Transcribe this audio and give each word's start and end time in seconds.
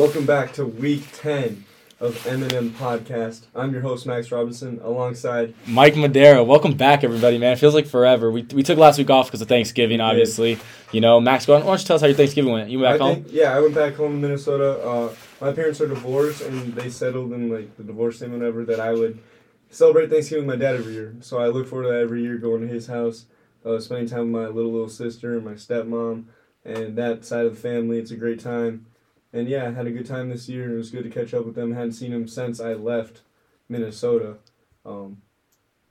Welcome 0.00 0.24
back 0.24 0.54
to 0.54 0.64
week 0.64 1.04
10 1.12 1.62
of 2.00 2.26
M&M 2.26 2.70
Podcast. 2.70 3.42
I'm 3.54 3.70
your 3.70 3.82
host, 3.82 4.06
Max 4.06 4.32
Robinson, 4.32 4.80
alongside 4.82 5.52
Mike 5.66 5.94
Madera. 5.94 6.42
Welcome 6.42 6.72
back, 6.72 7.04
everybody, 7.04 7.36
man. 7.36 7.52
It 7.52 7.58
feels 7.58 7.74
like 7.74 7.86
forever. 7.86 8.30
We, 8.30 8.40
we 8.54 8.62
took 8.62 8.78
last 8.78 8.96
week 8.96 9.10
off 9.10 9.26
because 9.26 9.42
of 9.42 9.48
Thanksgiving, 9.48 10.00
obviously. 10.00 10.58
You 10.90 11.02
know, 11.02 11.20
Max, 11.20 11.44
go 11.44 11.54
on, 11.54 11.60
why 11.60 11.72
don't 11.72 11.80
you 11.80 11.86
tell 11.86 11.96
us 11.96 12.00
how 12.00 12.06
your 12.06 12.16
Thanksgiving 12.16 12.50
went? 12.50 12.70
You 12.70 12.78
went 12.78 12.94
back 12.94 13.00
I 13.02 13.04
home? 13.04 13.24
think, 13.24 13.34
yeah, 13.34 13.54
I 13.54 13.60
went 13.60 13.74
back 13.74 13.94
home 13.96 14.12
in 14.12 14.20
Minnesota. 14.22 14.80
Uh, 14.82 15.14
my 15.38 15.52
parents 15.52 15.82
are 15.82 15.86
divorced, 15.86 16.40
and 16.40 16.74
they 16.74 16.88
settled 16.88 17.34
in 17.34 17.50
like 17.50 17.76
the 17.76 17.84
divorce 17.84 18.20
thing, 18.20 18.32
whatever, 18.32 18.64
that 18.64 18.80
I 18.80 18.92
would 18.92 19.18
celebrate 19.68 20.08
Thanksgiving 20.08 20.46
with 20.46 20.58
my 20.58 20.64
dad 20.64 20.76
every 20.76 20.94
year. 20.94 21.14
So 21.20 21.36
I 21.40 21.48
look 21.48 21.68
forward 21.68 21.84
to 21.84 21.88
that 21.90 22.00
every 22.00 22.22
year, 22.22 22.38
going 22.38 22.62
to 22.62 22.72
his 22.72 22.86
house, 22.86 23.26
uh, 23.66 23.78
spending 23.78 24.08
time 24.08 24.32
with 24.32 24.42
my 24.44 24.48
little 24.48 24.72
little 24.72 24.88
sister 24.88 25.34
and 25.36 25.44
my 25.44 25.56
stepmom, 25.56 26.24
and 26.64 26.96
that 26.96 27.26
side 27.26 27.44
of 27.44 27.54
the 27.54 27.60
family. 27.60 27.98
It's 27.98 28.12
a 28.12 28.16
great 28.16 28.40
time, 28.40 28.86
and 29.32 29.48
yeah, 29.48 29.66
I 29.68 29.70
had 29.70 29.86
a 29.86 29.90
good 29.90 30.06
time 30.06 30.28
this 30.30 30.48
year. 30.48 30.72
It 30.72 30.76
was 30.76 30.90
good 30.90 31.04
to 31.04 31.10
catch 31.10 31.32
up 31.34 31.44
with 31.46 31.54
them. 31.54 31.72
hadn't 31.72 31.92
seen 31.92 32.10
them 32.10 32.26
since 32.28 32.60
I 32.60 32.74
left 32.74 33.22
Minnesota. 33.68 34.36
Um, 34.84 35.18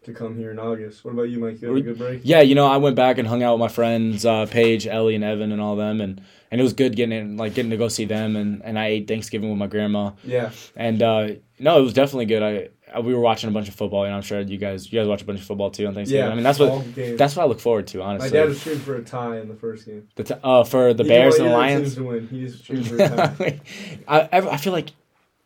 to 0.04 0.14
come 0.14 0.38
here 0.38 0.50
in 0.50 0.60
August. 0.60 1.04
What 1.04 1.12
about 1.14 1.24
you, 1.24 1.40
Mike? 1.40 1.62
You 1.62 1.68
had 1.74 1.78
a 1.78 1.82
good 1.82 1.98
break? 1.98 2.22
Yeah, 2.24 2.40
you 2.40 2.56
know, 2.56 2.66
I 2.66 2.78
went 2.78 2.96
back 2.96 3.18
and 3.18 3.28
hung 3.28 3.44
out 3.44 3.56
with 3.56 3.60
my 3.60 3.68
friends, 3.68 4.26
uh, 4.26 4.46
Paige, 4.46 4.88
Ellie, 4.88 5.14
and 5.16 5.26
Evan, 5.26 5.52
and 5.52 5.60
all 5.62 5.76
them, 5.76 6.00
and, 6.00 6.22
and 6.50 6.62
it 6.62 6.64
was 6.64 6.72
good 6.72 6.96
getting 6.96 7.18
in, 7.18 7.36
like 7.36 7.54
getting 7.54 7.70
to 7.72 7.78
go 7.78 7.90
see 7.90 8.06
them, 8.06 8.38
and, 8.38 8.62
and 8.64 8.80
I 8.80 8.88
ate 8.88 9.10
Thanksgiving 9.10 9.50
with 9.50 9.60
my 9.60 9.68
grandma, 9.68 10.12
Yeah. 10.24 10.52
and 10.78 11.04
uh, 11.04 11.28
no, 11.60 11.78
it 11.78 11.82
was 11.82 11.94
definitely 11.94 12.28
good. 12.28 12.42
I, 12.42 12.50
I 12.56 12.70
we 13.04 13.14
were 13.14 13.20
watching 13.20 13.50
a 13.50 13.54
bunch 13.54 13.68
of 13.68 13.76
football, 13.76 14.04
and 14.06 14.14
I'm 14.14 14.22
sure 14.22 14.40
you 14.42 14.58
guys 14.58 14.92
you 14.92 15.00
guys 15.00 15.08
watch 15.08 15.22
a 15.22 15.26
bunch 15.26 15.40
of 15.40 15.46
football 15.46 15.70
too 15.72 15.86
on 15.88 15.94
Thanksgiving. 15.94 16.26
Yeah. 16.26 16.32
I 16.32 16.36
mean 16.36 16.44
that's 16.44 16.60
what 16.60 16.96
games. 16.96 17.18
that's 17.18 17.36
what 17.36 17.44
I 17.44 17.46
look 17.48 17.60
forward 17.60 17.88
to, 17.88 18.02
Honestly, 18.02 18.30
My 18.30 18.34
dad 18.36 18.50
was 18.50 18.62
shooting 18.62 18.80
for 18.80 18.96
a 18.96 19.04
tie 19.04 19.40
in 19.40 19.48
the 19.48 19.56
first 19.56 19.86
game. 19.86 20.08
the 20.16 20.24
t- 20.24 20.34
uh, 20.44 20.64
for 20.64 20.94
the 20.94 21.04
He 21.04 21.09
Bears 21.09 21.36
and 21.36 21.50
the 21.50 21.54
Lions. 21.54 21.96
To 21.96 22.04
win. 22.04 22.28
He's 22.28 22.62
shooting 22.62 22.84
for 22.84 22.96
a 22.96 23.08
tie. 23.09 23.62
I, 24.08 24.20
I 24.31 24.50
I 24.54 24.58
feel 24.58 24.73
like 24.73 24.90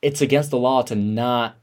it's 0.02 0.22
against 0.22 0.50
the 0.52 0.58
law 0.58 0.81
to 0.83 0.95
not 0.95 1.55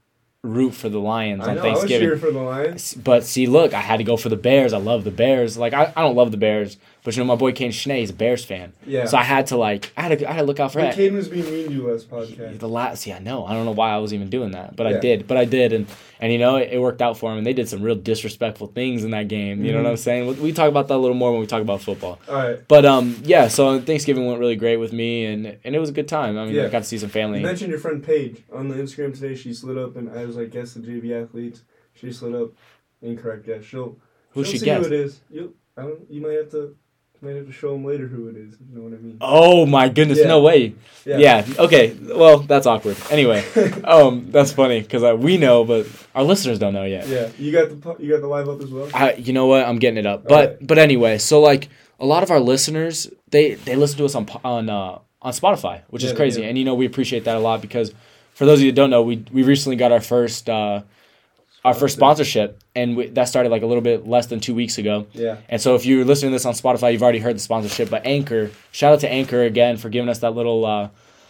root 0.43 0.71
for 0.71 0.89
the 0.89 0.99
Lions 0.99 1.45
I 1.45 1.51
on 1.51 1.55
know. 1.57 1.61
I 1.61 1.69
was 1.69 1.79
Thanksgiving. 1.81 2.17
for 2.17 2.31
the 2.31 2.39
Lions. 2.39 2.95
But 2.95 3.23
see, 3.23 3.45
look, 3.45 3.73
I 3.73 3.79
had 3.79 3.97
to 3.97 4.03
go 4.03 4.17
for 4.17 4.29
the 4.29 4.35
Bears. 4.35 4.73
I 4.73 4.77
love 4.77 5.03
the 5.03 5.11
Bears. 5.11 5.55
Like 5.57 5.73
I, 5.73 5.93
I 5.95 6.01
don't 6.01 6.15
love 6.15 6.31
the 6.31 6.37
Bears, 6.37 6.77
but 7.03 7.15
you 7.15 7.21
know 7.23 7.27
my 7.27 7.35
boy 7.35 7.51
Kane 7.51 7.71
Schnee, 7.71 7.99
he's 7.99 8.09
a 8.09 8.13
Bears 8.13 8.43
fan. 8.43 8.73
Yeah. 8.85 9.05
So 9.05 9.17
I 9.17 9.23
had 9.23 9.47
to 9.47 9.57
like 9.57 9.93
I 9.95 10.01
had 10.01 10.17
to 10.19 10.27
I 10.29 10.33
had 10.33 10.39
to 10.41 10.45
look 10.45 10.59
out 10.59 10.73
for 10.73 10.81
that. 10.81 10.95
Caden 10.95 11.13
was 11.13 11.27
being 11.27 11.45
mean 11.45 11.67
to 11.67 11.73
you 11.73 11.91
last 11.91 12.09
podcast. 12.09 12.57
The 12.57 12.67
last, 12.67 13.01
see, 13.03 13.13
I 13.13 13.19
know. 13.19 13.45
I 13.45 13.53
don't 13.53 13.65
know 13.65 13.71
why 13.71 13.91
I 13.91 13.97
was 13.97 14.13
even 14.13 14.29
doing 14.29 14.51
that, 14.51 14.75
but 14.75 14.87
I 14.87 14.99
did. 14.99 15.27
But 15.27 15.37
I 15.37 15.45
did, 15.45 15.73
and 15.73 15.87
and 16.21 16.31
you 16.31 16.39
know 16.39 16.55
it, 16.55 16.69
it 16.71 16.79
worked 16.79 17.01
out 17.01 17.17
for 17.17 17.31
him. 17.31 17.39
And 17.39 17.45
they 17.45 17.51
did 17.53 17.67
some 17.67 17.81
real 17.81 17.95
disrespectful 17.95 18.67
things 18.67 19.03
in 19.03 19.11
that 19.11 19.27
game. 19.27 19.65
You 19.65 19.71
know 19.73 19.79
what 19.79 19.87
Mhm. 19.87 19.91
I'm 19.91 19.97
saying? 19.97 20.27
We, 20.27 20.33
we 20.35 20.53
talk 20.53 20.69
about 20.69 20.87
that 20.87 20.95
a 20.95 20.97
little 20.97 21.15
more 21.17 21.31
when 21.31 21.41
we 21.41 21.47
talk 21.47 21.61
about 21.61 21.81
football. 21.81 22.19
All 22.29 22.35
right. 22.35 22.59
But 22.67 22.85
um, 22.85 23.17
yeah. 23.23 23.47
So 23.49 23.81
Thanksgiving 23.81 24.25
went 24.27 24.39
really 24.39 24.55
great 24.55 24.77
with 24.77 24.93
me, 24.93 25.25
and 25.25 25.57
and 25.65 25.75
it 25.75 25.79
was 25.79 25.89
a 25.89 25.93
good 25.93 26.07
time. 26.07 26.37
I 26.37 26.45
mean, 26.45 26.55
Yeah. 26.55 26.65
I 26.65 26.69
got 26.69 26.79
to 26.79 26.85
see 26.85 26.97
some 26.97 27.09
family. 27.09 27.39
You 27.39 27.45
mentioned 27.45 27.71
your 27.71 27.79
friend 27.79 28.01
Paige 28.03 28.43
on 28.53 28.69
the 28.69 28.75
Instagram 28.75 29.13
today. 29.13 29.35
She 29.35 29.53
slid 29.53 29.77
up, 29.77 29.97
and 29.97 30.09
I 30.11 30.25
was 30.25 30.35
like, 30.37 30.51
guess 30.51 30.73
the 30.75 30.79
JV 30.81 31.11
athletes. 31.21 31.63
She 31.93 32.11
slid 32.13 32.35
up. 32.35 32.51
Incorrect 33.01 33.45
guess. 33.45 33.63
She'll. 33.63 33.97
Who 34.31 34.43
she'll 34.43 34.51
she 34.53 34.57
see 34.59 34.69
who 34.69 34.85
it 34.85 34.91
is. 34.93 35.21
You. 35.29 35.55
I 35.75 35.81
don't. 35.81 36.01
You 36.09 36.21
might 36.21 36.33
have 36.33 36.51
to. 36.51 36.75
Might 37.23 37.35
have 37.35 37.45
to 37.45 37.51
show 37.51 37.71
them 37.73 37.85
later 37.85 38.07
who 38.07 38.29
it 38.29 38.35
is. 38.35 38.55
You 38.59 38.75
know 38.75 38.81
what 38.81 38.93
I 38.93 38.97
mean. 38.97 39.17
Oh 39.21 39.65
my 39.67 39.89
goodness! 39.89 40.17
Yeah. 40.19 40.27
No 40.27 40.41
way. 40.41 40.73
Yeah. 41.05 41.17
yeah. 41.17 41.45
Okay. 41.59 41.95
Well, 42.01 42.39
that's 42.39 42.65
awkward. 42.65 42.97
Anyway, 43.11 43.43
um, 43.83 44.31
that's 44.31 44.51
funny 44.51 44.81
because 44.81 45.03
uh, 45.03 45.15
we 45.15 45.37
know, 45.37 45.63
but 45.63 45.85
our 46.15 46.23
listeners 46.23 46.57
don't 46.57 46.73
know 46.73 46.83
yet. 46.83 47.07
yeah. 47.07 47.29
You 47.37 47.51
got 47.51 47.69
the. 47.69 47.95
You 48.03 48.11
got 48.11 48.21
the 48.21 48.27
live 48.27 48.49
up 48.49 48.59
as 48.61 48.71
well. 48.71 48.89
I, 48.93 49.13
you 49.13 49.33
know 49.33 49.45
what? 49.45 49.63
I'm 49.67 49.77
getting 49.77 49.97
it 49.97 50.07
up. 50.07 50.23
But 50.27 50.31
Alright. 50.49 50.67
but 50.67 50.77
anyway, 50.79 51.19
so 51.19 51.39
like 51.41 51.69
a 51.99 52.05
lot 52.07 52.23
of 52.23 52.31
our 52.31 52.39
listeners, 52.39 53.07
they 53.29 53.53
they 53.53 53.75
listen 53.75 53.99
to 53.99 54.05
us 54.05 54.15
on 54.15 54.27
on 54.43 54.69
uh, 54.69 54.97
on 55.21 55.31
Spotify, 55.33 55.81
which 55.91 56.03
Yeah, 56.03 56.09
is 56.09 56.15
crazy. 56.15 56.43
And 56.43 56.57
you 56.57 56.65
know 56.65 56.73
we 56.73 56.87
appreciate 56.87 57.25
that 57.25 57.37
a 57.37 57.39
lot 57.39 57.61
because 57.61 57.93
for 58.33 58.45
those 58.47 58.57
of 58.59 58.65
you 58.65 58.71
that 58.71 58.75
don't 58.75 58.89
know, 58.89 59.03
we 59.03 59.23
we 59.31 59.43
recently 59.43 59.75
got 59.75 59.91
our 59.91 60.01
first 60.01 60.49
uh, 60.49 60.81
our 61.63 61.73
first 61.75 61.95
sponsorship, 61.95 62.59
and 62.75 62.97
we, 62.97 63.07
that 63.09 63.25
started 63.25 63.49
like 63.49 63.61
a 63.61 63.67
little 63.67 63.83
bit 63.83 64.07
less 64.07 64.25
than 64.27 64.39
two 64.39 64.55
weeks 64.55 64.77
ago. 64.79 65.05
Yeah. 65.13 65.37
And 65.49 65.61
so 65.61 65.75
if 65.75 65.85
you're 65.85 66.03
listening 66.05 66.31
to 66.31 66.35
this 66.35 66.45
on 66.45 66.53
Spotify, 66.53 66.91
you've 66.91 67.03
already 67.03 67.19
heard 67.19 67.35
the 67.35 67.39
sponsorship. 67.39 67.89
But 67.89 68.05
Anchor, 68.05 68.49
shout 68.71 68.93
out 68.93 68.99
to 69.01 69.09
Anchor 69.11 69.43
again 69.43 69.77
for 69.77 69.89
giving 69.89 70.09
us 70.09 70.19
that 70.19 70.31
little 70.35 70.65
uh, 70.65 70.89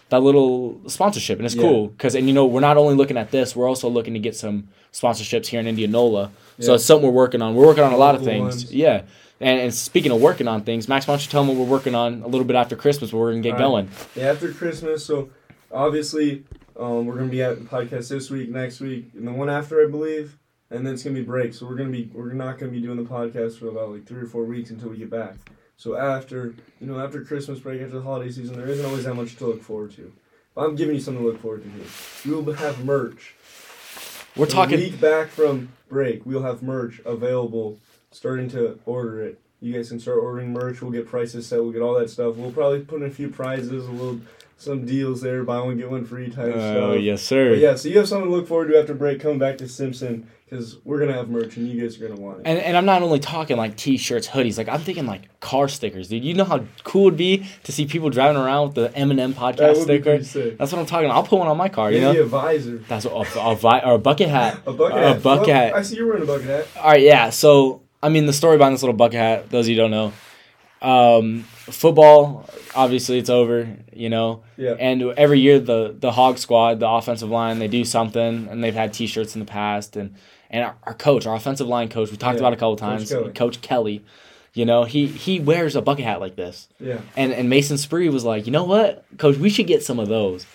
that 0.09 0.21
little 0.21 0.79
sponsorship, 0.87 1.37
and 1.39 1.45
it's 1.45 1.55
Yeah. 1.55 1.61
cool 1.63 1.87
because 1.87 2.15
and 2.15 2.27
you 2.27 2.33
know 2.33 2.45
we're 2.45 2.59
not 2.61 2.77
only 2.77 2.95
looking 2.95 3.17
at 3.17 3.31
this, 3.31 3.55
we're 3.55 3.67
also 3.67 3.89
looking 3.89 4.13
to 4.13 4.19
get 4.19 4.35
some 4.35 4.69
sponsorships 4.93 5.47
here 5.47 5.59
in 5.59 5.67
Indianola. 5.67 6.31
yeah. 6.57 6.65
So 6.65 6.73
it's 6.75 6.85
something 6.85 7.05
we're 7.07 7.13
working 7.13 7.41
on. 7.41 7.55
We're 7.55 7.65
working 7.65 7.83
on 7.83 7.91
a 7.93 7.97
lot 7.97 8.15
of 8.15 8.23
things. 8.23 8.41
ones. 8.41 8.73
Yeah. 8.73 9.03
And, 9.39 9.59
and 9.59 9.73
speaking 9.73 10.11
of 10.11 10.21
working 10.21 10.47
on 10.47 10.61
things, 10.63 10.87
Max, 10.87 11.07
why 11.07 11.13
don't 11.15 11.25
you 11.25 11.31
tell 11.31 11.43
them 11.43 11.57
what 11.57 11.65
we're 11.65 11.71
working 11.71 11.95
on 11.95 12.21
a 12.21 12.27
little 12.27 12.45
bit 12.45 12.55
after 12.55 12.75
Christmas? 12.75 13.11
Where 13.11 13.21
we're 13.23 13.31
gonna 13.31 13.41
get 13.41 13.53
All 13.59 13.75
right. 13.75 13.87
going. 13.87 13.89
Yeah, 14.15 14.31
after 14.31 14.51
Christmas. 14.53 15.03
So 15.05 15.29
obviously, 15.73 16.43
um, 16.79 17.05
we're 17.05 17.15
gonna 17.15 17.27
be 17.27 17.41
at 17.43 17.57
the 17.59 17.65
podcast 17.65 18.09
this 18.09 18.29
week, 18.29 18.49
next 18.49 18.79
week, 18.79 19.11
and 19.15 19.27
the 19.27 19.31
one 19.31 19.49
after, 19.49 19.85
I 19.85 19.89
believe, 19.89 20.37
and 20.69 20.85
then 20.85 20.93
it's 20.93 21.03
gonna 21.03 21.15
be 21.15 21.23
break. 21.23 21.53
So 21.53 21.65
we're 21.67 21.75
gonna 21.75 21.89
be 21.89 22.09
we're 22.13 22.33
not 22.33 22.57
gonna 22.59 22.71
be 22.71 22.81
doing 22.81 22.97
the 22.97 23.09
podcast 23.09 23.57
for 23.59 23.67
about 23.67 23.91
like 23.91 24.05
three 24.05 24.21
or 24.21 24.25
four 24.27 24.43
weeks 24.45 24.69
until 24.71 24.89
we 24.89 24.97
get 24.97 25.09
back. 25.09 25.35
So 25.77 25.95
after 25.95 26.53
you 26.79 26.87
know 26.87 26.99
after 26.99 27.23
Christmas 27.23 27.59
break, 27.59 27.81
after 27.81 27.95
the 27.95 28.01
holiday 28.01 28.31
season, 28.31 28.57
there 28.57 28.67
isn't 28.67 28.85
always 28.85 29.05
that 29.05 29.15
much 29.15 29.35
to 29.37 29.47
look 29.47 29.61
forward 29.61 29.91
to. 29.95 30.11
But 30.53 30.65
I'm 30.65 30.75
giving 30.75 30.95
you 30.95 31.01
something 31.01 31.23
to 31.23 31.29
look 31.29 31.41
forward 31.41 31.63
to 31.63 31.69
here. 31.69 31.85
We 32.25 32.41
will 32.41 32.53
have 32.53 32.83
merch. 32.83 33.35
We're 34.35 34.45
A 34.45 34.49
talking. 34.49 34.77
week 34.79 34.99
back 34.99 35.29
from 35.29 35.69
break. 35.89 36.25
We'll 36.25 36.43
have 36.43 36.61
merch 36.61 37.01
available. 37.05 37.79
Starting 38.11 38.49
to 38.49 38.77
order 38.85 39.23
it. 39.23 39.39
You 39.61 39.71
guys 39.73 39.89
can 39.89 39.99
start 39.99 40.19
ordering 40.19 40.51
merch. 40.51 40.81
We'll 40.81 40.91
get 40.91 41.07
prices 41.07 41.47
set. 41.47 41.61
We'll 41.61 41.71
get 41.71 41.81
all 41.81 41.97
that 41.99 42.09
stuff. 42.09 42.35
We'll 42.35 42.51
probably 42.51 42.81
put 42.81 43.01
in 43.01 43.07
a 43.07 43.11
few 43.11 43.29
prizes, 43.29 43.85
a 43.87 43.91
little, 43.91 44.19
some 44.61 44.85
deals 44.85 45.21
there. 45.21 45.43
Buy 45.43 45.59
one 45.59 45.77
get 45.77 45.89
one 45.89 46.05
free 46.05 46.29
type 46.29 46.53
Oh 46.55 46.91
stuff. 46.93 47.01
yes, 47.01 47.21
sir. 47.21 47.49
But 47.51 47.59
yeah, 47.59 47.75
so 47.75 47.89
you 47.89 47.97
have 47.97 48.07
something 48.07 48.29
to 48.29 48.35
look 48.35 48.47
forward 48.47 48.69
to 48.69 48.79
after 48.79 48.93
break. 48.93 49.19
Coming 49.19 49.39
back 49.39 49.57
to 49.59 49.67
Simpson 49.67 50.27
because 50.49 50.77
we're 50.83 50.99
gonna 50.99 51.13
have 51.13 51.29
merch 51.29 51.55
and 51.57 51.67
you 51.67 51.81
guys 51.81 51.99
are 52.01 52.07
gonna 52.07 52.19
want 52.19 52.39
it. 52.39 52.43
And, 52.45 52.59
and 52.59 52.75
I'm 52.77 52.85
not 52.85 53.01
only 53.01 53.19
talking 53.19 53.57
like 53.57 53.75
t-shirts, 53.77 54.27
hoodies. 54.27 54.57
Like 54.57 54.67
I'm 54.69 54.81
thinking 54.81 55.05
like 55.05 55.39
car 55.39 55.67
stickers, 55.67 56.09
dude. 56.09 56.23
You 56.23 56.33
know 56.33 56.43
how 56.43 56.63
cool 56.83 57.07
it'd 57.07 57.17
be 57.17 57.45
to 57.63 57.71
see 57.71 57.85
people 57.85 58.09
driving 58.09 58.41
around 58.41 58.67
with 58.67 58.75
the 58.75 58.97
M&M 58.97 59.17
that 59.17 59.35
podcast 59.35 59.75
be 59.75 59.81
sticker. 59.81 60.17
That's 60.57 60.71
what 60.71 60.79
I'm 60.79 60.85
talking. 60.85 61.05
about. 61.05 61.15
I'll 61.15 61.23
put 61.23 61.39
one 61.39 61.47
on 61.47 61.57
my 61.57 61.69
car. 61.69 61.91
You 61.91 62.01
Maybe 62.01 62.17
know, 62.19 62.23
a 62.23 62.27
visor, 62.27 62.77
that's 62.87 63.05
what, 63.05 63.35
a, 63.35 63.41
a, 63.41 63.55
vi- 63.55 63.79
or 63.81 63.93
a 63.95 63.99
bucket 63.99 64.29
hat. 64.29 64.59
a 64.67 64.73
bucket 64.73 64.97
A 64.97 65.01
hat. 65.13 65.23
bucket 65.23 65.47
Well, 65.47 65.55
hat. 65.55 65.73
I 65.75 65.81
see 65.81 65.95
you're 65.95 66.07
wearing 66.07 66.23
a 66.23 66.25
bucket 66.27 66.47
hat. 66.47 66.67
All 66.77 66.91
right, 66.91 67.01
yeah. 67.01 67.29
So 67.29 67.81
I 68.03 68.09
mean, 68.09 68.25
the 68.25 68.33
story 68.33 68.57
behind 68.57 68.73
this 68.75 68.83
little 68.83 68.95
bucket 68.95 69.19
hat. 69.19 69.49
Those 69.49 69.65
of 69.65 69.69
you 69.69 69.75
who 69.75 69.89
don't 69.89 69.91
know, 69.91 70.13
um, 70.81 71.45
football. 71.65 72.45
Obviously, 72.75 73.17
it's 73.17 73.29
over. 73.29 73.67
You 73.93 74.09
know, 74.09 74.43
Yeah. 74.57 74.75
and 74.79 75.01
every 75.17 75.39
year 75.39 75.59
the 75.59 75.95
the 75.97 76.11
Hog 76.11 76.37
Squad, 76.37 76.79
the 76.79 76.89
offensive 76.89 77.29
line, 77.29 77.59
they 77.59 77.67
do 77.67 77.83
something, 77.85 78.47
and 78.49 78.63
they've 78.63 78.73
had 78.73 78.93
T-shirts 78.93 79.35
in 79.35 79.39
the 79.39 79.45
past, 79.45 79.95
and 79.95 80.15
and 80.49 80.63
our, 80.65 80.75
our 80.83 80.93
coach, 80.93 81.25
our 81.25 81.35
offensive 81.35 81.67
line 81.67 81.87
coach, 81.89 82.11
we 82.11 82.17
talked 82.17 82.35
Yeah, 82.35 82.41
about 82.41 82.53
a 82.53 82.55
couple 82.57 82.75
Coach 82.75 82.79
times, 82.79 83.09
Kelly. 83.09 83.31
Coach 83.33 83.61
Kelly. 83.61 84.03
You 84.53 84.65
know, 84.65 84.83
he 84.83 85.07
he 85.07 85.39
wears 85.39 85.75
a 85.75 85.81
bucket 85.81 86.03
hat 86.05 86.19
like 86.19 86.35
this, 86.35 86.67
Yeah. 86.79 86.99
and 87.15 87.31
and 87.31 87.49
Mason 87.49 87.77
Spree 87.77 88.09
was 88.09 88.25
like, 88.25 88.45
you 88.45 88.51
know 88.51 88.65
what, 88.65 89.05
Coach, 89.17 89.37
we 89.37 89.49
should 89.49 89.67
get 89.67 89.83
some 89.83 89.99
of 89.99 90.07
those. 90.09 90.45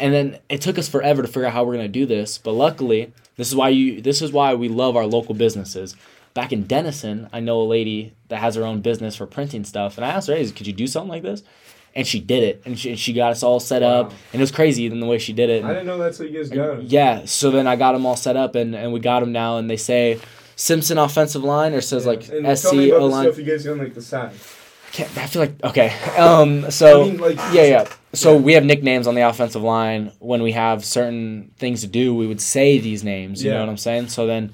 And 0.00 0.12
then 0.14 0.38
it 0.48 0.60
took 0.62 0.78
us 0.78 0.88
forever 0.88 1.20
to 1.22 1.28
figure 1.28 1.46
out 1.46 1.52
how 1.52 1.62
we're 1.64 1.74
gonna 1.76 1.88
do 1.88 2.06
this, 2.06 2.38
but 2.38 2.52
luckily, 2.52 3.12
this 3.36 3.48
is 3.48 3.54
why 3.54 3.68
you 3.68 4.00
this 4.00 4.22
is 4.22 4.32
why 4.32 4.54
we 4.54 4.68
love 4.68 4.96
our 4.96 5.06
local 5.06 5.34
businesses. 5.34 5.94
Back 6.34 6.52
in 6.52 6.64
Denison, 6.64 7.28
I 7.32 7.38
know 7.40 7.60
a 7.60 7.64
lady 7.64 8.12
that 8.28 8.38
has 8.38 8.56
her 8.56 8.64
own 8.64 8.80
business 8.80 9.14
for 9.14 9.24
printing 9.26 9.64
stuff, 9.64 9.96
and 9.96 10.04
I 10.04 10.08
asked 10.10 10.26
her, 10.28 10.34
"Hey, 10.34 10.44
could 10.50 10.66
you 10.66 10.72
do 10.72 10.86
something 10.88 11.08
like 11.10 11.22
this?" 11.22 11.44
And 11.94 12.04
she 12.04 12.18
did 12.18 12.42
it, 12.42 12.60
and 12.66 12.76
she, 12.76 12.90
and 12.90 12.98
she 12.98 13.12
got 13.12 13.30
us 13.30 13.44
all 13.44 13.60
set 13.60 13.84
up, 13.84 14.10
and 14.32 14.40
it 14.40 14.42
was 14.42 14.50
crazy 14.50 14.86
in 14.86 14.98
the 14.98 15.06
way 15.06 15.18
she 15.18 15.32
did 15.32 15.48
it. 15.48 15.62
I 15.64 15.68
didn't 15.68 15.86
know 15.86 15.96
that's 15.96 16.18
what 16.18 16.28
you 16.32 16.38
guys 16.38 16.50
got. 16.50 16.82
Yeah, 16.82 17.24
so 17.26 17.52
then 17.52 17.68
I 17.68 17.76
got 17.76 17.92
them 17.92 18.04
all 18.04 18.16
set 18.16 18.36
up, 18.36 18.56
and, 18.56 18.74
and 18.74 18.92
we 18.92 18.98
got 18.98 19.20
them 19.20 19.30
now, 19.30 19.58
and 19.58 19.70
they 19.70 19.76
say 19.76 20.18
Simpson 20.56 20.98
offensive 20.98 21.44
line, 21.44 21.72
or 21.72 21.80
says 21.80 22.04
Yeah. 22.04 22.10
like 22.10 22.28
and 22.30 22.58
SC 22.58 22.62
tell 22.64 22.74
me 22.74 22.88
about 22.90 23.00
O 23.00 23.08
the 23.08 23.14
line. 23.14 23.24
stuff 23.26 23.38
you 23.38 23.44
guys 23.44 23.66
on 23.68 23.78
like 23.78 23.94
the 23.94 24.02
side. 24.02 24.32
Can't- 24.90 25.16
I 25.18 25.26
feel 25.26 25.42
like 25.42 25.52
okay. 25.62 25.92
Um, 26.16 26.68
so 26.72 27.02
I 27.02 27.04
mean, 27.04 27.18
like 27.18 27.36
yeah, 27.52 27.62
yeah. 27.62 27.88
So 28.12 28.34
Yeah. 28.34 28.40
we 28.40 28.52
have 28.54 28.64
nicknames 28.64 29.06
on 29.06 29.14
the 29.14 29.22
offensive 29.22 29.62
line. 29.62 30.10
When 30.18 30.42
we 30.42 30.50
have 30.52 30.84
certain 30.84 31.52
things 31.58 31.80
to 31.82 31.86
do, 31.86 32.12
we 32.12 32.26
would 32.26 32.40
say 32.40 32.78
these 32.78 33.04
names. 33.04 33.42
You 33.44 33.50
Yeah. 33.50 33.58
know 33.58 33.64
what 33.66 33.70
I'm 33.70 33.76
saying? 33.76 34.08
So 34.08 34.26
then, 34.26 34.50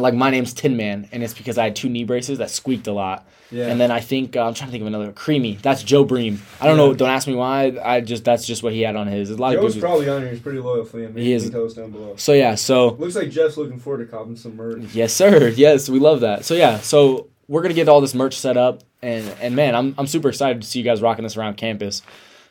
like 0.00 0.14
my 0.14 0.30
name's 0.30 0.52
Tin 0.52 0.76
Man, 0.76 1.08
and 1.12 1.22
it's 1.22 1.34
because 1.34 1.58
I 1.58 1.64
had 1.64 1.76
two 1.76 1.88
knee 1.88 2.04
braces 2.04 2.38
that 2.38 2.50
squeaked 2.50 2.86
a 2.86 2.92
lot. 2.92 3.26
Yeah. 3.50 3.68
And 3.68 3.80
then 3.80 3.90
I 3.90 4.00
think 4.00 4.36
uh, 4.36 4.46
I'm 4.46 4.52
trying 4.52 4.68
to 4.68 4.72
think 4.72 4.82
of 4.82 4.86
another 4.88 5.10
creamy. 5.12 5.54
That's 5.62 5.82
Joe 5.82 6.04
Bream. 6.04 6.42
I 6.60 6.66
don't 6.66 6.76
know. 6.76 6.92
Don't 6.92 7.08
ask 7.08 7.26
me 7.26 7.34
why. 7.34 7.78
I 7.82 8.00
just 8.02 8.22
that's 8.24 8.46
just 8.46 8.62
what 8.62 8.74
he 8.74 8.82
had 8.82 8.94
on 8.94 9.06
his. 9.06 9.28
There's 9.28 9.38
a 9.38 9.42
lot 9.42 9.54
of 9.56 9.62
Joe's 9.62 9.74
good. 9.74 9.80
probably 9.80 10.08
on 10.08 10.20
here. 10.22 10.30
He's 10.30 10.40
pretty 10.40 10.58
loyal 10.58 10.84
fan. 10.84 11.14
Maybe 11.14 11.22
He 11.24 11.30
you 11.30 11.36
is. 11.36 11.44
can 11.44 11.52
tell 11.52 11.64
us 11.64 11.72
down 11.74 11.90
below. 11.90 12.14
So 12.16 12.32
yeah. 12.34 12.54
So 12.56 12.90
Looks 12.94 13.14
like 13.16 13.30
Jeff's 13.30 13.56
looking 13.56 13.78
forward 13.78 14.04
to 14.04 14.10
copping 14.16 14.36
some 14.36 14.56
merch. 14.56 14.82
Yes, 14.92 15.14
sir. 15.14 15.48
Yes, 15.48 15.88
we 15.88 15.98
love 15.98 16.20
that. 16.20 16.44
So 16.44 16.54
yeah, 16.54 16.78
so 16.80 17.28
we're 17.48 17.62
gonna 17.62 17.72
get 17.74 17.88
all 17.88 18.02
this 18.02 18.14
merch 18.14 18.36
set 18.36 18.58
up, 18.58 18.82
and 19.00 19.26
and 19.40 19.56
man, 19.56 19.74
I'm 19.74 19.94
I'm 19.96 20.06
super 20.06 20.28
excited 20.28 20.60
to 20.60 20.68
see 20.68 20.78
you 20.80 20.84
guys 20.84 21.00
rocking 21.00 21.22
this 21.22 21.36
around 21.38 21.56
campus. 21.56 22.02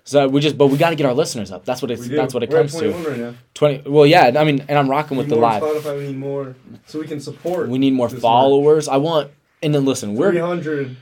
So 0.08 0.28
we 0.28 0.40
just, 0.40 0.58
but 0.58 0.68
we 0.68 0.78
got 0.78 0.92
to 0.92 0.96
get 0.96 1.06
our 1.06 1.14
listeners 1.14 1.52
up. 1.52 1.66
That's 1.66 1.82
what 1.82 1.92
it's. 1.92 2.08
That's 2.08 2.34
what 2.34 2.42
it 2.42 2.50
We're 2.50 2.60
comes 2.60 2.76
to. 2.76 2.92
right. 2.92 3.36
Twenty. 3.54 3.90
Well, 3.90 4.06
yeah. 4.06 4.32
I 4.40 4.46
mean, 4.46 4.64
and 4.70 4.78
I'm 4.80 4.90
rocking 4.90 5.18
with 5.18 5.28
the 5.28 5.36
more 5.36 5.44
live. 5.44 5.62
Spotify. 5.62 5.98
We 5.98 6.08
need 6.08 6.18
more, 6.18 6.56
so 6.86 7.00
we 7.00 7.08
can 7.08 7.20
support. 7.20 7.68
We 7.68 7.78
need 7.78 7.94
more 7.94 8.08
followers. 8.10 8.88
I 8.88 8.98
want. 8.98 9.32
And 9.62 9.76
then 9.76 9.86
listen, 9.86 10.16
we're 10.16 10.32
300 10.32 10.96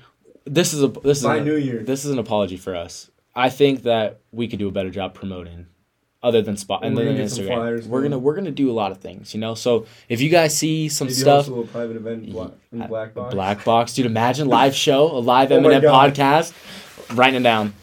this 0.45 0.73
is 0.73 0.83
a 0.83 0.87
this 0.87 1.19
is 1.19 1.25
an, 1.25 1.43
New 1.43 1.55
Year. 1.55 1.83
this 1.83 2.05
is 2.05 2.11
an 2.11 2.19
apology 2.19 2.57
for 2.57 2.75
us. 2.75 3.09
I 3.35 3.49
think 3.49 3.83
that 3.83 4.21
we 4.31 4.47
could 4.47 4.59
do 4.59 4.67
a 4.67 4.71
better 4.71 4.89
job 4.89 5.13
promoting, 5.13 5.65
other 6.23 6.41
than 6.41 6.55
spot 6.55 6.83
and 6.83 6.95
We're 6.95 7.03
then 7.05 7.13
gonna 7.13 7.23
get 7.23 7.31
some 7.31 7.43
Instagram. 7.45 7.47
flyers 7.47 7.87
we're 7.87 7.99
going. 7.99 8.11
gonna 8.11 8.19
we're 8.19 8.35
gonna 8.35 8.51
do 8.51 8.71
a 8.71 8.73
lot 8.73 8.91
of 8.91 8.99
things, 8.99 9.33
you 9.33 9.39
know. 9.39 9.55
So 9.55 9.87
if 10.07 10.21
you 10.21 10.29
guys 10.29 10.57
see 10.57 10.87
some 10.89 11.07
Maybe 11.07 11.15
stuff, 11.15 11.47
host 11.47 11.69
a 11.69 11.71
private 11.71 11.95
event 11.97 12.25
in 12.27 12.31
Black, 12.31 12.51
Black 12.71 13.13
Box. 13.13 13.33
Black 13.33 13.65
Box, 13.65 13.93
dude. 13.93 14.05
Imagine 14.05 14.47
live 14.47 14.75
show, 14.75 15.11
a 15.11 15.19
live 15.19 15.51
Oh 15.51 15.57
M&M 15.57 15.81
podcast, 15.81 16.53
writing 17.15 17.41
it 17.41 17.43
down. 17.43 17.73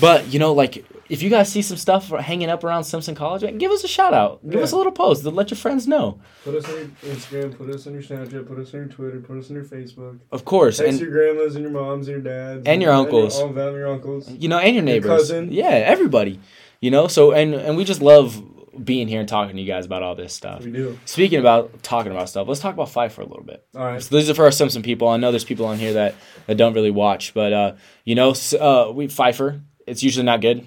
But 0.00 0.32
you 0.32 0.38
know, 0.38 0.52
like 0.52 0.84
if 1.08 1.22
you 1.22 1.30
guys 1.30 1.50
see 1.50 1.62
some 1.62 1.76
stuff 1.76 2.08
hanging 2.10 2.48
up 2.48 2.62
around 2.62 2.84
Simpson 2.84 3.14
College, 3.16 3.42
give 3.58 3.72
us 3.72 3.82
a 3.82 3.88
shout 3.88 4.14
out. 4.14 4.40
Give 4.44 4.60
Yeah. 4.60 4.64
us 4.64 4.72
a 4.72 4.76
little 4.76 4.92
post. 4.92 5.24
To 5.24 5.30
Let 5.30 5.50
your 5.50 5.58
friends 5.58 5.88
know. 5.88 6.20
Put 6.44 6.54
us 6.54 6.68
on 6.68 6.74
your 6.76 7.14
Instagram, 7.14 7.56
put 7.58 7.68
us 7.70 7.86
on 7.86 7.94
your 7.94 8.02
Snapchat, 8.02 8.46
put 8.46 8.58
us 8.58 8.72
on 8.72 8.80
your 8.80 8.88
Twitter, 8.88 9.20
put 9.20 9.38
us 9.38 9.50
on 9.50 9.56
your 9.56 9.64
Facebook. 9.64 10.18
Of 10.30 10.44
course, 10.44 10.76
Text 10.78 10.90
and 10.92 11.00
your 11.00 11.10
grandmas 11.10 11.56
and 11.56 11.64
your 11.64 11.72
moms 11.72 12.06
and 12.08 12.22
your 12.22 12.34
dads. 12.34 12.66
And 12.66 12.80
your 12.80 12.92
uncles. 12.92 13.38
all 13.40 13.48
of 13.48 13.54
them, 13.56 13.74
your 13.74 13.88
uncles. 13.88 14.30
you 14.30 14.48
know, 14.48 14.58
and 14.58 14.74
your 14.74 14.84
neighbors. 14.84 15.08
cousin. 15.10 15.48
Yeah, 15.50 15.70
everybody. 15.70 16.38
You 16.80 16.90
know, 16.92 17.08
so 17.08 17.32
and 17.32 17.54
and 17.54 17.76
we 17.76 17.84
just 17.84 18.00
love 18.00 18.40
being 18.84 19.08
here 19.08 19.18
and 19.20 19.28
talking 19.28 19.56
to 19.56 19.60
you 19.60 19.66
guys 19.66 19.84
about 19.84 20.02
all 20.02 20.14
this 20.14 20.32
stuff. 20.32 20.64
We 20.64 20.70
do. 20.70 20.98
Speaking 21.04 21.40
about 21.40 21.82
talking 21.82 22.12
about 22.12 22.28
stuff, 22.28 22.46
let's 22.48 22.60
talk 22.60 22.72
about 22.72 22.88
Fife 22.88 23.12
for 23.12 23.22
a 23.22 23.26
little 23.26 23.42
bit. 23.42 23.66
All 23.74 23.84
right. 23.84 24.00
So 24.02 24.16
these 24.16 24.30
are 24.30 24.34
for 24.34 24.44
our 24.44 24.50
Simpson 24.52 24.80
people. 24.82 25.08
I 25.08 25.16
know 25.16 25.32
there's 25.32 25.44
people 25.44 25.66
on 25.66 25.76
here 25.78 25.92
that, 25.94 26.14
that 26.46 26.56
don't 26.56 26.72
really 26.72 26.92
watch, 26.92 27.34
but 27.34 27.52
uh, 27.52 27.72
you 28.04 28.14
know, 28.14 28.32
uh, 28.58 28.92
we 28.94 29.08
Pfeiffer. 29.08 29.60
It's 29.90 30.02
usually 30.02 30.24
not 30.24 30.40
good. 30.40 30.66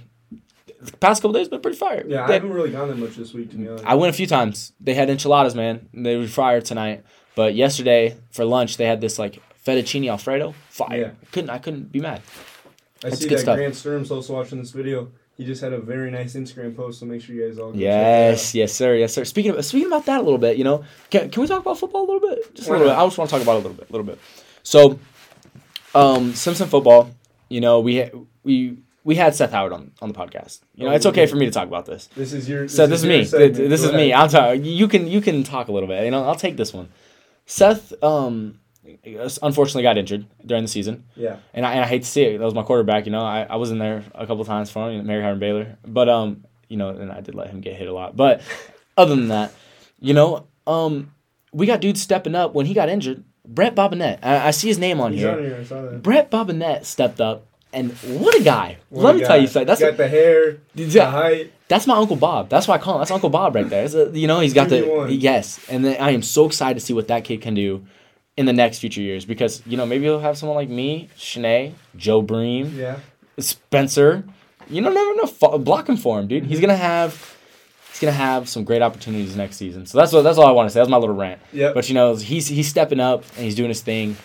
The 0.81 0.97
past 0.97 1.21
couple 1.21 1.33
days 1.33 1.47
been 1.47 1.61
pretty 1.61 1.77
fire. 1.77 2.03
Yeah, 2.05 2.25
I 2.27 2.33
haven't 2.33 2.51
really 2.51 2.71
gone 2.71 2.89
that 2.89 2.97
much 2.97 3.15
this 3.15 3.33
week, 3.33 3.51
to 3.51 3.57
be 3.57 3.69
honest. 3.69 3.85
I 3.85 3.95
went 3.95 4.13
a 4.13 4.17
few 4.17 4.27
times. 4.27 4.73
They 4.81 4.93
had 4.93 5.09
enchiladas, 5.09 5.55
man. 5.55 5.87
They 5.93 6.17
were 6.17 6.27
fire 6.27 6.59
tonight. 6.59 7.03
But 7.35 7.55
yesterday 7.55 8.17
for 8.31 8.45
lunch 8.45 8.77
they 8.77 8.85
had 8.85 9.01
this 9.01 9.17
like 9.17 9.41
fettuccine 9.65 10.09
alfredo. 10.09 10.53
Fire. 10.69 10.97
Yeah. 10.97 11.11
Couldn't 11.31 11.49
I 11.49 11.57
couldn't 11.57 11.91
be 11.91 11.99
mad. 11.99 12.21
I 13.03 13.09
see 13.11 13.27
that 13.29 13.39
stuff. 13.39 13.57
Grant 13.57 13.75
Sturm's 13.75 14.11
also 14.11 14.33
watching 14.33 14.59
this 14.59 14.71
video. 14.71 15.09
He 15.35 15.45
just 15.45 15.61
had 15.61 15.73
a 15.73 15.79
very 15.79 16.11
nice 16.11 16.35
Instagram 16.35 16.75
post, 16.75 16.99
so 16.99 17.07
make 17.07 17.21
sure 17.21 17.33
you 17.33 17.47
guys 17.47 17.57
all 17.57 17.71
go 17.71 17.73
check 17.73 17.79
it 17.79 17.81
Yes, 17.81 18.53
yes, 18.53 18.71
sir, 18.71 18.95
yes, 18.95 19.13
sir. 19.13 19.25
Speaking 19.25 19.55
of 19.55 19.65
speaking 19.65 19.87
about 19.87 20.05
that 20.05 20.19
a 20.19 20.23
little 20.23 20.37
bit, 20.37 20.57
you 20.57 20.63
know, 20.63 20.83
can, 21.09 21.29
can 21.31 21.41
we 21.41 21.47
talk 21.47 21.61
about 21.61 21.79
football 21.79 22.03
a 22.03 22.07
little 22.09 22.29
bit? 22.29 22.53
Just 22.53 22.69
a 22.69 22.71
little 22.71 22.87
bit. 22.87 22.95
I 22.95 23.03
just 23.03 23.17
want 23.17 23.29
to 23.29 23.35
talk 23.35 23.41
about 23.41 23.53
it 23.53 23.65
a 23.65 23.67
little 23.67 23.73
bit, 23.77 23.89
a 23.89 23.91
little 23.91 24.05
bit. 24.05 24.19
So, 24.61 24.99
um, 25.95 26.33
Simpson 26.33 26.69
football. 26.69 27.09
You 27.49 27.61
know, 27.61 27.79
we 27.79 28.09
we 28.43 28.77
we 29.03 29.15
had 29.15 29.35
Seth 29.35 29.51
Howard 29.51 29.73
on 29.73 29.91
on 30.01 30.09
the 30.11 30.15
podcast. 30.17 30.61
You 30.75 30.85
know, 30.85 30.91
Oh, 30.91 30.95
it's 30.95 31.05
okay 31.05 31.25
for 31.25 31.35
me 31.35 31.45
to 31.45 31.51
talk 31.51 31.67
about 31.67 31.85
this. 31.85 32.07
This 32.15 32.33
is 32.33 32.47
your. 32.47 32.67
So 32.67 32.87
this 32.87 33.01
is 33.01 33.05
me. 33.07 33.25
segment. 33.25 33.55
This 33.55 33.81
Go 33.81 33.87
is 33.89 33.93
me. 33.93 34.13
I'll 34.13 34.29
talk. 34.29 34.57
You 34.61 34.87
can 34.87 35.07
you 35.07 35.21
can 35.21 35.43
talk 35.43 35.67
a 35.67 35.71
little 35.71 35.87
bit. 35.87 36.03
You 36.05 36.11
know, 36.11 36.23
I'll 36.25 36.35
take 36.35 36.57
this 36.57 36.73
one. 36.73 36.89
Seth, 37.45 37.91
um, 38.03 38.59
unfortunately 39.41 39.83
got 39.83 39.97
injured 39.97 40.25
during 40.45 40.63
the 40.63 40.67
season, 40.69 41.03
Yeah. 41.15 41.37
and 41.53 41.65
I, 41.65 41.73
and 41.73 41.81
I 41.83 41.87
hate 41.87 42.03
to 42.03 42.07
see 42.07 42.23
it. 42.23 42.37
That 42.37 42.45
was 42.45 42.53
my 42.53 42.63
quarterback. 42.63 43.05
You 43.05 43.11
know, 43.11 43.21
I, 43.21 43.43
I 43.49 43.55
was 43.57 43.71
in 43.71 43.79
there 43.79 44.03
a 44.15 44.25
couple 44.25 44.45
times 44.45 44.71
for 44.71 44.89
him, 44.89 45.05
Mary 45.05 45.21
Howard 45.23 45.39
Baylor. 45.39 45.77
But 45.85 46.09
um, 46.09 46.45
you 46.69 46.77
know, 46.77 46.89
and 46.89 47.11
I 47.11 47.21
did 47.21 47.35
let 47.35 47.49
him 47.49 47.61
get 47.61 47.75
hit 47.75 47.87
a 47.87 47.93
lot. 47.93 48.15
But 48.15 48.41
other 48.97 49.15
than 49.15 49.27
that, 49.29 49.53
you 49.99 50.13
know, 50.13 50.47
um, 50.67 51.13
we 51.51 51.65
got 51.65 51.81
dudes 51.81 52.01
stepping 52.01 52.35
up 52.35 52.53
when 52.53 52.65
he 52.65 52.73
got 52.73 52.89
injured. 52.89 53.23
Brett 53.45 53.75
Bobinette. 53.75 54.19
I, 54.23 54.47
I 54.47 54.51
see 54.51 54.69
his 54.69 54.79
name 54.79 55.01
on 55.01 55.11
He's 55.11 55.21
here. 55.21 55.31
on 55.31 55.43
here. 55.43 55.57
I 55.59 55.63
saw 55.65 55.81
that. 55.81 56.01
Brett 56.01 56.31
Bobinette 56.31 56.85
stepped 56.85 57.19
up, 57.19 57.45
and 57.73 57.91
what 58.21 58.39
a 58.39 58.43
guy! 58.43 58.77
What 58.89 59.03
Let 59.03 59.15
a 59.15 59.17
me 59.19 59.25
tell 59.25 59.41
you 59.41 59.47
something. 59.47 59.67
That's 59.67 59.81
got 59.81 59.97
the 59.97 60.07
hair, 60.07 60.57
the 60.75 60.83
yeah, 60.83 61.09
height. 61.11 61.51
that's 61.67 61.85
my 61.87 61.97
uncle 61.97 62.15
Bob. 62.15 62.49
That's 62.49 62.67
why 62.67 62.75
I 62.75 62.77
call 62.77 62.95
him. 62.95 62.99
That's 63.01 63.11
Uncle 63.11 63.29
Bob 63.29 63.55
right 63.55 63.67
there. 63.69 63.85
A- 63.85 64.09
you 64.11 64.27
know, 64.27 64.39
he's 64.39 64.53
got 64.53 64.69
the 64.69 64.81
2v1. 64.81 65.17
yes, 65.21 65.59
and 65.69 65.83
then 65.83 65.99
I 66.01 66.11
am 66.11 66.21
so 66.21 66.45
excited 66.45 66.75
to 66.75 66.79
see 66.85 66.93
what 66.93 67.07
that 67.09 67.23
kid 67.23 67.41
can 67.41 67.53
do 67.55 67.85
in 68.37 68.45
the 68.45 68.53
next 68.53 68.79
future 68.79 69.01
years 69.01 69.25
because 69.25 69.61
you 69.65 69.77
know 69.77 69.85
maybe 69.85 70.05
he'll 70.05 70.19
have 70.19 70.37
someone 70.37 70.55
like 70.55 70.69
me, 70.69 71.09
Shanae, 71.17 71.73
Joe 71.95 72.21
Bream, 72.21 72.73
Yeah. 72.77 72.97
Spencer. 73.39 74.23
You 74.69 74.81
don't 74.81 74.93
never 74.93 75.15
know. 75.15 75.57
Block 75.59 75.89
him 75.89 75.97
for 75.97 76.19
him, 76.19 76.27
dude. 76.27 76.43
Mm-hmm. 76.43 76.49
He's 76.51 76.59
gonna 76.61 76.75
have 76.75 77.35
he's 77.89 77.99
gonna 77.99 78.11
have 78.13 78.47
some 78.47 78.63
great 78.63 78.81
opportunities 78.81 79.35
next 79.35 79.57
season. 79.57 79.85
So 79.85 79.97
that's 79.97 80.11
what 80.13 80.21
that's 80.21 80.37
all 80.37 80.47
I 80.47 80.51
want 80.51 80.69
to 80.69 80.73
say. 80.73 80.79
That's 80.79 80.89
my 80.89 80.97
little 80.97 81.15
rant. 81.15 81.41
Yep. 81.51 81.73
But 81.73 81.89
you 81.89 81.95
know, 81.95 82.15
he's 82.15 82.47
he's 82.47 82.67
stepping 82.67 82.99
up 82.99 83.23
and 83.35 83.43
he's 83.45 83.55
doing 83.55 83.69
his 83.69 83.81
thing. 83.81 84.15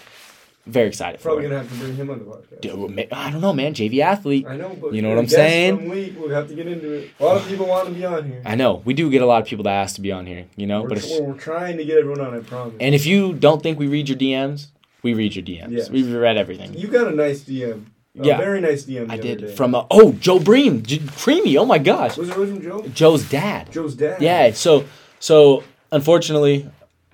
Very 0.67 0.89
excited. 0.89 1.21
Probably 1.23 1.45
for 1.45 1.49
gonna 1.49 1.63
have 1.63 1.73
to 1.73 1.79
bring 1.79 1.97
him 1.97 2.11
on 2.11 2.19
the 2.19 2.25
podcast. 2.27 2.61
Dude, 2.61 3.09
I 3.13 3.31
don't 3.31 3.41
know, 3.41 3.55
man. 3.55 3.73
JV 3.73 4.01
athlete. 4.01 4.47
I 4.47 4.57
know, 4.57 4.77
but 4.79 4.93
You 4.93 5.01
know 5.01 5.09
what 5.09 5.19
I'm 5.19 5.27
saying? 5.29 5.79
Some 5.79 5.89
week 5.89 6.15
we'll 6.19 6.29
have 6.29 6.49
to 6.49 6.55
get 6.55 6.67
into 6.67 6.93
it. 6.93 7.11
A 7.19 7.25
lot 7.25 7.39
of 7.39 7.49
people 7.49 7.67
want 7.67 7.89
to 7.89 7.95
be 7.95 8.05
on 8.05 8.27
here. 8.27 8.43
I 8.45 8.55
know 8.55 8.83
we 8.85 8.93
do 8.93 9.11
get 9.11 9.23
a 9.23 9.27
lot 9.27 9.41
of 9.41 9.49
people 9.49 9.63
that 9.65 9.73
ask 9.73 9.95
to 9.95 10.03
be 10.03 10.13
on 10.13 10.27
here. 10.27 10.45
You 10.57 10.67
know, 10.67 10.83
we're, 10.83 10.89
but 10.91 10.99
it's, 10.99 11.21
we're, 11.21 11.33
trying 11.35 11.79
to 11.79 11.85
get 11.87 11.97
everyone 11.99 12.21
on. 12.21 12.35
I 12.35 12.41
promise. 12.41 12.75
And 12.81 12.95
if 12.95 13.07
you 13.07 13.33
don't 13.33 13.63
think 13.63 13.79
we 13.79 13.87
read 13.87 14.11
your 14.11 14.19
DMs, 14.19 14.67
we 15.03 15.15
read 15.15 15.35
your 15.37 15.45
DMs. 15.45 15.71
Yes. 15.71 15.89
We've 15.91 16.13
read 16.13 16.37
everything. 16.37 16.75
you 16.75 16.89
got 16.89 17.07
a 17.11 17.15
nice 17.17 17.41
DM. 17.45 17.87
A 18.21 18.25
Yeah. 18.27 18.37
Very 18.37 18.61
nice 18.61 18.85
DM. 18.85 19.11
I 19.11 19.17
did 19.17 19.57
from 19.57 19.75
uh, 19.75 19.87
oh 19.91 20.13
Joe 20.13 20.39
Bream, 20.39 20.83
J- 20.83 21.01
Creamy. 21.17 21.57
Oh 21.57 21.65
my 21.65 21.79
gosh, 21.79 22.19
Was 22.19 22.29
it 22.29 22.37
really 22.37 22.51
from 22.51 22.63
Joe? 22.63 22.83
Joe's 22.89 23.31
dad. 23.31 23.73
Joe's 23.73 23.95
dad. 23.95 24.21
Yeah. 24.21 24.51
So 24.53 24.85
so 25.19 25.65
unfortunately, 25.93 26.69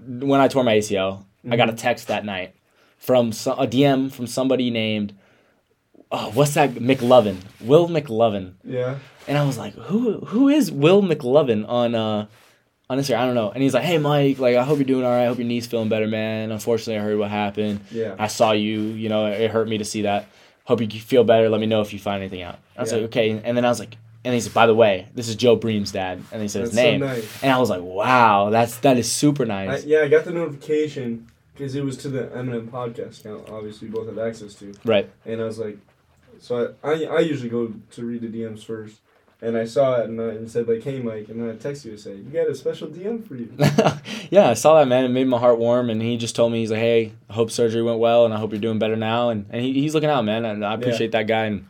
when 0.05 0.41
I 0.41 0.49
tore 0.49 0.65
my 0.65 0.75
ACL, 0.79 1.25
I 1.49 1.57
got 1.57 1.69
a 1.69 1.73
Mhm. 1.73 1.79
text 1.79 2.09
that 2.09 2.25
night 2.25 2.55
from 3.05 3.33
so, 3.33 3.53
a 3.53 3.67
DM 3.67 4.11
from 4.11 4.27
somebody 4.27 4.71
named 4.71 5.13
oh 6.11 6.31
what's 6.33 6.55
that 6.55 6.71
McLovin 6.75 7.37
Will 7.61 7.89
McLovin, 7.89 8.55
Yeah. 8.65 8.99
and 9.29 9.37
I 9.39 9.45
was 9.45 9.59
like 9.59 9.75
who 9.75 10.21
who 10.21 10.49
is 10.49 10.71
Will 10.73 11.03
McLovin 11.03 11.69
on 11.69 11.95
uh 11.95 12.27
on 12.91 12.99
Instagram? 12.99 13.17
I 13.19 13.27
don't 13.27 13.35
know. 13.35 13.51
And 13.51 13.63
he's 13.63 13.75
like, 13.75 13.85
hey 13.85 13.99
Mike, 13.99 14.39
like 14.39 14.57
I 14.57 14.65
hope 14.65 14.79
you're 14.79 14.85
doing 14.87 15.05
all 15.05 15.11
right. 15.11 15.25
I 15.25 15.27
hope 15.27 15.39
your 15.39 15.47
knee's 15.47 15.67
feeling 15.67 15.89
better, 15.89 16.07
man. 16.07 16.51
Unfortunately, 16.51 16.97
I 16.99 17.03
heard 17.03 17.19
what 17.19 17.31
happened. 17.31 17.81
Yeah. 17.91 18.15
I 18.19 18.27
saw 18.29 18.53
you, 18.53 18.81
you 18.81 19.09
know, 19.09 19.27
it 19.27 19.51
hurt 19.51 19.69
me 19.69 19.79
to 19.79 19.85
see 19.85 20.03
that. 20.03 20.27
Hope 20.65 20.81
you 20.81 20.89
feel 21.01 21.25
better. 21.25 21.49
Let 21.51 21.61
me 21.61 21.67
know 21.67 21.81
if 21.83 21.93
you 21.93 21.99
find 21.99 22.23
anything 22.23 22.43
out. 22.43 22.59
I 22.77 22.83
was 22.83 22.91
Yeah. 22.93 22.99
like, 22.99 23.05
okay. 23.07 23.31
And 23.45 23.57
then 23.57 23.65
I 23.65 23.69
was 23.69 23.81
like, 23.81 23.97
and 24.25 24.33
he 24.33 24.41
said, 24.41 24.55
by 24.55 24.67
the 24.67 24.75
way, 24.75 25.09
this 25.15 25.29
is 25.29 25.37
Joe 25.37 25.57
Bream's 25.57 25.93
dad. 25.93 26.23
And 26.33 26.41
he 26.41 26.49
said 26.49 26.63
his 26.63 26.75
name. 26.75 27.01
so 27.01 27.07
nice. 27.07 27.43
And 27.43 27.53
I 27.53 27.59
was 27.59 27.69
like, 27.69 27.83
wow, 27.83 28.49
that's 28.51 28.77
that 28.79 28.97
is 28.99 29.11
super 29.13 29.43
I, 29.45 29.67
nice. 29.67 29.85
yeah, 29.85 30.01
I 30.01 30.09
got 30.09 30.25
the 30.25 30.31
notification 30.33 31.27
because 31.55 31.75
it 31.75 31.85
was 31.85 31.97
to 31.99 32.09
the 32.09 32.35
M&M 32.37 32.69
podcast 32.69 33.21
account. 33.21 33.49
Obviously, 33.49 33.89
we 33.89 33.95
both 33.95 34.07
have 34.09 34.19
access 34.19 34.55
to. 34.55 34.75
right. 34.85 35.09
And 35.25 35.41
I 35.41 35.45
was 35.45 35.59
like, 35.59 35.79
so 36.41 36.75
I, 36.83 36.89
I, 36.89 37.03
I 37.05 37.19
usually 37.21 37.49
go 37.49 37.73
to 37.93 38.05
read 38.05 38.23
the 38.23 38.29
DMs 38.29 38.65
first. 38.65 38.97
And 39.43 39.59
I 39.59 39.67
saw 39.67 39.97
it 40.01 40.09
and, 40.09 40.19
I, 40.21 40.29
and 40.29 40.51
said 40.51 40.67
like, 40.69 40.83
hey 40.83 41.01
Mike, 41.01 41.29
and 41.29 41.39
then 41.41 41.51
I 41.51 41.57
text 41.57 41.85
you 41.85 41.91
to 41.91 41.99
say, 41.99 42.15
you 42.15 42.23
got 42.23 42.49
a 42.49 42.55
special 42.55 42.89
DM 42.89 43.27
for 43.29 43.35
you. 43.35 43.53
yeah, 44.31 44.49
I 44.49 44.55
saw 44.55 44.79
that 44.79 44.89
man. 44.89 45.05
It 45.05 45.09
made 45.11 45.27
my 45.27 45.39
heart 45.39 45.59
warm. 45.59 45.91
And 45.91 46.01
he 46.01 46.17
just 46.17 46.35
told 46.35 46.51
me, 46.51 46.61
he's 46.61 46.71
like, 46.71 46.81
hey, 46.81 47.13
I 47.29 47.35
hope 47.35 47.51
surgery 47.51 47.83
went 47.83 47.99
well, 47.99 48.25
and 48.25 48.33
I 48.33 48.39
hope 48.39 48.53
you're 48.53 48.61
doing 48.61 48.79
better 48.79 48.97
now. 48.97 49.29
And 49.29 49.45
and 49.51 49.61
he, 49.61 49.75
he's 49.75 49.93
looking 49.93 50.09
out, 50.09 50.25
man. 50.25 50.47
And 50.47 50.65
I 50.65 50.75
appreciate 50.75 51.13
that 51.13 51.27
guy. 51.27 51.47
And 51.47 51.67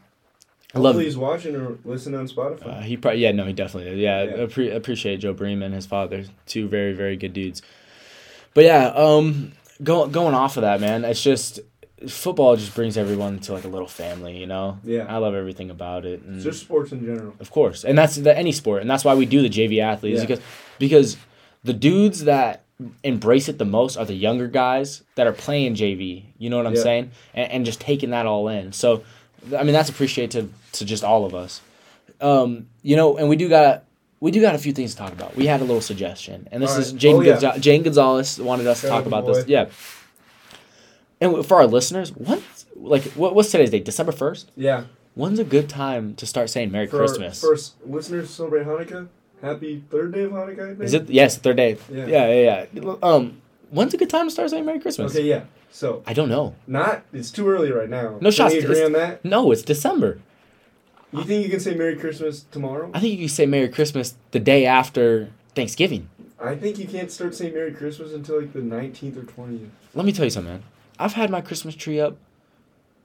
I 0.73 0.78
love. 0.78 0.94
Hopefully 0.94 1.06
he's 1.06 1.16
watching 1.16 1.56
or 1.56 1.76
listening 1.85 2.20
on 2.20 2.28
Spotify. 2.28 2.66
Uh, 2.66 2.80
he 2.80 2.97
probably 2.97 3.20
yeah 3.20 3.32
no 3.32 3.44
he 3.44 3.52
definitely 3.52 3.90
did 3.90 3.99
yeah, 3.99 4.23
Yeah. 4.23 4.32
Appre- 4.44 4.75
appreciate 4.75 5.16
Joe 5.16 5.32
Bream 5.32 5.61
and 5.62 5.75
his 5.75 5.87
father 5.87 6.25
two 6.47 6.68
very 6.68 6.92
very 6.92 7.16
good 7.16 7.32
dudes, 7.32 7.61
but 8.54 8.64
yeah 8.64 8.87
um 8.88 9.52
going 9.83 10.11
going 10.12 10.35
off 10.35 10.57
of 10.57 10.62
that 10.62 10.81
man 10.81 11.04
it's 11.04 11.23
just 11.23 11.61
football 12.09 12.54
just 12.57 12.75
brings 12.75 12.97
everyone 12.99 13.38
to 13.38 13.52
like 13.52 13.64
a 13.64 13.69
little 13.69 13.88
family 13.88 14.37
you 14.38 14.47
know 14.47 14.78
yeah. 14.85 15.07
I 15.09 15.16
love 15.19 15.35
everything 15.35 15.71
about 15.71 16.04
it 16.04 16.23
and 16.23 16.40
Just 16.40 16.61
sports 16.61 16.93
in 16.93 17.00
general. 17.04 17.35
of 17.40 17.50
course 17.50 17.85
and 17.85 17.97
that's 17.97 18.16
the, 18.16 18.37
any 18.37 18.52
sport 18.52 18.83
and 18.83 18.90
that's 18.90 19.04
why 19.04 19.14
we 19.14 19.25
do 19.26 19.43
the 19.43 19.49
JV 19.49 19.81
athletes 19.81 20.21
Yeah. 20.21 20.26
because 20.26 20.45
because 20.78 21.16
the 21.64 21.73
dudes 21.73 22.25
that 22.25 22.64
embrace 23.02 23.49
it 23.49 23.59
the 23.59 23.64
most 23.64 23.97
are 23.97 24.04
the 24.04 24.14
younger 24.14 24.49
guys 24.49 25.02
that 25.14 25.26
are 25.26 25.33
playing 25.33 25.75
JV 25.75 26.25
you 26.38 26.50
know 26.50 26.57
what 26.59 26.66
I'm 26.66 26.75
Yeah. 26.75 26.83
saying 26.83 27.11
and, 27.33 27.50
and 27.50 27.64
just 27.66 27.81
taking 27.81 28.11
that 28.11 28.26
all 28.26 28.49
in 28.49 28.73
so 28.73 29.02
I 29.57 29.62
mean 29.64 29.73
that's 29.73 29.88
appreciated 29.88 30.52
to 30.73 30.85
just 30.85 31.04
all 31.04 31.25
of 31.25 31.35
us 31.35 31.61
um, 32.21 32.69
you 32.83 32.97
know, 32.97 33.16
and 33.19 33.28
we 33.28 33.37
do 33.37 33.49
got 33.49 33.85
we 34.25 34.31
do 34.31 34.40
got 34.40 34.54
a 34.54 34.59
few 34.59 34.73
things 34.73 34.93
to 34.93 34.97
talk 34.97 35.12
about. 35.12 35.37
We 35.37 35.45
had 35.45 35.61
a 35.61 35.64
little 35.64 35.83
suggestion, 35.83 36.49
and 36.50 36.62
this 36.62 36.73
All 36.73 36.78
is 36.78 36.93
right. 36.93 36.99
Jane, 37.00 37.16
Oh, 37.16 37.21
yeah. 37.21 37.59
Jane 37.59 37.83
Gonzalez 37.83 38.40
wanted 38.40 38.66
us 38.66 38.81
to 38.81 38.88
talk 38.88 39.04
about 39.04 39.26
the 39.26 39.35
this. 39.35 39.45
boy. 39.45 39.50
Yeah, 39.50 39.66
and 41.21 41.45
for 41.47 41.59
our 41.59 41.66
listeners, 41.66 42.11
what 42.12 42.43
like 42.75 43.02
what, 43.12 43.35
what's 43.35 43.50
today's 43.50 43.69
date? 43.71 43.85
December 43.85 44.12
first. 44.12 44.50
Yeah. 44.57 44.85
When's 45.14 45.38
a 45.38 45.45
good 45.45 45.69
time 45.69 46.14
to 46.16 46.26
start 46.26 46.49
saying 46.49 46.73
Merry 46.73 46.87
For 46.87 46.97
Christmas? 46.97 47.40
first 47.40 47.75
listeners 47.87 48.31
celebrate 48.31 48.64
Hanukkah, 48.66 49.09
happy 49.43 49.85
third 49.90 50.14
day 50.14 50.23
of 50.23 50.33
Hanukkah, 50.33 50.64
I 50.64 50.75
think. 50.75 50.81
Is 50.85 50.95
it 50.95 51.11
yes, 51.11 51.37
third 51.37 51.59
day? 51.59 51.76
Yeah. 51.93 52.07
yeah, 52.07 52.33
yeah. 52.33 52.66
yeah. 52.73 52.95
Um, 53.02 53.43
when's 53.71 53.93
a 53.93 53.99
good 53.99 54.11
time 54.11 54.26
to 54.26 54.31
start 54.31 54.49
saying 54.50 54.64
Merry 54.64 54.81
Christmas? 54.81 55.14
Okay, 55.14 55.25
yeah. 55.25 55.43
So, 55.71 56.02
I 56.07 56.14
don't 56.14 56.28
know. 56.31 56.54
not, 56.66 57.04
it's 57.12 57.31
too 57.31 57.47
early 57.49 57.71
right 57.73 57.90
now. 57.90 58.12
No 58.21 58.31
Can 58.31 58.31
shots. 58.33 58.54
we 58.54 58.61
agree 58.61 58.83
on 58.85 58.93
that? 58.93 59.23
No, 59.25 59.50
it's 59.52 59.62
December. 59.62 60.21
You 61.14 61.25
think 61.25 61.44
you 61.44 61.50
can 61.50 61.61
say 61.61 61.75
Merry 61.75 61.97
Christmas 61.97 62.44
tomorrow? 62.50 62.90
I 62.94 63.00
think 63.00 63.12
you 63.12 63.18
can 63.18 63.28
say 63.28 63.47
Merry 63.47 63.68
Christmas 63.68 64.14
the 64.33 64.40
day 64.40 64.66
after 64.66 65.30
Thanksgiving. 65.54 66.09
I 66.40 66.54
think 66.56 66.78
you 66.78 66.87
can't 66.87 67.11
start 67.11 67.35
saying 67.35 67.54
Merry 67.54 67.73
Christmas 67.73 68.12
until 68.12 68.40
like 68.40 68.52
the 68.52 68.61
19th 68.61 69.16
or 69.16 69.23
20th. 69.23 69.68
Let 69.94 70.04
me 70.04 70.12
tell 70.12 70.25
you 70.25 70.30
something, 70.30 70.52
man. 70.54 70.62
I've 70.99 71.14
had 71.14 71.30
my 71.30 71.40
Christmas 71.40 71.75
tree 71.75 72.00
up 72.00 72.16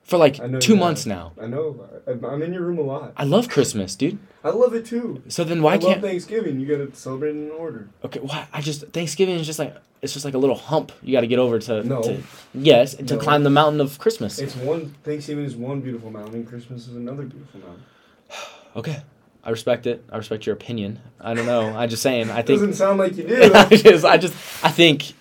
for 0.04 0.18
like 0.18 0.60
two 0.60 0.76
months 0.76 1.06
now. 1.06 1.34
I 1.42 1.46
know. 1.46 1.88
I'm 2.08 2.42
in 2.42 2.52
your 2.54 2.64
room 2.64 2.80
a 2.80 2.82
lot. 2.82 3.14
I 3.16 3.24
love 3.24 3.48
Christmas, 3.50 3.96
dude. 3.96 4.18
I 4.44 4.50
love 4.50 4.74
it 4.74 4.86
too. 4.86 5.22
So 5.28 5.44
then 5.44 5.62
why 5.62 5.74
I 5.74 5.78
can't 5.78 6.02
love 6.02 6.10
Thanksgiving. 6.10 6.60
You 6.60 6.66
gotta 6.68 6.96
celebrate 6.96 7.32
in 7.32 7.52
order. 7.52 7.88
okay? 8.04 8.20
Why 8.20 8.48
I 8.52 8.62
just 8.62 8.88
Thanksgiving 8.88 9.36
is 9.36 9.46
just 9.46 9.60
like 9.60 9.76
it's 10.02 10.14
just 10.14 10.26
like 10.26 10.34
a 10.34 10.38
little 10.38 10.56
hump 10.56 10.92
you 11.04 11.12
got 11.12 11.22
to 11.22 11.28
get 11.28 11.40
over 11.40 11.60
to. 11.60 11.84
No. 11.84 12.02
to- 12.02 12.24
yes, 12.54 12.96
to 12.96 13.04
No. 13.04 13.18
climb 13.18 13.44
the 13.44 13.50
mountain 13.50 13.82
of 13.82 14.00
Christmas. 14.00 14.40
It's 14.40 14.56
one 14.56 14.96
Thanksgiving 15.04 15.44
is 15.46 15.56
one 15.56 15.82
beautiful 15.82 16.10
mountain. 16.10 16.46
Christmas 16.46 16.88
is 16.88 16.96
another 16.96 17.24
beautiful 17.24 17.60
mountain. 17.60 17.84
Okay, 18.76 19.02
I 19.44 19.50
respect 19.50 19.88
it. 19.88 20.04
I 20.12 20.18
respect 20.18 20.46
your 20.46 20.54
opinion. 20.54 21.00
I 21.20 21.34
don't 21.34 21.46
know. 21.46 21.70
I'm 21.70 21.90
just 21.90 22.04
saying. 22.04 22.30
I 22.30 22.40
It 22.40 22.48
think 22.48 22.60
doesn't 22.60 22.74
sound 22.74 23.00
like 23.00 23.16
you 23.18 23.24
do. 23.28 23.52
I 23.54 23.66
just, 23.70 24.06
I 24.06 24.18
just, 24.18 24.34
I 24.64 24.70
think, 24.70 25.14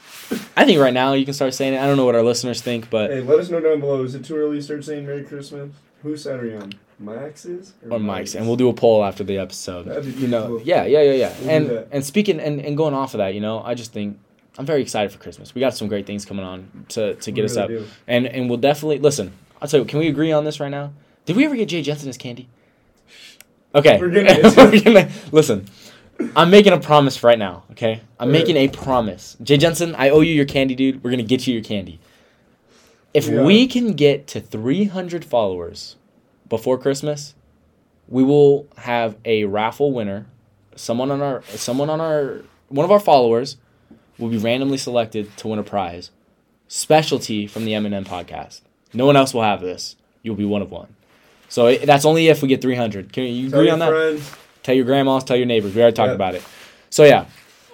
I 0.57 0.65
think 0.65 0.81
right 0.81 0.95
now 0.95 1.15
you 1.15 1.25
can 1.25 1.35
start 1.35 1.55
saying 1.55 1.75
it. 1.75 1.81
I 1.81 1.87
don't 1.87 1.97
know 1.97 2.05
what 2.05 2.15
our 2.15 2.23
listeners 2.23 2.61
think, 2.63 2.91
but 2.91 3.11
hey, 3.11 3.21
let 3.21 3.39
us 3.39 3.51
know 3.51 3.61
down 3.61 3.81
below. 3.81 4.03
Is 4.05 4.15
it 4.15 4.25
too 4.25 4.37
early 4.37 4.57
to 4.57 4.63
start 4.63 4.85
saying 4.85 5.07
Merry 5.07 5.25
Christmas? 5.25 5.71
Are 6.05 6.45
you 6.47 6.59
on? 6.59 6.73
Max's 7.01 7.75
or 7.91 7.99
Mike's, 7.99 8.35
and 8.35 8.47
we'll 8.47 8.57
do 8.57 8.69
a 8.69 8.73
poll 8.75 9.05
after 9.05 9.23
the 9.23 9.39
episode. 9.39 9.87
You 10.19 10.27
know, 10.29 10.47
cool. 10.47 10.63
yeah, 10.63 10.85
yeah, 10.85 11.03
yeah, 11.03 11.13
yeah. 11.13 11.35
We'll 11.41 11.51
and 11.51 11.87
and 11.93 12.05
speaking 12.05 12.41
and, 12.41 12.61
and 12.61 12.77
going 12.77 12.95
off 12.95 13.15
of 13.15 13.19
that, 13.19 13.35
you 13.35 13.41
know, 13.41 13.63
I 13.63 13.75
just 13.75 13.93
think 13.93 14.19
I'm 14.59 14.67
very 14.67 14.83
excited 14.83 15.13
for 15.13 15.19
Christmas. 15.19 15.55
We 15.55 15.61
got 15.61 15.75
some 15.77 15.87
great 15.89 16.07
things 16.07 16.25
coming 16.25 16.45
on 16.45 16.87
to 16.91 17.15
to 17.15 17.31
get 17.31 17.45
us 17.45 17.57
up, 17.57 17.71
and 18.07 18.27
and 18.27 18.49
we'll 18.49 18.59
definitely 18.59 18.99
listen. 18.99 19.33
I'll 19.63 19.69
tell 19.69 19.81
you, 19.81 19.87
can 19.87 19.99
we 20.01 20.09
agree 20.09 20.33
on 20.33 20.45
this 20.45 20.61
right 20.61 20.71
now? 20.71 20.93
Did 21.25 21.37
we 21.37 21.45
ever 21.45 21.57
get 21.57 21.69
Jay 21.69 21.83
Jensen 21.83 22.07
his 22.09 22.17
candy? 22.17 22.49
Okay, 23.75 23.99
We're 24.01 24.11
gonna 24.11 24.41
We're 24.57 24.81
gonna- 24.81 25.11
listen. 25.33 25.67
I'm 26.35 26.51
making 26.51 26.73
a 26.73 26.81
promise 26.81 27.23
right 27.23 27.39
now. 27.39 27.63
Okay, 27.73 28.01
I'm 28.19 28.33
making 28.33 28.57
a 28.57 28.67
promise. 28.69 29.37
Jay 29.43 29.57
Jensen, 29.57 29.95
I 29.95 30.11
owe 30.11 30.21
you 30.21 30.33
your 30.35 30.47
candy, 30.47 30.75
dude. 30.75 31.05
We're 31.05 31.11
gonna 31.11 31.23
get 31.23 31.47
you 31.47 31.55
your 31.55 31.63
candy. 31.63 32.01
If 33.15 33.29
Yeah. 33.29 33.45
we 33.45 33.67
can 33.67 33.93
get 33.93 34.27
to 34.29 34.41
300 34.41 35.25
followers 35.25 35.97
before 36.49 36.77
Christmas, 36.79 37.35
we 38.09 38.23
will 38.25 38.67
have 38.79 39.17
a 39.25 39.45
raffle 39.45 39.93
winner. 39.93 40.27
Someone 40.75 41.11
on 41.11 41.21
our 41.23 41.43
someone 41.55 41.89
on 41.91 42.01
our 42.01 42.43
one 42.69 42.85
of 42.85 42.91
our 42.91 43.01
followers 43.01 43.57
will 44.19 44.29
be 44.29 44.39
randomly 44.39 44.79
selected 44.79 45.37
to 45.37 45.49
win 45.49 45.59
a 45.59 45.63
prize. 45.63 46.11
Specialty 46.67 47.47
from 47.47 47.65
the 47.65 47.75
M&M 47.75 48.05
podcast. 48.05 48.61
No 48.93 49.07
one 49.07 49.17
else 49.17 49.33
will 49.33 49.43
have 49.43 49.61
this. 49.61 49.97
You'll 50.23 50.35
be 50.37 50.45
one 50.45 50.61
of 50.63 50.71
one. 50.71 50.89
So 51.49 51.67
it, 51.67 51.87
that's 51.87 52.05
only 52.05 52.29
if 52.29 52.43
we 52.43 52.49
get 52.49 52.61
300. 52.63 53.13
Can 53.13 53.25
you 53.25 53.51
Tell 53.51 53.61
agree 53.61 53.71
on 53.71 53.79
that? 53.79 53.91
friends. 53.91 54.33
Tell 54.63 54.75
your 54.75 54.85
grandmas, 54.85 55.25
tell 55.25 55.37
your 55.37 55.47
neighbors. 55.47 55.75
We 55.75 55.81
already 55.81 55.95
talked 55.97 56.11
Yeah. 56.11 56.15
about 56.15 56.35
it. 56.35 56.43
So 56.91 57.05
yeah. 57.05 57.27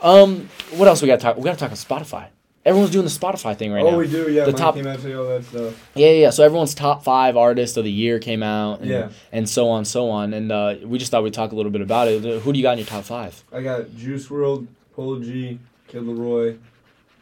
Um 0.02 0.48
what 0.72 0.88
else 0.88 1.02
we 1.02 1.08
got 1.08 1.16
to 1.20 1.22
talk? 1.22 1.36
We 1.36 1.44
got 1.44 1.52
to 1.54 1.58
talk 1.58 1.70
on 1.70 1.76
Spotify. 1.76 2.26
Everyone's 2.64 2.92
doing 2.92 3.04
the 3.04 3.10
Spotify 3.10 3.54
thing 3.54 3.72
right 3.72 3.84
oh, 3.84 3.90
now. 3.90 3.96
Oh, 3.96 3.98
we 3.98 4.08
do. 4.08 4.30
Yeah, 4.32 4.46
The 4.46 4.52
top- 4.52 4.74
came 4.74 4.86
out 4.86 4.98
today. 4.98 5.12
All 5.14 5.26
that 5.26 5.44
stuff. 5.44 5.90
Yeah, 5.94 6.06
yeah, 6.08 6.12
yeah. 6.22 6.30
So 6.30 6.42
everyone's 6.44 6.74
top 6.74 7.04
five 7.04 7.36
artist 7.36 7.76
of 7.76 7.84
the 7.84 7.92
year 7.92 8.18
came 8.18 8.42
out, 8.42 8.80
and, 8.80 8.88
Yeah. 8.88 9.08
and 9.32 9.46
so 9.46 9.68
on, 9.68 9.84
so 9.84 10.08
on, 10.08 10.32
and 10.32 10.50
uh, 10.50 10.76
we 10.82 10.96
just 10.96 11.10
thought 11.10 11.22
we'd 11.22 11.34
talk 11.34 11.52
a 11.52 11.54
little 11.54 11.70
bit 11.70 11.82
about 11.82 12.08
it. 12.08 12.22
Who 12.40 12.52
do 12.54 12.58
you 12.58 12.62
got 12.62 12.72
in 12.72 12.78
your 12.78 12.86
top 12.86 13.04
five? 13.04 13.44
I 13.52 13.60
got 13.60 13.94
Juice 13.94 14.28
WRLD, 14.28 14.66
Polo 14.94 15.20
G, 15.20 15.58
Kid 15.88 16.04
LAROI, 16.04 16.58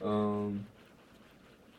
um, 0.05 0.65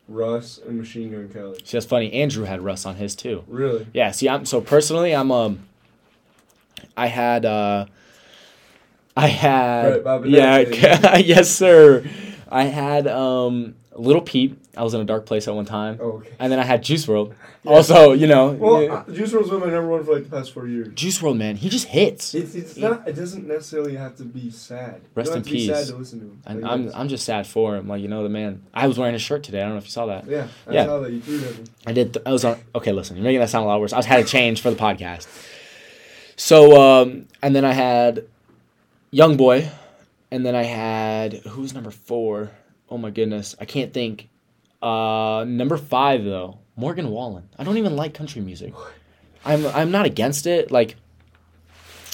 Russ, 0.07 0.59
and 0.65 0.77
Machine 0.77 1.11
Gun 1.11 1.29
Kelly. 1.29 1.59
See, 1.63 1.77
that's 1.77 1.85
funny. 1.85 2.11
Andrew 2.13 2.45
had 2.45 2.61
Russ 2.61 2.85
on 2.85 2.95
his 2.95 3.15
too. 3.15 3.43
Really? 3.47 3.87
Yeah. 3.93 4.11
See, 4.11 4.27
I'm 4.29 4.45
so 4.45 4.61
personally, 4.61 5.13
I'm 5.15 5.31
um, 5.31 5.67
I 6.95 7.07
had 7.07 7.45
uh, 7.45 7.85
I 9.15 9.27
had 9.27 10.03
Right, 10.05 10.25
yeah, 10.25 11.17
yes 11.17 11.49
sir. 11.49 12.03
I 12.49 12.65
had 12.65 13.07
um, 13.07 13.75
Lil 13.95 14.21
Peep. 14.21 14.59
I 14.75 14.81
was 14.83 14.93
in 14.95 15.01
a 15.01 15.05
dark 15.05 15.25
place 15.27 15.47
at 15.47 15.53
one 15.53 15.65
time, 15.65 15.99
Oh, 16.01 16.13
okay. 16.13 16.29
and 16.39 16.51
then 16.51 16.59
I 16.59 16.63
had 16.63 16.83
Juice 16.83 17.05
WRLD. 17.05 17.33
Yeah. 17.65 17.71
Also, 17.71 18.11
you 18.11 18.27
know, 18.27 18.51
Well, 18.51 18.83
yeah. 18.83 18.93
uh, 18.93 19.03
Juice 19.13 19.31
WRLD's 19.31 19.49
been 19.49 19.59
my 19.61 19.67
number 19.67 19.87
one 19.87 20.03
for 20.03 20.15
like 20.15 20.29
the 20.29 20.35
past 20.37 20.51
four 20.53 20.67
years. 20.67 20.93
Juice 20.95 21.19
WRLD, 21.19 21.37
man, 21.37 21.55
he 21.55 21.69
just 21.69 21.87
hits. 21.87 22.35
It's, 22.35 22.55
it's 22.55 22.75
not. 22.75 23.07
It 23.07 23.13
doesn't 23.13 23.47
necessarily 23.47 23.95
have 23.95 24.17
to 24.17 24.25
be 24.25 24.49
sad. 24.49 24.99
Rest 25.15 25.33
in 25.33 25.43
be 25.43 25.67
sad 25.67 25.77
peace. 25.77 25.87
to 25.89 25.95
listen 25.95 26.19
to 26.19 26.25
him. 26.25 26.41
And 26.45 26.61
Like, 26.61 26.71
I'm 26.71 26.91
I'm 26.93 27.07
just 27.07 27.23
sad 27.23 27.47
for 27.47 27.77
him. 27.77 27.87
Like 27.87 28.01
you 28.01 28.09
know, 28.09 28.21
the 28.23 28.27
man. 28.29 28.63
I 28.73 28.87
was 28.87 28.97
wearing 28.97 29.15
a 29.15 29.19
shirt 29.19 29.43
today. 29.43 29.59
I 29.59 29.63
don't 29.63 29.71
know 29.73 29.77
if 29.77 29.85
you 29.85 29.91
saw 29.91 30.07
that. 30.07 30.27
yeah, 30.27 30.47
I 30.67 30.73
Yeah. 30.73 30.85
saw 30.87 30.99
that 30.99 31.11
you 31.13 31.21
threw. 31.21 31.63
I 31.87 31.93
did. 31.93 32.13
Th- 32.15 32.23
I 32.25 32.31
was 32.33 32.43
on. 32.43 32.57
Okay, 32.75 32.91
listen, 32.91 33.15
you're 33.15 33.23
making 33.23 33.39
that 33.39 33.49
sound 33.49 33.63
a 33.63 33.67
lot 33.67 33.79
worse. 33.79 33.93
I 33.93 33.97
was 33.97 34.05
had 34.07 34.25
to 34.25 34.29
change 34.29 34.59
for 34.59 34.69
the 34.71 34.75
podcast. 34.75 35.25
So, 36.35 36.81
um, 36.81 37.27
and 37.41 37.55
then 37.55 37.63
I 37.63 37.71
had 37.73 38.25
Young 39.11 39.37
Boy, 39.37 39.69
and 40.31 40.45
then 40.45 40.55
I 40.55 40.63
had 40.63 41.35
who's 41.47 41.73
number 41.73 41.91
four? 41.91 42.51
Oh 42.89 42.97
my 42.97 43.09
goodness, 43.11 43.55
I 43.59 43.63
can't 43.65 43.93
think. 43.93 44.27
Uh, 44.83 45.45
number 45.45 45.77
five 45.77 46.25
though, 46.25 46.59
Morgan 46.75 47.09
Wallen. 47.09 47.47
I 47.57 47.63
don't 47.63 47.77
even 47.77 47.95
like 47.95 48.13
country 48.13 48.41
music. 48.41 48.73
I'm 49.45 49.65
I'm 49.67 49.91
not 49.91 50.05
against 50.05 50.45
it. 50.45 50.71
Like, 50.71 50.97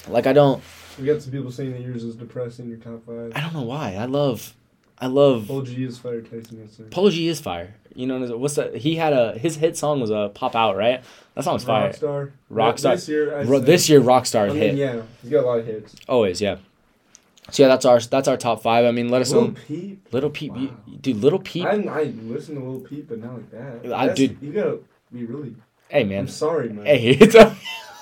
like 0.08 0.28
I 0.28 0.34
don't 0.34 0.62
We 1.00 1.06
got 1.06 1.22
some 1.22 1.32
people 1.32 1.52
saying 1.52 1.72
that 1.72 1.82
yours 1.82 2.04
is 2.04 2.16
depressing. 2.16 2.70
Your 2.70 2.78
top 2.78 3.06
five. 3.06 3.32
I 3.36 3.42
don't 3.42 3.54
know 3.54 3.64
why. 3.64 3.96
I 3.96 4.06
love, 4.06 4.54
I 5.00 5.08
love. 5.08 5.48
Polo 5.48 5.66
G 5.66 5.84
is 5.84 5.98
Fire 5.98 6.22
Tyson. 6.22 6.70
Sir. 6.70 6.84
Polo 6.92 7.10
G 7.10 7.28
is 7.28 7.40
fire. 7.40 7.74
You 7.96 8.06
know 8.06 8.38
what's 8.38 8.56
that? 8.56 8.76
He 8.76 8.96
had 8.96 9.14
a 9.14 9.38
his 9.38 9.56
hit 9.56 9.76
song 9.76 10.00
was 10.00 10.12
a 10.12 10.32
pop 10.34 10.56
out 10.56 10.78
right. 10.78 11.04
That 11.36 11.44
song 11.44 11.56
was 11.56 11.64
fire. 11.64 11.92
Rockstar. 11.92 12.32
Rockstar. 12.52 12.96
This 12.96 13.10
year. 13.10 13.44
Ro- 13.46 13.60
this 13.60 13.90
year 13.90 14.00
Rockstar 14.02 14.46
I 14.46 14.48
mean, 14.50 14.58
hit 14.58 14.76
yeah, 14.76 15.02
he's 15.24 15.32
got 15.32 15.44
a 15.44 15.48
lot 15.48 15.60
of 15.60 15.66
hits. 15.66 15.96
always 16.08 16.40
yeah. 16.40 16.58
So 17.52 17.64
yeah, 17.64 17.70
that's 17.70 17.86
our 17.86 18.00
that's 18.00 18.28
our 18.28 18.38
top 18.38 18.62
five. 18.62 18.86
I 18.86 18.92
mean, 18.92 19.10
let 19.10 19.22
us 19.22 19.32
Lil 19.32 19.50
know. 19.50 19.56
Peep. 19.68 20.08
Lil 20.12 20.30
Peep, 20.30 20.52
you- 20.58 20.74
dude, 21.02 21.18
Lil 21.18 21.40
Peep. 21.40 21.66
I 21.66 21.72
I 21.84 22.04
listen 22.24 22.56
to 22.56 22.62
Lil 22.64 22.80
Peep, 22.82 23.10
but 23.10 23.20
not 23.20 23.34
like 23.34 23.52
that. 23.52 23.86
I 23.94 24.08
That's- 24.08 24.18
did- 24.18 24.38
You 24.42 24.52
gotta 24.54 24.80
be 25.14 25.26
really. 25.26 25.56
hey 25.90 26.04
man. 26.04 26.20
I'm 26.22 26.28
sorry, 26.28 26.70
man. 26.70 26.86
hey, 26.86 27.10
it's 27.20 27.36
a. 27.36 27.56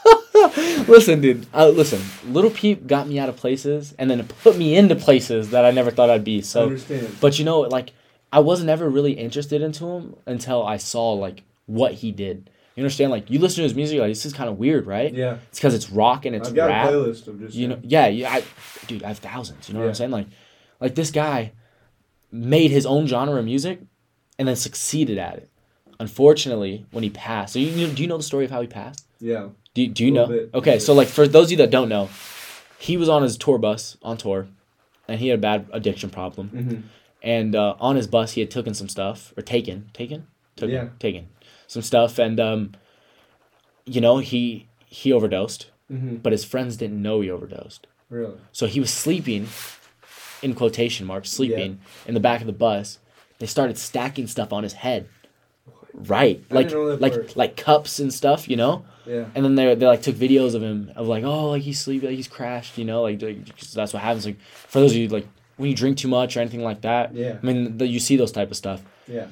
listen, 0.87 1.21
dude. 1.21 1.45
Uh, 1.53 1.69
listen, 1.69 2.01
Little 2.31 2.51
Peep 2.51 2.87
got 2.87 3.07
me 3.07 3.19
out 3.19 3.29
of 3.29 3.35
places, 3.35 3.93
and 3.97 4.09
then 4.09 4.19
it 4.19 4.27
put 4.43 4.57
me 4.57 4.75
into 4.75 4.95
places 4.95 5.49
that 5.51 5.65
I 5.65 5.71
never 5.71 5.91
thought 5.91 6.09
I'd 6.09 6.23
be. 6.23 6.37
I 6.39 6.41
So, 6.41 6.63
understand. 6.63 7.17
but 7.19 7.39
you 7.39 7.45
know, 7.45 7.61
like, 7.61 7.91
I 8.31 8.39
wasn't 8.39 8.69
ever 8.69 8.89
really 8.89 9.13
interested 9.13 9.61
into 9.61 9.85
him 9.87 10.15
until 10.25 10.65
I 10.65 10.77
saw 10.77 11.13
like 11.13 11.43
what 11.65 11.93
he 11.93 12.11
did. 12.11 12.49
You 12.77 12.83
understand? 12.83 13.09
Like, 13.11 13.29
you 13.31 13.39
listen 13.39 13.57
to 13.57 13.63
his 13.63 13.73
music, 13.73 13.99
like 13.99 14.09
this 14.11 14.23
is 14.25 14.33
kind 14.33 14.49
of 14.49 14.57
weird, 14.59 14.85
right? 14.85 15.11
Yeah, 15.11 15.37
It's 15.49 15.57
because 15.57 15.73
it's 15.73 15.89
rock 15.89 16.25
and 16.25 16.35
it's 16.35 16.49
I've 16.49 16.55
got 16.55 16.67
rap. 16.67 16.89
a 16.89 16.91
playlist 16.91 17.27
of 17.27 17.39
just 17.39 17.55
You 17.55 17.69
know, 17.69 17.79
yeah, 17.81 18.05
yeah, 18.07 18.31
I, 18.31 18.43
dude, 18.85 19.03
I 19.03 19.07
have 19.07 19.17
thousands. 19.17 19.67
You 19.67 19.73
know 19.73 19.79
what 19.81 19.87
I'm 19.87 19.95
saying? 19.95 20.11
Like, 20.11 20.27
like 20.79 20.93
this 20.93 21.09
guy 21.09 21.53
made 22.31 22.69
his 22.69 22.85
own 22.85 23.07
genre 23.07 23.39
of 23.39 23.45
music, 23.45 23.81
and 24.37 24.47
then 24.47 24.55
succeeded 24.55 25.17
at 25.17 25.37
it. 25.37 25.49
Unfortunately, 25.99 26.85
when 26.91 27.03
he 27.03 27.09
passed, 27.09 27.53
so 27.53 27.59
you, 27.59 27.87
do 27.87 28.01
you 28.03 28.07
know 28.07 28.17
the 28.17 28.23
story 28.23 28.45
of 28.45 28.51
how 28.51 28.61
he 28.61 28.67
passed? 28.67 29.07
Yeah, 29.19 29.49
Do, 29.73 29.87
do 29.87 30.05
you 30.05 30.11
know? 30.11 30.27
Bit, 30.27 30.51
okay, 30.53 30.77
so 30.77 30.93
like 30.93 31.07
for 31.07 31.27
those 31.27 31.45
of 31.47 31.51
you 31.51 31.57
that 31.57 31.71
don't 31.71 31.89
know, 31.89 32.09
he 32.77 32.95
was 32.97 33.09
on 33.09 33.23
his 33.23 33.35
tour 33.37 33.57
bus 33.57 33.97
on 34.03 34.17
tour, 34.17 34.47
and 35.07 35.19
he 35.19 35.29
had 35.29 35.39
a 35.39 35.41
bad 35.41 35.67
addiction 35.73 36.11
problem. 36.11 36.49
mm-hmm. 36.53 36.81
And 37.23 37.55
uh, 37.55 37.73
on 37.79 37.95
his 37.95 38.05
bus, 38.05 38.33
he 38.33 38.41
had 38.41 38.51
taken 38.51 38.75
some 38.75 38.87
stuff 38.87 39.33
or 39.35 39.41
taken, 39.41 39.89
taken, 39.93 40.27
taken, 40.55 40.75
Yeah. 40.75 40.89
taken 40.99 41.27
some 41.67 41.81
stuff, 41.81 42.17
and 42.19 42.39
um, 42.39 42.71
you 43.85 44.01
know 44.01 44.17
he 44.19 44.67
he 44.85 45.11
overdosed, 45.13 45.69
Mm-hmm. 45.91 46.15
but 46.17 46.33
his 46.33 46.43
friends 46.43 46.75
didn't 46.75 47.01
know 47.01 47.21
he 47.21 47.29
overdosed. 47.31 47.87
really. 48.09 48.35
So 48.51 48.65
he 48.67 48.79
was 48.81 48.91
sleeping, 48.91 49.47
in 50.41 50.53
quotation 50.53 51.05
marks, 51.07 51.29
sleeping 51.31 51.79
in 52.05 52.13
the 52.13 52.19
back 52.19 52.41
of 52.41 52.47
the 52.47 52.53
bus. 52.53 52.99
They 53.39 53.45
started 53.45 53.77
stacking 53.77 54.27
stuff 54.27 54.51
on 54.51 54.63
his 54.63 54.73
head. 54.73 55.07
Right, 55.93 56.43
I 56.51 56.53
like 56.53 56.67
didn't 56.67 56.79
know 56.83 56.89
that 56.89 57.01
like 57.01 57.13
part. 57.13 57.37
like 57.37 57.55
cups 57.57 57.99
and 57.99 58.13
stuff, 58.13 58.47
you 58.49 58.55
know. 58.55 58.85
Yeah, 59.05 59.25
And 59.33 59.43
then 59.45 59.55
they 59.55 59.73
they 59.75 59.85
like 59.87 60.01
took 60.01 60.15
videos 60.15 60.53
of 60.53 60.61
him 60.61 60.91
of 60.95 61.07
like 61.07 61.23
oh 61.23 61.49
like 61.51 61.63
he's 61.63 61.79
sleeping, 61.79 62.09
like 62.09 62.17
he's 62.17 62.27
crashed, 62.27 62.77
you 62.77 62.83
know, 62.85 63.01
like, 63.03 63.21
like 63.21 63.45
that's 63.73 63.93
what 63.93 64.03
happens. 64.03 64.25
Like 64.25 64.39
for 64.67 64.79
those 64.81 64.91
of 64.91 64.97
you 64.97 65.07
like 65.07 65.25
when 65.55 65.69
you 65.69 65.75
drink 65.75 65.97
too 65.97 66.07
much 66.09 66.35
or 66.37 66.41
anything 66.41 66.61
like 66.61 66.81
that. 66.81 67.15
yeah, 67.15 67.37
I 67.41 67.45
mean, 67.45 67.77
the, 67.77 67.87
you 67.87 67.99
see 67.99 68.15
those 68.17 68.31
type 68.33 68.51
of 68.51 68.57
stuff. 68.57 68.81
yeah. 69.07 69.27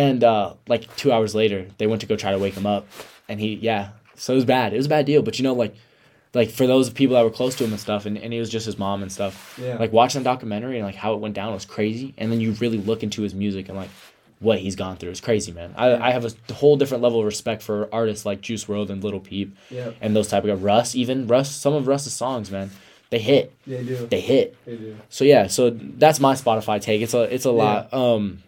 And 0.00 0.24
uh, 0.24 0.54
like 0.66 0.94
two 0.96 1.12
hours 1.12 1.34
later, 1.34 1.66
they 1.78 1.86
went 1.86 2.00
to 2.00 2.06
go 2.06 2.16
try 2.16 2.30
to 2.32 2.38
wake 2.38 2.54
him 2.54 2.66
up, 2.66 2.86
and 3.28 3.38
he 3.40 3.54
yeah. 3.54 3.90
So 4.14 4.32
it 4.32 4.36
was 4.36 4.44
bad. 4.44 4.72
It 4.72 4.76
was 4.76 4.86
a 4.86 4.88
bad 4.88 5.04
deal. 5.06 5.22
But 5.22 5.38
you 5.38 5.42
know, 5.42 5.52
like, 5.54 5.74
like 6.34 6.50
for 6.50 6.66
those 6.66 6.90
people 6.90 7.16
that 7.16 7.22
were 7.22 7.30
close 7.30 7.54
to 7.56 7.64
him 7.64 7.70
and 7.72 7.80
stuff, 7.80 8.06
and, 8.06 8.16
and 8.16 8.32
it 8.32 8.38
was 8.38 8.48
just 8.50 8.66
his 8.66 8.78
mom 8.78 9.02
and 9.02 9.10
stuff. 9.12 9.58
Yeah. 9.60 9.76
Like 9.76 9.92
watching 9.92 10.22
the 10.22 10.24
documentary 10.24 10.76
and 10.78 10.86
like 10.86 10.94
how 10.94 11.14
it 11.14 11.20
went 11.20 11.34
down 11.34 11.52
was 11.52 11.64
crazy. 11.64 12.14
And 12.18 12.30
then 12.32 12.40
you 12.40 12.52
really 12.52 12.78
look 12.78 13.02
into 13.02 13.22
his 13.22 13.34
music 13.34 13.68
and 13.68 13.76
like 13.76 13.90
what 14.38 14.58
he's 14.58 14.76
gone 14.76 14.96
through. 14.96 15.10
It's 15.10 15.20
crazy, 15.20 15.52
man. 15.52 15.74
I, 15.76 15.90
Yeah. 15.90 16.06
I 16.06 16.10
have 16.12 16.24
a 16.24 16.54
whole 16.54 16.76
different 16.76 17.02
level 17.02 17.18
of 17.20 17.26
respect 17.26 17.62
for 17.62 17.88
artists 17.92 18.24
like 18.24 18.40
Juice 18.40 18.64
WRLD 18.64 18.88
and 18.90 19.04
Lil 19.04 19.20
Peep 19.20 19.54
Yeah, 19.70 19.90
and 20.00 20.16
those 20.16 20.28
type 20.28 20.44
of 20.44 20.48
guys. 20.50 20.60
Russ, 20.60 20.94
even 20.94 21.26
Russ. 21.26 21.50
Some 21.50 21.74
of 21.74 21.86
Russ's 21.86 22.14
songs, 22.14 22.50
man, 22.50 22.70
they 23.10 23.18
hit. 23.18 23.52
they 23.66 23.82
do. 23.84 24.06
They 24.06 24.20
hit. 24.20 24.56
They 24.64 24.76
do. 24.76 24.96
So 25.10 25.24
yeah, 25.24 25.46
so 25.48 25.70
that's 25.70 26.20
my 26.20 26.34
Spotify 26.34 26.80
take. 26.80 27.02
It's 27.02 27.12
a 27.14 27.22
it's 27.34 27.44
a 27.44 27.50
lot. 27.50 27.92
Um, 27.92 28.42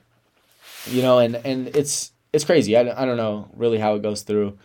you 0.86 1.02
know, 1.02 1.18
and 1.18 1.36
and 1.36 1.68
it's 1.68 2.12
it's 2.32 2.44
crazy. 2.44 2.76
I, 2.76 2.80
I 2.80 3.04
don't 3.04 3.16
know 3.16 3.48
really 3.54 3.78
how 3.78 3.94
it 3.94 4.02
goes 4.02 4.22
through. 4.22 4.58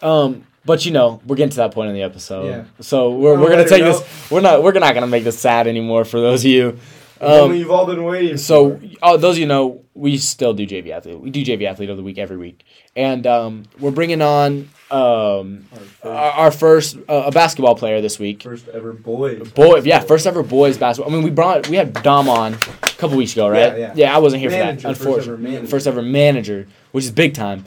Um, 0.00 0.46
but 0.64 0.84
you 0.84 0.92
know, 0.92 1.20
we're 1.26 1.36
getting 1.36 1.50
to 1.50 1.56
that 1.56 1.72
point 1.72 1.88
in 1.88 1.94
the 1.94 2.02
episode. 2.02 2.46
Yeah. 2.46 2.64
So 2.80 3.10
we're, 3.10 3.38
we're 3.38 3.50
gonna 3.50 3.68
take 3.68 3.82
note- 3.82 4.04
this. 4.04 4.30
We're 4.30 4.40
not 4.40 4.62
we're 4.62 4.72
not 4.72 4.94
gonna 4.94 5.06
make 5.06 5.24
this 5.24 5.38
sad 5.38 5.66
anymore 5.66 6.04
for 6.04 6.20
those 6.20 6.44
of 6.44 6.50
you. 6.50 6.78
Um, 7.20 7.54
you've 7.54 7.70
all 7.70 7.86
been 7.86 8.02
waiting. 8.02 8.36
so 8.36 8.80
oh, 9.00 9.16
those 9.16 9.36
of 9.36 9.38
you 9.38 9.46
know, 9.46 9.84
we 9.94 10.18
still 10.18 10.54
do 10.54 10.66
JV 10.66 10.90
athlete. 10.90 11.20
We 11.20 11.30
do 11.30 11.44
JV 11.44 11.66
athlete 11.70 11.88
of 11.88 11.96
the 11.96 12.02
week 12.02 12.18
every 12.18 12.36
week, 12.36 12.64
and 12.96 13.24
um, 13.28 13.62
we're 13.78 13.92
bringing 13.92 14.20
on 14.20 14.68
um, 14.90 15.66
our 16.02 16.10
first, 16.10 16.36
our, 16.36 16.50
first 16.50 16.96
uh, 17.08 17.22
a 17.26 17.30
basketball 17.30 17.76
player 17.76 18.00
this 18.00 18.18
week. 18.18 18.42
first 18.42 18.66
ever 18.68 18.92
boys. 18.92 19.48
Boy, 19.52 19.82
yeah, 19.82 20.00
first 20.00 20.26
ever 20.26 20.42
boys 20.42 20.78
basketball. 20.78 21.12
I 21.12 21.14
mean, 21.14 21.24
we 21.24 21.30
brought 21.30 21.68
we 21.68 21.76
had 21.76 21.92
Dom 22.02 22.28
on 22.28 22.56
couple 23.02 23.16
weeks 23.18 23.32
ago, 23.32 23.48
right? 23.48 23.78
Yeah, 23.78 23.92
yeah. 23.94 24.16
I 24.16 24.18
wasn't 24.18 24.40
here 24.40 24.50
Manager, 24.50 24.80
for 24.80 24.88
that. 24.88 24.96
first 24.96 25.06
ever 25.06 25.10
Unfortunately, 25.34 25.50
manager. 25.50 25.66
first 25.68 25.86
ever 25.86 26.02
manager, 26.02 26.66
which 26.92 27.04
is 27.04 27.10
big 27.10 27.34
time. 27.34 27.64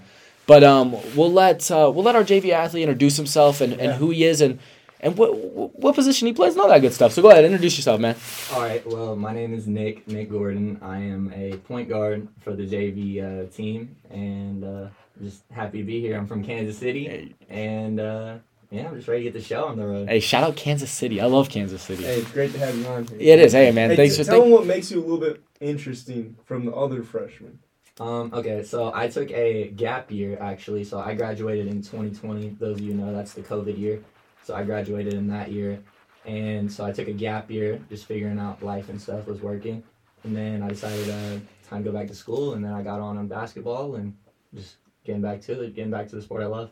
But 0.48 0.64
um, 0.64 0.96
we'll 1.16 1.32
let 1.32 1.70
uh, 1.72 1.92
we'll 1.94 2.04
let 2.04 2.16
our 2.16 2.24
JV 2.24 2.50
athlete 2.52 2.84
introduce 2.84 3.18
himself 3.18 3.62
and, 3.62 3.74
and 3.74 3.82
Yeah. 3.84 3.94
who 3.94 4.10
he 4.12 4.24
is 4.24 4.42
and 4.42 4.60
and 5.02 5.18
what 5.18 5.30
what 5.36 5.94
position 5.96 6.28
he 6.28 6.34
plays 6.34 6.54
and 6.54 6.62
all 6.62 6.70
that 6.70 6.80
good 6.82 6.94
stuff. 6.94 7.12
So 7.14 7.22
go 7.22 7.30
ahead, 7.32 7.44
introduce 7.46 7.78
yourself, 7.78 8.00
man. 8.00 8.16
All 8.54 8.62
right. 8.62 8.86
Well, 8.88 9.16
my 9.16 9.34
name 9.34 9.54
is 9.54 9.68
Nick 9.68 10.08
Nick 10.08 10.30
Gordon. 10.32 10.80
I 10.82 10.98
am 11.00 11.32
a 11.36 11.58
point 11.58 11.90
guard 11.90 12.28
for 12.42 12.54
the 12.56 12.64
JV 12.66 13.22
uh, 13.22 13.52
team, 13.52 13.96
and 14.12 14.64
uh, 14.64 14.88
just 15.22 15.44
happy 15.52 15.80
to 15.80 15.84
be 15.84 16.00
here. 16.00 16.16
I'm 16.18 16.28
from 16.28 16.44
Kansas 16.44 16.78
City, 16.78 17.36
and 17.50 18.00
uh, 18.00 18.36
yeah, 18.76 18.88
I'm 18.90 18.96
just 18.96 19.08
ready 19.08 19.24
to 19.24 19.32
get 19.32 19.40
the 19.40 19.46
show 19.46 19.66
on 19.66 19.78
the 19.78 19.86
road. 19.88 20.10
Hey, 20.10 20.20
shout 20.20 20.44
out 20.44 20.56
Kansas 20.56 20.92
City. 20.92 21.22
I 21.22 21.26
love 21.26 21.50
Kansas 21.50 21.82
City. 21.82 22.04
Hey, 22.04 22.20
it's 22.20 22.32
great 22.32 22.52
to 22.54 22.60
have 22.60 22.78
you 22.78 22.86
on 22.88 23.06
here. 23.08 23.18
Yeah, 23.20 23.34
it 23.36 23.40
is. 23.40 23.54
Hey, 23.54 23.72
man, 23.72 23.90
Hey, 23.92 23.96
thanks 23.96 24.16
t- 24.18 24.24
for 24.24 24.26
tell 24.26 24.34
thank- 24.42 24.46
them 24.46 24.52
what 24.54 24.66
makes 24.66 24.92
you 24.92 25.00
a 25.00 25.04
little 25.04 25.18
bit 25.20 25.42
interesting 25.62 26.36
from 26.46 26.66
the 26.66 26.74
other 26.74 27.02
freshmen. 27.04 27.60
Um, 28.00 28.32
okay, 28.34 28.62
so 28.64 28.92
I 28.94 29.08
took 29.08 29.32
a 29.32 29.70
gap 29.70 30.12
year 30.12 30.38
actually. 30.42 30.84
So 30.84 31.00
I 31.00 31.14
graduated 31.16 31.68
in 31.68 31.82
2020. 31.82 32.50
Those 32.60 32.78
of 32.78 32.82
you 32.82 32.94
know 32.94 33.14
that's 33.14 33.34
the 33.34 33.42
COVID 33.42 33.78
year. 33.78 34.04
So 34.44 34.54
I 34.54 34.64
graduated 34.64 35.14
in 35.14 35.28
that 35.30 35.50
year, 35.52 35.80
and 36.26 36.70
so 36.72 36.86
I 36.86 36.92
took 36.92 37.08
a 37.08 37.14
gap 37.14 37.50
year, 37.50 37.80
just 37.90 38.06
figuring 38.06 38.38
out 38.38 38.62
life 38.62 38.90
and 38.90 39.02
stuff 39.02 39.26
was 39.28 39.42
working, 39.42 39.82
and 40.26 40.36
then 40.36 40.62
I 40.62 40.68
decided 40.70 41.10
uh, 41.10 41.40
time 41.70 41.84
to 41.84 41.92
go 41.92 41.98
back 41.98 42.08
to 42.10 42.14
school, 42.16 42.54
and 42.54 42.64
then 42.64 42.74
I 42.74 42.84
got 42.84 43.00
on 43.00 43.18
on 43.18 43.28
basketball 43.28 43.96
and 43.96 44.14
just 44.54 44.76
getting 45.06 45.22
back 45.22 45.40
to 45.42 45.62
it, 45.62 45.74
getting 45.76 45.90
back 45.90 46.10
to 46.10 46.16
the 46.18 46.22
sport 46.22 46.44
I 46.44 46.48
love. 46.48 46.72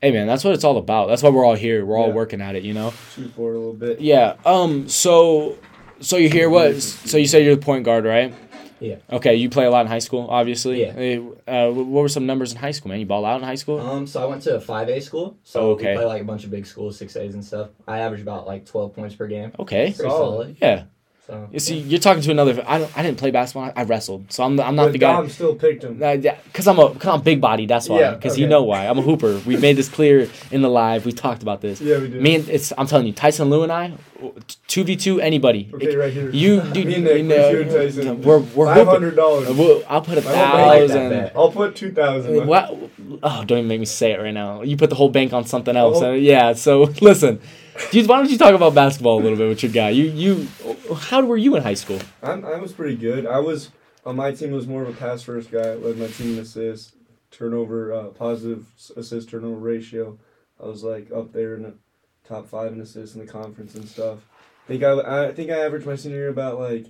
Hey, 0.00 0.12
man, 0.12 0.26
that's 0.28 0.44
what 0.44 0.54
it's 0.54 0.62
all 0.64 0.78
about. 0.78 1.08
That's 1.08 1.22
why 1.22 1.30
we're 1.30 1.44
all 1.44 1.56
here. 1.56 1.84
We're 1.84 1.98
all 1.98 2.08
Yeah. 2.08 2.14
working 2.14 2.40
at 2.40 2.54
it. 2.54 2.62
You 2.62 2.72
know. 2.74 2.92
Shoot 3.16 3.32
forward 3.32 3.54
a 3.54 3.58
little 3.58 3.72
bit. 3.74 4.00
Yeah. 4.00 4.34
Um. 4.46 4.88
So, 4.88 5.56
so 6.00 6.16
you 6.16 6.28
hear. 6.28 6.48
What? 6.48 6.80
So 6.80 7.16
you 7.18 7.26
say 7.26 7.44
you're 7.44 7.56
the 7.56 7.60
point 7.62 7.84
guard, 7.84 8.04
right? 8.04 8.32
Yeah. 8.80 8.96
Okay. 9.10 9.34
You 9.34 9.50
play 9.50 9.64
a 9.64 9.70
lot 9.72 9.80
in 9.80 9.86
high 9.88 9.98
school, 9.98 10.28
obviously. 10.30 10.82
Yeah. 10.82 11.18
Uh, 11.48 11.72
what 11.72 12.02
were 12.02 12.08
some 12.08 12.26
numbers 12.26 12.52
in 12.52 12.58
high 12.58 12.70
school, 12.70 12.90
man? 12.90 13.00
You 13.00 13.06
ball 13.06 13.24
out 13.24 13.40
in 13.40 13.42
high 13.42 13.56
school? 13.56 13.80
Um, 13.80 14.06
so 14.06 14.22
I 14.22 14.26
went 14.26 14.42
to 14.42 14.54
a 14.54 14.60
five 14.60 14.88
A 14.88 15.00
school, 15.00 15.36
so 15.42 15.60
Oh, 15.60 15.70
okay. 15.72 15.90
we 15.92 15.96
play 15.96 16.04
like 16.06 16.22
a 16.22 16.24
bunch 16.24 16.44
of 16.44 16.52
big 16.52 16.64
schools, 16.64 16.96
six 16.96 17.16
A's 17.16 17.34
and 17.34 17.44
stuff. 17.44 17.70
I 17.88 17.98
average 17.98 18.20
about 18.22 18.46
like 18.46 18.66
12 18.66 18.94
points 18.94 19.16
per 19.16 19.26
game. 19.26 19.50
Okay. 19.58 19.92
Pretty 19.92 20.08
solid. 20.10 20.56
Yeah. 20.62 20.84
So 21.28 21.46
You 21.52 21.58
see, 21.58 21.76
you're 21.76 22.00
talking 22.00 22.22
to 22.22 22.30
another. 22.30 22.64
I 22.66 22.78
don't. 22.78 22.98
I 22.98 23.02
didn't 23.02 23.18
play 23.18 23.30
basketball. 23.30 23.70
I 23.76 23.82
wrestled, 23.82 24.32
so 24.32 24.44
I'm. 24.44 24.56
The, 24.56 24.64
I'm 24.64 24.74
not 24.76 24.84
but 24.86 24.92
the 24.92 24.98
guy. 24.98 25.12
Dom 25.12 25.28
still 25.28 25.54
picked 25.54 25.84
him. 25.84 26.02
Uh, 26.02 26.12
yeah, 26.12 26.38
cause 26.54 26.66
I'm 26.66 26.78
a, 26.78 26.94
cause 26.94 27.06
I'm 27.14 27.20
big 27.20 27.38
body. 27.38 27.66
That's 27.66 27.86
why. 27.86 28.00
Yeah, 28.00 28.14
Cause 28.16 28.38
you 28.38 28.46
know 28.46 28.62
why. 28.62 28.86
I'm 28.86 28.98
a 28.98 29.02
hooper. 29.02 29.38
We 29.44 29.58
made 29.58 29.76
this 29.76 29.90
clear 29.90 30.30
in 30.50 30.62
the 30.62 30.70
live. 30.70 31.04
We 31.04 31.12
talked 31.12 31.42
about 31.42 31.60
this. 31.60 31.82
Yeah, 31.82 31.98
we 31.98 32.08
did. 32.08 32.22
Me 32.22 32.36
and 32.36 32.48
it's. 32.48 32.72
I'm 32.78 32.86
telling 32.86 33.06
you, 33.06 33.12
Tyson 33.12 33.50
Lou 33.50 33.62
and 33.62 33.70
I, 33.70 33.92
two 34.68 34.84
v 34.84 34.96
two 34.96 35.20
anybody. 35.20 35.70
okay, 35.74 35.94
right 35.96 36.10
here. 36.10 36.30
You, 36.30 36.62
dude, 36.62 36.86
Me 36.86 36.94
and 36.94 37.04
Nick, 37.04 37.16
you 37.18 37.22
know, 37.24 37.50
you 37.50 37.64
Tyson. 37.64 38.22
we're 38.22 38.38
we're 38.38 38.74
Five 38.74 38.86
hundred 38.86 39.14
dollars. 39.14 39.50
We'll- 39.50 39.82
I'll 39.86 40.00
put 40.00 40.16
a 40.16 40.22
thousand. 40.22 41.10
bet. 41.10 41.32
I'll 41.36 41.52
put 41.52 41.76
two 41.76 41.92
thousand. 41.92 42.46
What? 42.46 42.70
Oh, 43.22 43.44
don't 43.44 43.58
even 43.58 43.68
make 43.68 43.80
me 43.80 43.86
say 43.86 44.12
it 44.12 44.18
right 44.20 44.32
now. 44.32 44.62
You 44.62 44.78
put 44.78 44.88
the 44.88 44.96
whole 44.96 45.10
bank 45.10 45.34
on 45.34 45.44
something 45.44 45.76
else. 45.76 45.98
Oh. 46.00 46.12
Uh, 46.12 46.14
yeah. 46.14 46.54
So 46.54 46.82
listen, 47.02 47.40
dude, 47.90 48.08
why 48.08 48.16
don't 48.18 48.30
you 48.30 48.38
talk 48.38 48.54
about 48.54 48.74
basketball 48.74 49.18
a 49.20 49.22
little 49.22 49.36
bit 49.38 49.48
with 49.48 49.62
your 49.62 49.72
guy? 49.72 49.90
You, 49.90 50.04
you, 50.04 50.48
how 50.94 51.22
were 51.24 51.36
you 51.36 51.56
in 51.56 51.62
high 51.62 51.74
school? 51.74 52.00
I'm, 52.22 52.44
I 52.44 52.56
was 52.56 52.72
pretty 52.72 52.96
good. 52.96 53.26
I 53.26 53.38
was 53.40 53.70
on 54.06 54.16
my 54.16 54.32
team 54.32 54.50
was 54.52 54.66
more 54.66 54.82
of 54.82 54.88
a 54.88 54.92
pass 54.92 55.22
first 55.22 55.50
guy. 55.50 55.74
Led 55.74 55.96
my 55.98 56.06
team 56.06 56.34
in 56.34 56.38
assists, 56.40 56.94
turnover, 57.30 57.92
uh, 57.92 58.04
positive 58.08 58.66
assist 58.96 59.28
turnover 59.28 59.56
ratio. 59.56 60.18
I 60.62 60.66
was 60.66 60.82
like 60.82 61.10
up 61.12 61.32
there 61.32 61.54
in 61.54 61.62
the 61.62 61.74
top 62.26 62.46
five 62.46 62.72
in 62.72 62.80
assists 62.80 63.14
in 63.16 63.24
the 63.24 63.30
conference 63.30 63.74
and 63.74 63.88
stuff. 63.88 64.18
I 64.64 64.68
think 64.68 64.82
I, 64.82 65.28
I 65.28 65.32
think 65.32 65.50
I 65.50 65.58
averaged 65.58 65.86
my 65.86 65.96
senior 65.96 66.16
year 66.18 66.28
about 66.28 66.58
like 66.58 66.86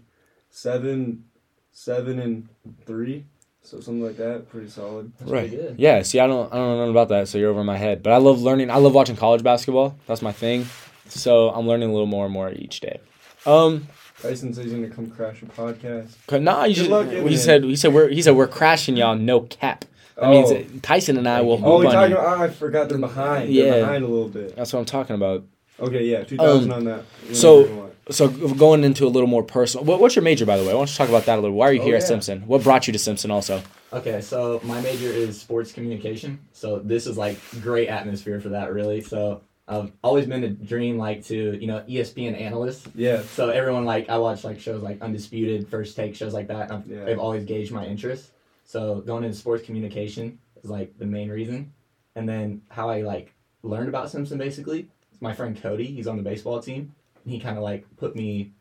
seven, 0.51 1.25
seven 1.71 2.19
and 2.19 2.49
three, 2.87 3.25
so 3.63 3.81
something 3.81 4.03
like 4.03 4.17
that. 4.17 4.49
Pretty 4.49 4.69
solid. 4.69 5.13
that's 5.19 5.31
Right. 5.31 5.49
pretty 5.49 5.63
good. 5.63 5.79
Yeah. 5.79 6.03
See, 6.03 6.19
I 6.21 6.27
don't, 6.27 6.53
I 6.53 6.57
don't 6.57 6.79
know 6.79 6.91
about 6.91 7.09
that. 7.11 7.29
So 7.29 7.39
you're 7.39 7.51
over 7.51 7.63
my 7.65 7.77
head. 7.77 8.03
But 8.03 8.13
I 8.13 8.17
love 8.17 8.41
learning. 8.43 8.71
I 8.71 8.77
love 8.77 8.95
watching 8.95 9.17
college 9.17 9.43
basketball. 9.43 9.97
That's 10.07 10.23
my 10.23 10.33
thing. 10.33 10.67
So 11.09 11.51
I'm 11.51 11.67
learning 11.67 11.89
a 11.91 11.93
little 11.93 12.07
more 12.07 12.25
and 12.25 12.35
more 12.35 12.51
each 12.53 12.81
day. 12.81 13.01
Um. 13.47 13.87
Tyson 14.21 14.53
says 14.53 14.65
he's 14.65 14.75
gonna 14.75 14.89
come 14.91 15.09
crash 15.11 15.43
a 15.43 15.47
podcast. 15.47 16.17
Cause 16.27 16.41
nah, 16.41 16.65
you 16.65 16.75
Good 16.75 16.79
just, 16.81 16.91
luck 16.91 17.09
getting 17.09 17.29
he 17.29 17.37
said 17.37 17.63
he 17.63 17.77
said 17.77 17.95
we're 17.95 18.09
he 18.09 18.21
said 18.21 18.35
we're 18.35 18.49
crashing 18.49 18.97
y'all 18.97 19.15
no 19.15 19.43
cap. 19.43 19.85
That 20.17 20.31
means 20.31 20.83
Tyson 20.83 21.17
and 21.17 21.29
I 21.29 21.41
will 21.43 21.57
hoop 21.59 21.67
Oh, 21.67 21.79
we 21.79 21.87
on 21.87 21.93
talking 21.93 22.11
you. 22.11 22.17
about? 22.19 22.41
I 22.41 22.49
forgot 22.49 22.89
they're 22.89 22.99
behind. 22.99 23.51
Yeah. 23.51 23.65
They're 23.71 23.81
behind 23.85 24.05
a 24.05 24.09
little 24.09 24.29
bit. 24.29 24.57
That's 24.57 24.73
what 24.73 24.81
I'm 24.81 24.85
talking 24.87 25.15
about. 25.15 25.45
Okay, 25.79 26.05
yeah, 26.07 26.25
two 26.25 26.37
thousand 26.37 26.73
Um, 26.73 26.79
on 26.79 26.85
that. 26.87 27.05
You 27.29 27.35
so- 27.37 27.85
So 28.11 28.27
going 28.29 28.83
into 28.85 29.07
a 29.07 29.09
little 29.11 29.29
more 29.29 29.43
personal. 29.45 29.85
What, 29.85 30.01
what's 30.01 30.17
your 30.17 30.23
major, 30.25 30.45
by 30.47 30.57
the 30.57 30.65
way? 30.65 30.71
I 30.73 30.75
want 30.75 30.89
to 30.89 30.97
talk 30.97 31.09
about 31.11 31.27
that 31.27 31.39
a 31.39 31.43
little. 31.43 31.55
Why 31.57 31.69
are 31.69 31.73
you 31.75 31.83
Oh, 31.83 31.85
here 31.85 31.95
at. 31.97 32.03
Simpson? 32.03 32.41
What 32.47 32.65
brought 32.65 32.87
you 32.89 32.93
to 32.95 32.99
Simpson? 32.99 33.31
Also, 33.31 33.63
Okay, 33.93 34.21
so 34.23 34.61
my 34.65 34.81
major 34.81 35.09
is 35.11 35.39
sports 35.41 35.73
communication. 35.73 36.41
So 36.53 36.79
this 36.81 37.07
is 37.07 37.17
like 37.19 37.39
great 37.63 37.89
atmosphere 37.89 38.41
for 38.41 38.49
that, 38.49 38.73
really. 38.73 39.03
So 39.03 39.43
I've 39.69 39.93
always 40.03 40.27
been 40.27 40.43
a 40.45 40.49
dream, 40.49 40.97
like 40.97 41.25
to 41.27 41.59
you 41.61 41.67
know 41.67 41.81
ESPN 41.89 42.41
analyst. 42.41 42.89
yeah, 42.95 43.23
So 43.23 43.51
everyone 43.51 43.85
like 43.85 44.09
I 44.09 44.17
watch 44.19 44.43
like 44.45 44.59
shows 44.61 44.83
like 44.83 45.01
Undisputed, 45.03 45.69
First 45.69 45.95
Take, 45.97 46.15
shows 46.17 46.33
like 46.33 46.49
that. 46.49 46.73
I've, 46.73 46.87
Yeah. 46.87 47.05
they've 47.05 47.19
always 47.19 47.45
gauged 47.45 47.71
my 47.73 47.85
interest. 47.87 48.31
So 48.65 49.01
going 49.03 49.25
into 49.25 49.37
sports 49.37 49.65
communication 49.65 50.39
is 50.63 50.71
like 50.71 50.99
the 50.99 51.07
main 51.07 51.29
reason. 51.31 51.73
And 52.17 52.29
then 52.29 52.63
how 52.71 52.89
I 52.89 53.03
like 53.03 53.35
learned 53.63 53.89
about 53.89 54.11
Simpson 54.11 54.39
basically. 54.39 54.89
is 55.13 55.21
My 55.21 55.35
friend 55.35 55.61
Cody, 55.61 55.85
he's 55.87 56.07
on 56.07 56.17
the 56.17 56.23
baseball 56.23 56.61
team. 56.61 56.95
And 57.25 57.33
he 57.33 57.39
kind 57.39 57.57
of 57.59 57.63
like 57.63 57.85
put 57.97 58.17
me. 58.17 58.53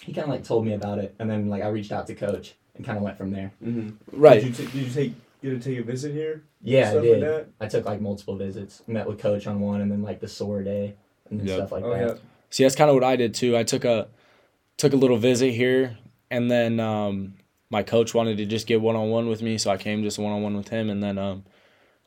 He 0.00 0.14
kind 0.14 0.24
of 0.24 0.30
like 0.30 0.44
told 0.44 0.64
me 0.64 0.72
about 0.72 0.98
it, 0.98 1.14
and 1.18 1.28
then 1.28 1.50
like 1.50 1.62
I 1.62 1.68
reached 1.68 1.92
out 1.92 2.06
to 2.06 2.14
coach 2.14 2.54
and 2.74 2.86
kind 2.86 2.96
of 2.96 3.04
went 3.04 3.18
from 3.18 3.30
there. 3.32 3.52
mm-hmm. 3.62 3.90
right? 4.18 4.40
Did 4.42 4.58
you, 4.58 4.64
t- 4.66 4.72
did 4.72 4.86
you 4.86 4.90
take 4.90 5.12
get 5.42 5.50
to 5.50 5.58
take 5.60 5.78
a 5.78 5.82
visit 5.82 6.12
here? 6.12 6.44
Yeah, 6.62 6.90
I 6.90 7.00
did. 7.00 7.20
Like 7.22 7.30
that? 7.30 7.46
I 7.60 7.66
took 7.68 7.84
like 7.86 8.00
multiple 8.00 8.36
visits. 8.36 8.82
Met 8.86 9.06
with 9.06 9.18
coach 9.18 9.46
on 9.46 9.60
one, 9.60 9.80
and 9.80 9.90
then 9.90 10.02
like 10.02 10.20
the 10.20 10.28
sore 10.28 10.62
day 10.62 10.94
and 11.30 11.46
Yep. 11.46 11.56
stuff 11.56 11.72
like 11.72 11.84
Oh 11.84 11.90
that. 11.90 12.00
yeah. 12.00 12.14
See, 12.50 12.62
that's 12.64 12.74
kind 12.76 12.90
of 12.90 12.94
what 12.94 13.04
I 13.04 13.16
did 13.16 13.34
too. 13.34 13.56
I 13.56 13.62
took 13.62 13.84
a 13.84 14.08
took 14.76 14.92
a 14.92 14.96
little 14.96 15.16
visit 15.18 15.52
here, 15.52 15.96
and 16.30 16.50
then 16.50 16.80
um, 16.80 17.34
my 17.70 17.82
coach 17.82 18.14
wanted 18.14 18.38
to 18.38 18.46
just 18.46 18.66
get 18.66 18.80
one 18.80 18.96
on 18.96 19.10
one 19.10 19.28
with 19.28 19.42
me, 19.42 19.58
so 19.58 19.70
I 19.70 19.76
came 19.76 20.02
just 20.02 20.18
one 20.18 20.32
on 20.32 20.42
one 20.42 20.56
with 20.56 20.68
him, 20.68 20.90
and 20.90 21.02
then 21.02 21.18
um, 21.18 21.44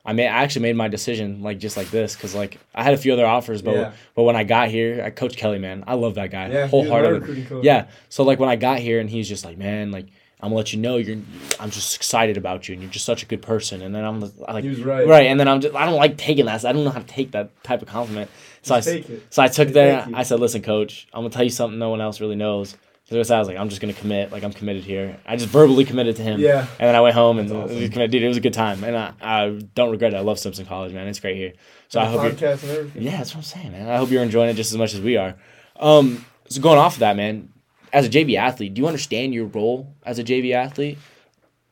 I 0.05 0.11
made 0.13 0.27
I 0.27 0.43
actually 0.43 0.63
made 0.63 0.75
my 0.75 0.87
decision 0.89 1.41
like 1.41 1.59
just 1.59 1.77
like 1.77 1.89
this 1.91 2.15
because 2.15 2.35
like 2.35 2.59
I 2.75 2.83
had 2.83 2.93
a 2.93 2.97
few 2.97 3.13
other 3.13 3.25
offers, 3.25 3.61
but 3.61 3.73
Yeah. 3.75 3.91
but 4.15 4.23
when 4.23 4.35
I 4.35 4.43
got 4.43 4.67
here, 4.69 5.01
I 5.03 5.09
Coach 5.11 5.37
Kelly, 5.37 5.59
man, 5.59 5.83
I 5.87 5.93
love 5.95 6.15
that 6.15 6.29
guy 6.31 6.49
Yeah, 6.49 6.49
he 6.49 6.57
was 6.57 6.71
my 6.71 6.77
wholeheartedly. 6.99 7.47
Yeah. 7.63 7.87
So 8.09 8.23
like 8.23 8.39
when 8.39 8.49
I 8.49 8.57
got 8.57 8.79
here 8.79 8.99
and 8.99 9.09
he's 9.09 9.29
just 9.29 9.45
like, 9.45 9.57
man, 9.57 9.91
like 9.91 10.07
I'm 10.43 10.49
gonna 10.49 10.57
let 10.57 10.73
you 10.73 10.79
know 10.79 10.97
you're 10.97 11.19
I'm 11.57 11.69
just 11.69 11.95
excited 11.95 12.35
about 12.35 12.67
you 12.67 12.73
and 12.73 12.81
you're 12.81 12.91
just 12.91 13.05
such 13.05 13.23
a 13.23 13.25
good 13.25 13.41
person. 13.41 13.81
And 13.81 13.95
then 13.95 14.03
I'm 14.03 14.19
like 14.19 14.65
he 14.65 14.69
was 14.69 14.81
right. 14.81 15.07
right. 15.07 15.27
And 15.27 15.39
then 15.39 15.47
I'm 15.47 15.61
just 15.61 15.73
I 15.73 15.85
don't 15.85 15.95
like 15.95 16.17
taking 16.17 16.47
that. 16.47 16.59
So 16.61 16.69
I 16.69 16.73
don't 16.73 16.83
know 16.83 16.89
how 16.89 16.99
to 16.99 17.05
take 17.05 17.31
that 17.31 17.63
type 17.63 17.81
of 17.81 17.87
compliment. 17.87 18.29
So 18.61 18.75
Just 18.75 18.89
I 18.89 18.91
take 18.91 19.09
it. 19.09 19.23
so 19.29 19.41
I 19.41 19.47
took 19.47 19.69
that. 19.69 20.09
I 20.13 20.23
said, 20.23 20.41
listen, 20.41 20.61
coach, 20.61 21.07
I'm 21.13 21.21
gonna 21.21 21.29
tell 21.29 21.45
you 21.45 21.49
something 21.49 21.79
no 21.79 21.89
one 21.89 22.01
else 22.01 22.19
really 22.19 22.35
knows. 22.35 22.75
So 23.05 23.15
I 23.15 23.39
was 23.39 23.47
like, 23.47 23.57
I'm 23.57 23.69
just 23.69 23.79
gonna 23.79 23.93
commit. 23.93 24.33
Like 24.33 24.43
I'm 24.43 24.51
committed 24.51 24.83
here. 24.83 25.17
I 25.25 25.37
just 25.37 25.49
verbally 25.49 25.85
committed 25.85 26.17
to 26.17 26.23
him. 26.23 26.41
Yeah. 26.41 26.67
And 26.77 26.89
then 26.89 26.95
I 26.95 26.99
went 26.99 27.15
home 27.15 27.39
and 27.39 27.49
awesome. 27.49 27.77
it 27.77 27.81
was 27.81 27.89
committed. 27.91 28.11
Dude, 28.11 28.23
it 28.23 28.27
was 28.27 28.37
a 28.37 28.41
good 28.41 28.53
time, 28.53 28.83
and 28.83 28.97
I, 28.97 29.13
I 29.21 29.49
don't 29.75 29.91
regret 29.91 30.13
it. 30.13 30.17
I 30.17 30.21
love 30.21 30.39
Simpson 30.39 30.65
College, 30.65 30.91
man. 30.91 31.07
It's 31.07 31.21
great 31.21 31.37
here. 31.37 31.53
So 31.87 32.01
I 32.01 32.05
hope 32.05 32.21
you're 32.21 32.31
podcast 32.31 32.63
and 32.63 32.71
everything. 32.71 33.01
yeah, 33.01 33.17
that's 33.17 33.31
what 33.31 33.37
I'm 33.37 33.43
saying, 33.43 33.71
man. 33.71 33.87
I 33.87 33.95
hope 33.95 34.09
you're 34.09 34.23
enjoying 34.23 34.49
it 34.49 34.55
just 34.55 34.73
as 34.73 34.77
much 34.77 34.93
as 34.93 34.99
we 34.99 35.15
are. 35.15 35.35
Um, 35.79 36.25
so 36.49 36.59
going 36.59 36.79
off 36.79 36.95
of 36.95 36.99
that, 36.99 37.15
man, 37.15 37.52
as 37.93 38.07
a 38.07 38.09
JV 38.09 38.35
athlete, 38.35 38.73
do 38.73 38.81
you 38.81 38.87
understand 38.87 39.33
your 39.33 39.45
role 39.45 39.93
as 40.03 40.17
a 40.19 40.23
JV 40.23 40.53
athlete? 40.53 40.97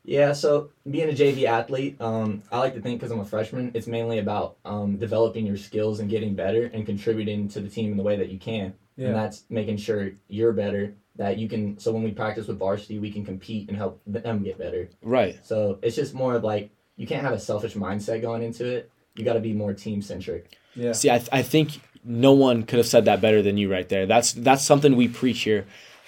Yeah, 0.03 0.33
so 0.33 0.69
being 0.89 1.09
a 1.09 1.13
JV 1.13 1.45
athlete, 1.45 1.99
um, 1.99 2.41
I 2.51 2.59
like 2.59 2.73
to 2.75 2.81
think 2.81 2.99
because 2.99 3.11
I'm 3.11 3.19
a 3.19 3.25
freshman, 3.25 3.71
it's 3.73 3.87
mainly 3.87 4.19
about 4.19 4.57
um, 4.65 4.97
developing 4.97 5.45
your 5.45 5.57
skills 5.57 5.99
and 5.99 6.09
getting 6.09 6.33
better 6.33 6.71
and 6.73 6.85
contributing 6.85 7.47
to 7.49 7.59
the 7.59 7.69
team 7.69 7.91
in 7.91 7.97
the 7.97 8.03
way 8.03 8.17
that 8.17 8.29
you 8.29 8.39
can. 8.39 8.73
Yeah. 8.95 9.07
And 9.07 9.15
that's 9.15 9.43
making 9.49 9.77
sure 9.77 10.11
you're 10.27 10.53
better, 10.53 10.93
that 11.17 11.37
you 11.37 11.47
can. 11.47 11.77
So 11.79 11.91
when 11.91 12.03
we 12.03 12.11
practice 12.11 12.47
with 12.47 12.57
varsity, 12.57 12.99
we 12.99 13.11
can 13.11 13.25
compete 13.25 13.67
and 13.67 13.77
help 13.77 14.01
them 14.05 14.43
get 14.43 14.57
better. 14.57 14.89
Right. 15.01 15.39
So 15.43 15.79
it's 15.81 15.95
just 15.95 16.13
more 16.13 16.35
of 16.35 16.43
like 16.43 16.71
you 16.97 17.05
can't 17.07 17.23
have 17.23 17.33
a 17.33 17.39
selfish 17.39 17.75
mindset 17.75 18.21
going 18.21 18.43
into 18.43 18.65
it. 18.65 18.91
You 19.15 19.25
got 19.25 19.33
to 19.33 19.39
be 19.39 19.53
more 19.53 19.73
team 19.73 20.01
centric. 20.01 20.57
Yeah. 20.75 20.93
See, 20.93 21.09
I, 21.11 21.17
th- 21.17 21.29
I 21.31 21.43
think 21.43 21.79
no 22.03 22.33
one 22.33 22.63
could 22.63 22.77
have 22.77 22.87
said 22.87 23.05
that 23.05 23.21
better 23.21 23.41
than 23.41 23.57
you 23.57 23.71
right 23.71 23.87
there. 23.87 24.05
That's 24.05 24.33
that's 24.33 24.63
something 24.63 24.95
we 24.95 25.07
preach 25.07 25.41
here 25.41 25.65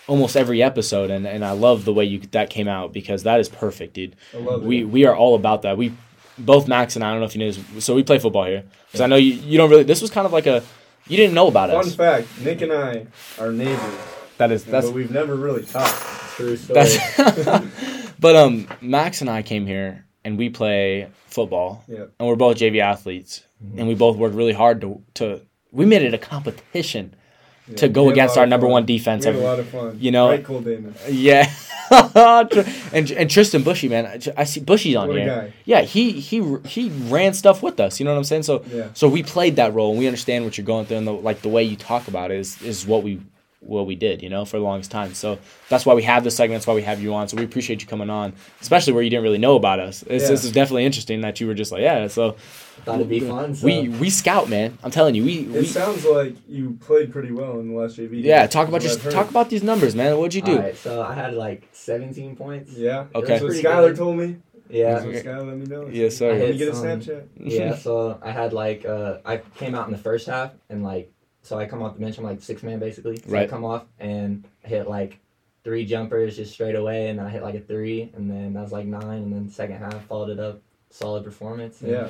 almost 0.07 0.35
every 0.35 0.61
episode, 0.61 1.09
and, 1.09 1.25
and 1.25 1.43
I 1.43 1.51
love 1.51 1.85
the 1.85 1.93
way 1.93 2.05
you 2.05 2.19
that 2.31 2.49
came 2.49 2.67
out 2.67 2.93
because 2.93 3.23
that 3.23 3.39
is 3.39 3.49
perfect, 3.49 3.93
dude. 3.93 4.15
I 4.33 4.37
love 4.37 4.63
it. 4.63 4.67
We 4.67 4.83
we 4.83 5.05
are 5.05 5.15
all 5.15 5.35
about 5.35 5.61
that. 5.63 5.77
We 5.77 5.93
both 6.37 6.67
Max 6.67 6.95
and 6.95 7.03
I, 7.03 7.09
I 7.09 7.11
don't 7.11 7.19
know 7.19 7.25
if 7.25 7.35
you 7.35 7.39
know 7.45 7.51
this, 7.51 7.85
so 7.85 7.95
we 7.95 8.03
play 8.03 8.19
football 8.19 8.45
here 8.45 8.63
because 8.87 9.01
I 9.01 9.07
know 9.07 9.15
you 9.15 9.33
you 9.33 9.57
don't 9.57 9.69
really. 9.69 9.83
This 9.83 10.01
was 10.01 10.11
kind 10.11 10.25
of 10.25 10.33
like 10.33 10.47
a 10.47 10.63
you 11.07 11.17
didn't 11.17 11.33
know 11.33 11.47
about 11.47 11.69
it. 11.69 11.73
Fun 11.73 11.85
us. 11.85 11.95
fact: 11.95 12.27
Nick 12.41 12.61
and 12.61 12.71
I 12.71 13.07
are 13.39 13.51
neighbors, 13.51 13.97
That 14.37 14.51
is 14.51 14.63
that's 14.63 14.87
but 14.87 14.95
we've 14.95 15.11
never 15.11 15.35
really 15.35 15.63
talked. 15.63 15.95
True 16.35 16.57
story. 16.57 16.89
But 18.19 18.37
um 18.37 18.69
Max 18.79 19.19
and 19.19 19.29
I 19.29 19.41
came 19.41 19.67
here 19.67 20.05
and 20.23 20.37
we 20.37 20.49
play 20.49 21.09
football. 21.27 21.83
Yep. 21.89 22.13
And 22.19 22.27
we're 22.27 22.37
both 22.37 22.57
JV 22.57 22.79
athletes. 22.79 23.43
And 23.77 23.85
we 23.85 23.95
both 23.95 24.15
worked 24.15 24.35
really 24.35 24.53
hard 24.53 24.79
to 24.81 25.03
to 25.15 25.41
we 25.71 25.85
made 25.85 26.03
it 26.03 26.13
a 26.13 26.17
competition 26.17 27.15
to 27.77 27.87
go 27.87 28.05
we 28.05 28.11
against 28.11 28.37
our 28.37 28.45
number 28.45 28.65
fun. 28.67 28.71
one 28.71 28.83
We 28.85 28.97
defense. 28.97 29.25
had 29.25 29.35
a 29.35 29.39
lot 29.39 29.59
of 29.59 29.67
fun. 29.69 29.97
you 29.99 30.11
know- 30.11 30.29
right. 30.29 30.43
Yeah, 31.09 31.49
and 32.93 33.11
and 33.11 33.29
Tristan 33.29 33.63
Bushy, 33.63 33.87
man, 33.89 34.05
I- 34.05 34.41
I 34.41 34.43
see 34.45 34.59
Bushy's 34.59 34.95
on 34.95 35.07
What 35.09 35.17
here. 35.17 35.53
Yeah, 35.65 35.81
he 35.81 36.11
he 36.11 36.57
he 36.65 36.89
ran 37.09 37.33
stuff 37.33 37.61
with 37.63 37.79
us. 37.79 37.99
You 37.99 38.05
know 38.05 38.11
what 38.11 38.17
I'm 38.17 38.23
saying? 38.23 38.43
So 38.43 38.63
Yeah. 38.71 38.87
so 38.93 39.07
we 39.07 39.23
played 39.23 39.55
that 39.57 39.73
role, 39.73 39.91
and 39.91 39.99
we 39.99 40.07
understand 40.07 40.45
what 40.45 40.57
you're 40.57 40.65
going 40.65 40.85
through, 40.85 40.97
and 40.97 41.07
the, 41.07 41.11
like 41.13 41.41
the 41.41 41.49
way 41.49 41.63
you 41.63 41.75
talk 41.75 42.07
about 42.07 42.31
it 42.31 42.39
is 42.39 42.61
is 42.61 42.85
what 42.85 43.03
we 43.03 43.19
what 43.65 43.85
we 43.87 43.95
did, 43.95 44.21
you 44.21 44.29
know, 44.29 44.45
for 44.45 44.57
the 44.57 44.63
longest 44.63 44.91
time. 44.91 45.13
So 45.13 45.39
that's 45.69 45.85
why 45.85 45.93
we 45.93 46.03
have 46.03 46.23
this 46.23 46.35
segment. 46.35 46.59
That's 46.59 46.67
why 46.67 46.73
we 46.75 46.81
have 46.83 47.01
you 47.01 47.13
on. 47.13 47.27
So 47.27 47.37
we 47.37 47.43
appreciate 47.43 47.81
you 47.81 47.87
coming 47.87 48.09
on, 48.09 48.33
especially 48.61 48.93
where 48.93 49.01
you 49.03 49.09
didn't 49.09 49.23
really 49.23 49.37
know 49.37 49.55
about 49.55 49.79
us. 49.79 50.03
It's, 50.03 50.23
Yeah. 50.23 50.29
This 50.29 50.43
is 50.43 50.51
definitely 50.51 50.85
interesting 50.85 51.21
that 51.21 51.39
you 51.39 51.47
were 51.47 51.53
just 51.53 51.71
like, 51.71 51.81
yeah. 51.81 52.07
So 52.07 52.35
Thought 52.85 52.95
it'd 52.95 53.09
be 53.09 53.19
fun. 53.21 53.55
So. 53.55 53.65
we 53.65 53.87
we 53.87 54.09
scout, 54.09 54.49
man. 54.49 54.77
I'm 54.83 54.91
telling 54.91 55.15
you, 55.15 55.23
we, 55.23 55.39
It 55.39 55.47
we 55.49 55.65
sounds 55.65 56.03
like 56.05 56.35
you 56.49 56.77
played 56.81 57.11
pretty 57.11 57.31
well 57.31 57.59
in 57.59 57.69
the 57.73 57.79
last 57.79 57.97
JV. 57.97 58.11
game, 58.11 58.25
yeah. 58.25 58.47
Talk 58.47 58.67
about 58.67 58.83
is 58.83 58.85
your 58.85 58.91
what 58.91 58.97
I've 58.99 59.03
heard. 59.05 59.13
talk 59.13 59.29
about 59.29 59.49
these 59.49 59.63
numbers, 59.63 59.95
man. 59.95 60.17
What'd 60.17 60.33
you 60.33 60.41
do? 60.41 60.55
Alright, 60.57 60.75
so 60.77 61.01
I 61.01 61.13
had 61.13 61.33
like 61.33 61.69
17 61.71 62.35
points. 62.35 62.73
Yeah. 62.73 63.05
Okay. 63.15 63.27
That's 63.27 63.41
what 63.43 63.47
Pretty 63.49 63.63
Skylar 63.63 63.89
good. 63.89 63.97
told 63.97 64.17
me. 64.17 64.37
Yeah. 64.69 64.93
That's 64.99 65.05
what 65.05 65.15
Skylar 65.15 65.47
let 65.47 65.57
me 65.57 65.65
know. 65.67 65.87
Yes, 65.91 66.17
sir. 66.17 66.29
I 66.29 66.33
Let 66.33 66.39
me 66.41 66.47
hit 66.47 66.57
get 66.57 66.67
a 66.69 66.75
some- 66.75 66.85
Snapchat. 66.85 67.23
yeah, 67.37 67.75
so 67.75 68.17
I 68.21 68.31
had 68.31 68.53
like 68.53 68.85
uh 68.85 69.17
I 69.23 69.37
came 69.57 69.75
out 69.75 69.85
in 69.87 69.91
the 69.93 69.99
first 69.99 70.25
half 70.27 70.51
and 70.69 70.83
like 70.83 71.11
so 71.43 71.59
I 71.59 71.65
come 71.65 71.83
off 71.83 71.93
the 71.93 71.99
bench, 71.99 72.17
I'm 72.17 72.23
like 72.23 72.41
six 72.41 72.63
man 72.63 72.79
basically. 72.79 73.17
So 73.17 73.35
I 73.35 73.45
come 73.47 73.65
off 73.65 73.85
and 73.99 74.45
hit 74.61 74.87
like 74.87 75.19
three 75.63 75.85
jumpers 75.85 76.37
just 76.37 76.53
straight 76.53 76.75
away 76.75 77.09
and 77.09 77.19
then 77.19 77.25
I 77.25 77.29
hit 77.29 77.43
like 77.43 77.55
a 77.55 77.59
three 77.59 78.11
and 78.15 78.31
then 78.31 78.53
that 78.53 78.61
was 78.61 78.71
like 78.71 78.85
nine 78.85 79.23
and 79.23 79.33
then 79.33 79.49
second 79.49 79.77
half 79.77 80.05
followed 80.05 80.29
it 80.29 80.39
up. 80.39 80.61
Solid 80.93 81.23
performance. 81.23 81.81
and 81.81 81.91
Yeah. 81.91 82.09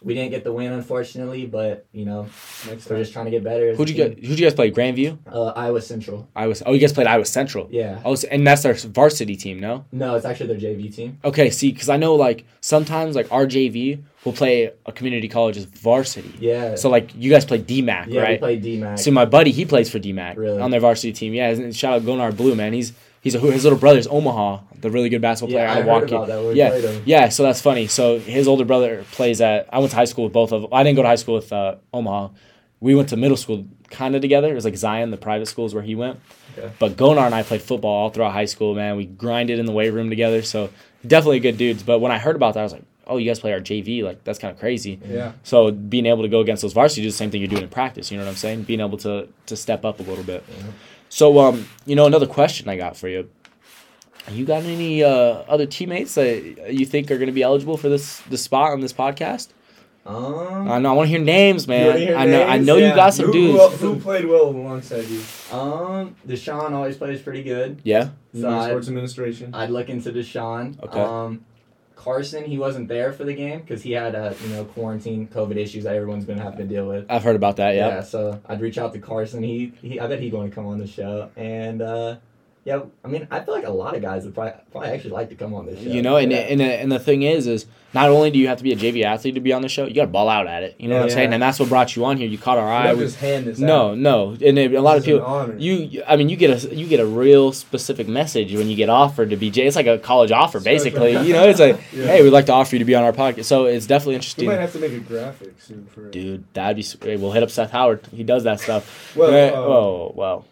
We 0.00 0.14
didn't 0.14 0.30
get 0.30 0.44
the 0.44 0.52
win 0.52 0.70
unfortunately, 0.72 1.42
unfortunately, 1.42 1.46
but 1.46 1.86
you 1.92 2.04
know, 2.04 2.26
Next 2.68 2.88
we're 2.88 2.98
just 2.98 3.12
trying 3.12 3.24
to 3.24 3.30
get 3.30 3.42
better. 3.42 3.74
Who'd 3.74 3.88
you 3.88 3.94
get? 3.96 4.22
Who'd 4.24 4.38
you 4.38 4.46
guys 4.46 4.54
play? 4.54 4.70
Grandview. 4.70 5.18
Uh 5.26 5.46
Iowa 5.56 5.80
Central. 5.80 6.28
I 6.36 6.46
was. 6.46 6.62
Oh, 6.66 6.72
you 6.72 6.78
guys 6.78 6.92
played 6.92 7.06
Iowa 7.06 7.24
Central. 7.24 7.68
Yeah. 7.70 8.00
Oh, 8.04 8.14
so- 8.14 8.28
and 8.30 8.46
that's 8.46 8.64
our 8.64 8.74
varsity 8.74 9.34
team, 9.34 9.58
no? 9.58 9.86
No, 9.90 10.14
it's 10.14 10.24
actually 10.26 10.48
their 10.54 10.56
JV 10.74 10.94
team. 10.94 11.18
Okay, 11.24 11.50
see, 11.50 11.72
because 11.72 11.88
I 11.88 11.96
know 11.96 12.14
like 12.14 12.44
sometimes 12.60 13.16
like 13.16 13.32
our 13.32 13.46
JV 13.46 14.02
will 14.24 14.32
play 14.34 14.70
a 14.86 14.92
community 14.92 15.26
college's 15.28 15.64
varsity. 15.64 16.32
Yeah. 16.38 16.74
So 16.76 16.90
like 16.90 17.14
you 17.16 17.30
guys 17.30 17.44
play 17.44 17.60
DMACC, 17.60 17.88
right? 17.88 18.08
yeah, 18.08 18.20
we 18.20 18.26
right? 18.26 18.38
played 18.40 18.62
DMACC. 18.62 18.98
See, 19.00 19.10
my 19.10 19.24
buddy, 19.24 19.50
he 19.52 19.64
plays 19.64 19.90
for 19.90 19.98
DMACC 19.98 20.36
Really? 20.36 20.60
on 20.60 20.70
their 20.70 20.80
varsity 20.80 21.12
team. 21.12 21.34
Yeah, 21.34 21.48
and 21.50 21.74
shout 21.74 21.94
out 21.94 22.02
Gonar 22.02 22.36
Blue, 22.36 22.54
man. 22.54 22.72
He's 22.72 22.92
he's 23.20 23.34
a, 23.34 23.38
his 23.38 23.64
little 23.64 23.78
brother's 23.78 24.06
Omaha, 24.06 24.60
the 24.80 24.90
really 24.90 25.08
good 25.08 25.20
basketball 25.22 25.52
player 25.52 25.64
yeah, 25.64 25.70
out 25.70 25.76
I 25.76 25.80
of 25.80 25.86
Milwaukee. 25.86 26.14
about 26.14 26.28
that 26.28 26.42
we 26.42 26.52
Yeah. 26.54 26.98
Yeah, 27.04 27.28
so 27.28 27.42
that's 27.42 27.60
funny. 27.60 27.86
So 27.86 28.18
his 28.18 28.48
older 28.48 28.64
brother 28.64 29.04
plays 29.12 29.40
at. 29.40 29.68
I 29.72 29.78
went 29.78 29.90
to 29.90 29.96
high 29.96 30.04
school 30.04 30.24
with 30.24 30.32
both 30.32 30.52
of 30.52 30.62
them. 30.62 30.72
I 30.72 30.82
didn't 30.82 30.96
go 30.96 31.02
to 31.02 31.08
high 31.08 31.16
school 31.16 31.34
with 31.34 31.52
uh, 31.52 31.76
Omaha. 31.92 32.28
We 32.80 32.94
went 32.94 33.08
to 33.08 33.16
middle 33.16 33.36
school 33.36 33.66
kind 33.90 34.14
of 34.14 34.22
together. 34.22 34.50
It 34.50 34.54
was 34.54 34.64
like 34.64 34.76
Zion, 34.76 35.10
the 35.10 35.16
private 35.16 35.46
schools 35.46 35.74
where 35.74 35.82
he 35.82 35.94
went. 35.94 36.20
Okay. 36.56 36.70
But 36.78 36.96
Gonar 36.96 37.26
and 37.26 37.34
I 37.34 37.42
played 37.42 37.62
football 37.62 37.90
all 37.90 38.10
throughout 38.10 38.32
high 38.32 38.44
school. 38.44 38.74
Man, 38.74 38.96
we 38.96 39.06
grinded 39.06 39.58
in 39.58 39.66
the 39.66 39.72
weight 39.72 39.90
room 39.90 40.10
together. 40.10 40.42
So 40.42 40.70
definitely 41.06 41.40
good 41.40 41.58
dudes. 41.58 41.82
But 41.82 41.98
when 41.98 42.12
I 42.12 42.18
heard 42.18 42.36
about 42.36 42.54
that, 42.54 42.60
I 42.60 42.62
was 42.64 42.72
like, 42.72 42.84
oh, 43.06 43.16
you 43.16 43.26
guys 43.26 43.40
play 43.40 43.52
our 43.52 43.60
JV? 43.60 44.02
Like 44.02 44.22
that's 44.24 44.38
kind 44.38 44.52
of 44.52 44.60
crazy. 44.60 45.00
Yeah. 45.04 45.32
So 45.42 45.70
being 45.70 46.06
able 46.06 46.22
to 46.22 46.28
go 46.28 46.40
against 46.40 46.62
those 46.62 46.72
varsity 46.72 47.06
is 47.06 47.14
the 47.14 47.18
same 47.18 47.30
thing 47.30 47.40
you're 47.40 47.48
doing 47.48 47.62
in 47.62 47.68
practice. 47.68 48.10
You 48.10 48.18
know 48.18 48.24
what 48.24 48.30
I'm 48.30 48.36
saying? 48.36 48.62
Being 48.64 48.80
able 48.80 48.98
to 48.98 49.28
to 49.46 49.56
step 49.56 49.84
up 49.84 49.98
a 49.98 50.02
little 50.02 50.24
bit. 50.24 50.44
Yeah. 50.48 50.64
So 51.08 51.38
um, 51.38 51.66
you 51.86 51.96
know, 51.96 52.06
another 52.06 52.26
question 52.26 52.68
I 52.68 52.76
got 52.76 52.96
for 52.96 53.08
you. 53.08 53.28
You 54.30 54.44
got 54.44 54.62
any 54.64 55.02
uh, 55.02 55.08
other 55.48 55.64
teammates 55.64 56.14
that 56.16 56.70
you 56.74 56.84
think 56.84 57.10
are 57.10 57.16
going 57.16 57.28
to 57.28 57.32
be 57.32 57.42
eligible 57.42 57.76
for 57.78 57.88
this 57.88 58.20
this 58.28 58.42
spot 58.42 58.72
on 58.72 58.80
this 58.80 58.92
podcast? 58.92 59.48
Um, 60.04 60.70
I 60.70 60.78
know 60.78 60.90
I 60.90 60.92
want 60.94 61.06
to 61.08 61.10
hear 61.10 61.20
names, 61.24 61.68
man. 61.68 61.98
hear 61.98 62.16
I 62.16 62.24
know 62.26 62.42
I 62.44 62.54
names? 62.56 62.66
know 62.66 62.76
you 62.76 62.84
Yeah. 62.86 62.94
got 62.96 63.14
some 63.14 63.26
who, 63.26 63.32
dudes. 63.32 63.80
Who, 63.80 63.94
who 63.94 64.00
played 64.00 64.24
well 64.26 64.48
alongside 64.48 65.04
you? 65.06 65.20
um, 65.52 66.14
Deshaun 66.26 66.72
always 66.72 66.96
plays 66.96 67.20
pretty 67.20 67.42
good. 67.42 67.80
Yeah. 67.84 68.10
So 68.34 68.50
My 68.50 68.58
I- 68.58 68.68
sports 68.68 68.88
administration. 68.88 69.54
I'd 69.54 69.70
look 69.70 69.88
into 69.90 70.10
Deshaun. 70.10 70.82
Okay. 70.82 71.00
Um, 71.00 71.44
Carson, 71.98 72.44
he 72.44 72.58
wasn't 72.58 72.86
there 72.86 73.12
for 73.12 73.24
the 73.24 73.34
game 73.34 73.58
because 73.60 73.82
he 73.82 73.90
had 73.92 74.14
uh, 74.14 74.32
you 74.42 74.48
know 74.50 74.64
quarantine 74.64 75.26
COVID 75.26 75.56
issues 75.56 75.82
that 75.84 75.96
everyone's 75.96 76.24
been 76.24 76.38
having 76.38 76.58
to 76.60 76.64
deal 76.64 76.86
with. 76.86 77.06
I've 77.10 77.24
heard 77.24 77.34
about 77.34 77.56
that. 77.56 77.74
Yeah. 77.74 77.88
Yeah. 77.88 78.00
so 78.02 78.40
I'd 78.46 78.60
reach 78.60 78.78
out 78.78 78.92
to 78.92 79.00
Carson. 79.00 79.42
He, 79.42 79.72
he 79.82 79.98
I 79.98 80.06
bet 80.06 80.20
he'd 80.20 80.32
want 80.32 80.48
to 80.48 80.54
come 80.54 80.66
on 80.66 80.78
the 80.78 80.86
show. 80.86 81.30
And 81.36 81.82
uh, 81.82 82.16
yeah, 82.68 82.82
I 83.02 83.08
mean, 83.08 83.26
I 83.30 83.40
feel 83.40 83.54
like 83.54 83.64
a 83.64 83.70
lot 83.70 83.96
of 83.96 84.02
guys 84.02 84.24
would 84.24 84.34
probably, 84.34 84.52
probably 84.70 84.90
actually 84.90 85.12
like 85.12 85.30
to 85.30 85.34
come 85.34 85.54
on 85.54 85.64
this 85.64 85.82
show. 85.82 85.88
You 85.88 86.02
know, 86.02 86.16
and, 86.16 86.30
yeah. 86.30 86.38
and 86.38 86.60
and 86.60 86.92
the 86.92 86.98
thing 86.98 87.22
is, 87.22 87.46
is 87.46 87.64
not 87.94 88.10
only 88.10 88.30
do 88.30 88.38
you 88.38 88.48
have 88.48 88.58
to 88.58 88.62
be 88.64 88.72
a 88.72 88.76
JV 88.76 89.02
athlete 89.04 89.34
to 89.36 89.40
be 89.40 89.54
on 89.54 89.62
the 89.62 89.68
show, 89.70 89.86
you 89.86 89.94
got 89.94 90.02
to 90.02 90.06
ball 90.08 90.28
out 90.28 90.46
at 90.46 90.62
it. 90.62 90.76
You 90.78 90.88
know 90.88 90.96
what 90.96 91.02
I'm 91.04 91.08
Yeah. 91.08 91.14
saying? 91.14 91.32
And 91.32 91.42
that's 91.42 91.58
what 91.58 91.70
brought 91.70 91.96
you 91.96 92.04
on 92.04 92.18
here. 92.18 92.28
You 92.28 92.36
caught 92.36 92.58
our 92.58 92.70
eye. 92.70 92.88
Don't 92.88 92.98
We- 92.98 93.04
just 93.06 93.16
hand 93.20 93.46
this 93.46 93.58
no, 93.58 93.92
out. 93.92 93.98
no, 93.98 94.36
and 94.44 94.58
it- 94.58 94.74
a 94.74 94.80
lot 94.82 94.98
of 94.98 95.04
This 95.04 95.14
is 95.14 95.20
an 95.20 95.46
people. 95.56 95.60
You, 95.62 96.02
I 96.06 96.16
mean, 96.16 96.28
you 96.28 96.36
get 96.36 96.62
a 96.64 96.74
you 96.74 96.86
get 96.86 97.00
a 97.00 97.06
real 97.06 97.52
specific 97.52 98.06
message 98.06 98.54
when 98.54 98.68
you 98.68 98.76
get 98.76 98.90
offered 98.90 99.30
to 99.30 99.36
be 99.36 99.50
J. 99.50 99.66
It's 99.66 99.74
like 99.76 99.86
a 99.86 99.96
college 99.96 100.30
offer, 100.30 100.60
basically. 100.60 101.12
you 101.26 101.32
know, 101.32 101.48
it's 101.48 101.60
like, 101.66 101.80
Yeah. 101.94 102.04
hey, 102.08 102.22
we'd 102.22 102.30
like 102.38 102.44
to 102.46 102.52
offer 102.52 102.74
you 102.74 102.80
to 102.80 102.84
be 102.84 102.94
on 102.94 103.02
our 103.04 103.14
podcast. 103.14 103.46
So 103.46 103.64
it's 103.64 103.86
definitely 103.86 104.12
We 104.12 104.16
interesting. 104.16 104.46
might 104.46 104.60
have 104.60 104.72
to 104.74 104.78
make 104.78 104.92
a 104.92 104.98
graphic 105.00 105.54
soon 105.58 105.86
for 105.86 106.04
it. 106.08 106.12
Dude, 106.12 106.44
that'd 106.52 106.76
be. 106.76 106.82
s- 106.82 106.96
hey, 107.02 107.16
We'll 107.16 107.32
hit 107.32 107.42
up 107.42 107.50
Seth 107.50 107.70
Howard. 107.70 108.00
He 108.12 108.22
does 108.24 108.44
that 108.44 108.60
stuff. 108.60 109.16
Well, 109.16 109.30
Right? 109.32 109.52
uh, 109.54 109.56
oh 109.56 110.12
well. 110.14 110.44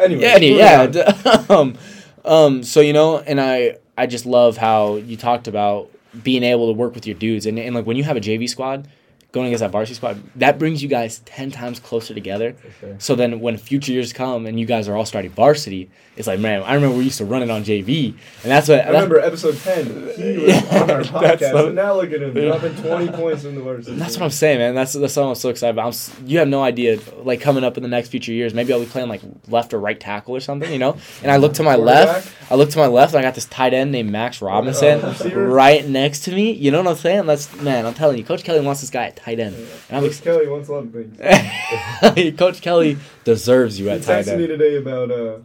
Anyway, 0.00 0.22
Yeah, 0.22 0.28
any- 0.34 0.56
yeah. 0.56 1.44
um, 1.48 1.76
um, 2.24 2.62
so 2.62 2.80
you 2.80 2.92
know, 2.92 3.18
and 3.18 3.40
I, 3.40 3.76
I 3.96 4.06
just 4.06 4.26
love 4.26 4.56
how 4.56 4.96
you 4.96 5.16
talked 5.16 5.46
about 5.48 5.90
being 6.22 6.42
able 6.42 6.68
to 6.68 6.72
work 6.78 6.94
with 6.94 7.06
your 7.06 7.16
dudes, 7.16 7.46
and, 7.46 7.58
and 7.58 7.74
like 7.74 7.86
when 7.86 7.96
you 7.96 8.04
have 8.04 8.16
a 8.16 8.20
JV 8.20 8.48
squad 8.48 8.88
going 9.34 9.48
against 9.48 9.60
that 9.60 9.70
varsity 9.72 9.96
squad, 9.96 10.22
that 10.36 10.58
brings 10.58 10.82
you 10.82 10.88
guys 10.88 11.18
ten 11.26 11.50
times 11.50 11.80
closer 11.80 12.14
together. 12.14 12.54
Sure. 12.80 12.96
So 12.98 13.14
then, 13.14 13.40
when 13.40 13.58
future 13.58 13.92
years 13.92 14.12
come 14.12 14.46
and 14.46 14.58
you 14.58 14.64
guys 14.64 14.88
are 14.88 14.96
all 14.96 15.04
starting 15.04 15.32
varsity, 15.32 15.90
it's 16.16 16.28
like, 16.28 16.38
man, 16.38 16.62
I 16.62 16.74
remember 16.74 16.96
we 16.96 17.04
used 17.04 17.18
to 17.18 17.24
run 17.24 17.42
it 17.42 17.50
on 17.50 17.64
JV, 17.64 18.10
and 18.42 18.50
that's 18.52 18.68
what. 18.68 18.80
I 18.80 18.86
remember 18.90 19.18
episode 19.18 19.56
10. 19.56 19.86
He 20.16 20.38
was 20.38 20.48
Yeah, 20.48 20.82
on 20.82 20.90
our 20.90 21.02
that's 21.04 21.08
podcast, 21.42 21.50
so- 21.50 21.66
and 21.66 21.74
now 21.74 21.94
look 21.96 22.12
at 22.12 22.22
him 22.22 22.32
dropping 22.32 22.76
20 22.76 23.08
points 23.08 23.44
in 23.44 23.56
the 23.56 23.60
varsity. 23.62 23.96
That's 23.96 24.16
what 24.16 24.24
I'm 24.24 24.30
saying, 24.30 24.58
man. 24.58 24.74
That's 24.76 24.92
that's 24.92 25.16
what 25.16 25.24
I'm 25.24 25.34
so 25.34 25.48
excited 25.48 25.72
about. 25.74 25.94
I'm, 26.18 26.26
you 26.28 26.38
have 26.38 26.48
no 26.48 26.62
idea, 26.62 26.98
like 27.24 27.40
coming 27.40 27.64
up 27.64 27.76
in 27.76 27.82
the 27.82 27.88
next 27.88 28.08
future 28.10 28.32
years, 28.32 28.54
maybe 28.54 28.72
I'll 28.72 28.80
be 28.80 28.86
playing 28.86 29.08
like 29.08 29.22
left 29.48 29.74
or 29.74 29.80
right 29.80 29.98
tackle 29.98 30.36
or 30.36 30.40
something, 30.40 30.72
you 30.72 30.78
know. 30.78 30.96
And 31.22 31.32
I 31.32 31.36
look 31.38 31.54
to 31.54 31.62
my 31.64 31.74
left, 31.76 32.32
I 32.50 32.54
look 32.54 32.70
to 32.70 32.78
my 32.78 32.86
left, 32.86 33.12
and 33.14 33.18
I 33.18 33.22
got 33.22 33.34
this 33.34 33.46
tight 33.46 33.74
end 33.74 33.90
named 33.90 34.10
Max 34.12 34.40
Robinson 34.40 35.00
Uh, 35.04 35.14
right 35.34 35.86
next 35.88 36.20
to 36.24 36.30
me. 36.32 36.52
You 36.52 36.70
know 36.70 36.78
what 36.82 36.90
I'm 36.92 36.96
saying? 36.96 37.26
That's 37.26 37.52
man. 37.60 37.86
I'm 37.86 37.94
telling 37.94 38.18
you, 38.18 38.24
Coach 38.24 38.44
Kelly 38.44 38.60
wants 38.60 38.80
this 38.82 38.90
guy 38.90 39.06
at 39.06 39.16
tight 39.24 39.40
end, 39.40 39.54
and 39.56 39.96
I'm 39.96 40.02
Coach 40.02 40.10
ex- 40.12 40.20
Kelly 40.20 40.48
wants 40.48 40.68
a 40.68 40.72
lot 40.72 40.84
of 40.84 40.92
things. 40.92 42.36
Coach 42.38 42.60
Kelly 42.60 42.96
deserves 43.24 43.78
you 43.78 43.86
He 43.86 43.90
at 43.92 44.02
tight 44.02 44.26
texted 44.26 44.38
me 44.38 44.46
today 44.46 44.76
about 44.76 45.10
uh, 45.10 45.38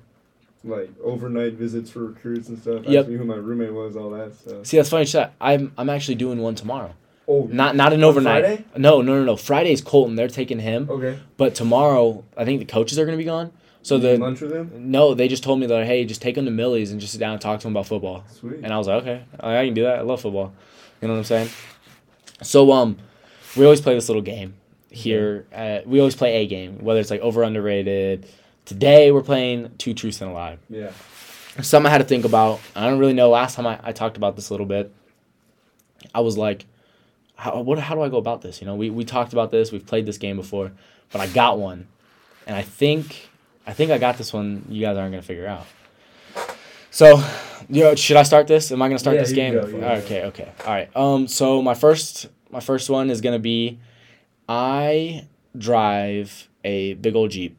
like 0.63 0.89
overnight 1.03 1.53
visits 1.53 1.89
for 1.89 2.05
recruits 2.05 2.49
and 2.49 2.59
stuff. 2.59 2.85
Yep. 2.85 2.99
Asked 3.01 3.09
me 3.09 3.17
who 3.17 3.25
my 3.25 3.35
roommate 3.35 3.73
was, 3.73 3.95
all 3.95 4.09
that 4.11 4.35
stuff. 4.35 4.65
See, 4.65 4.77
that's 4.77 4.89
funny 4.89 5.05
shit. 5.05 5.29
I'm 5.39 5.71
I'm 5.77 5.89
actually 5.89 6.15
doing 6.15 6.39
one 6.39 6.55
tomorrow. 6.55 6.93
Oh, 7.27 7.47
Not 7.51 7.75
not 7.75 7.93
an 7.93 8.03
overnight. 8.03 8.43
Friday? 8.43 8.65
No, 8.75 9.01
no, 9.01 9.19
no, 9.19 9.23
no. 9.23 9.35
Friday's 9.35 9.81
Colton. 9.81 10.15
They're 10.15 10.27
taking 10.27 10.59
him, 10.59 10.89
okay. 10.89 11.19
but 11.37 11.53
tomorrow 11.53 12.23
I 12.35 12.43
think 12.43 12.59
the 12.59 12.65
coaches 12.65 12.97
are 12.97 13.05
gonna 13.05 13.17
be 13.17 13.23
gone. 13.23 13.51
So 13.81 13.95
You 13.95 14.01
the 14.01 14.17
lunch 14.17 14.41
with 14.41 14.51
him. 14.51 14.71
no, 14.91 15.13
they 15.13 15.27
just 15.27 15.43
told 15.43 15.59
me 15.59 15.67
that 15.67 15.85
hey, 15.85 16.03
just 16.05 16.21
take 16.21 16.37
him 16.37 16.45
to 16.45 16.51
Millie's 16.51 16.91
and 16.91 16.99
just 16.99 17.13
sit 17.13 17.19
down 17.19 17.33
and 17.33 17.41
talk 17.41 17.59
to 17.61 17.67
him 17.67 17.73
about 17.73 17.85
football. 17.87 18.23
Sweet. 18.29 18.59
And 18.63 18.73
I 18.73 18.77
was 18.77 18.87
like, 18.87 19.03
okay, 19.03 19.23
I 19.39 19.57
I 19.57 19.65
can 19.65 19.73
do 19.73 19.83
that. 19.83 19.99
I 19.99 20.01
love 20.01 20.21
football. 20.21 20.53
You 21.01 21.07
know 21.07 21.13
what 21.13 21.19
I'm 21.19 21.23
saying? 21.23 21.49
So 22.41 22.71
um, 22.71 22.97
we 23.55 23.65
always 23.65 23.81
play 23.81 23.93
this 23.95 24.09
little 24.09 24.21
game 24.21 24.55
here. 24.89 25.45
At, 25.51 25.87
we 25.87 25.99
always 25.99 26.15
play 26.15 26.43
a 26.43 26.47
game, 26.47 26.79
whether 26.83 26.99
it's 26.99 27.11
like 27.11 27.21
over 27.21 27.43
underrated. 27.43 28.27
Today 28.65 29.11
we're 29.11 29.23
playing 29.23 29.71
two 29.77 29.93
truths 29.93 30.21
and 30.21 30.31
a 30.31 30.33
lie. 30.33 30.57
yeah. 30.69 30.91
Something 31.61 31.87
I 31.87 31.91
had 31.91 31.97
to 31.97 32.03
think 32.05 32.23
about. 32.25 32.61
I 32.75 32.87
don't 32.89 32.99
really 32.99 33.13
know. 33.13 33.31
Last 33.31 33.55
time 33.55 33.67
I, 33.67 33.79
I 33.83 33.91
talked 33.91 34.15
about 34.15 34.35
this 34.35 34.49
a 34.49 34.53
little 34.53 34.67
bit. 34.67 34.93
I 36.15 36.21
was 36.21 36.37
like, 36.37 36.65
how 37.35 37.61
what 37.61 37.79
how 37.79 37.95
do 37.95 38.01
I 38.01 38.07
go 38.09 38.17
about 38.17 38.41
this? 38.41 38.61
You 38.61 38.67
know, 38.67 38.75
we 38.75 38.89
we 38.89 39.03
talked 39.03 39.33
about 39.33 39.51
this. 39.51 39.71
We've 39.71 39.85
played 39.85 40.05
this 40.05 40.17
game 40.17 40.37
before, 40.37 40.71
but 41.11 41.19
I 41.19 41.27
got 41.27 41.57
one, 41.59 41.87
and 42.47 42.55
I 42.55 42.61
think 42.61 43.29
I 43.67 43.73
think 43.73 43.91
I 43.91 43.97
got 43.97 44.17
this 44.17 44.31
one. 44.31 44.63
You 44.69 44.81
guys 44.81 44.95
aren't 44.95 45.11
gonna 45.11 45.21
figure 45.21 45.47
out. 45.47 45.65
So, 46.91 47.21
you 47.67 47.83
know, 47.83 47.95
should 47.95 48.15
I 48.17 48.23
start 48.23 48.47
this? 48.47 48.71
Am 48.71 48.81
I 48.81 48.87
gonna 48.87 48.99
start 48.99 49.15
Yeah, 49.15 49.21
this 49.23 49.33
game? 49.33 49.53
go, 49.53 49.65
go. 49.69 49.77
okay, 49.77 50.23
okay, 50.25 50.51
all 50.65 50.71
right. 50.73 50.95
Um, 50.95 51.27
so 51.27 51.61
my 51.61 51.73
first 51.73 52.27
my 52.49 52.59
first 52.59 52.89
one 52.89 53.09
is 53.09 53.21
gonna 53.21 53.39
be, 53.39 53.79
I 54.47 55.27
drive 55.57 56.47
a 56.63 56.93
big 56.95 57.15
old 57.15 57.31
jeep. 57.31 57.57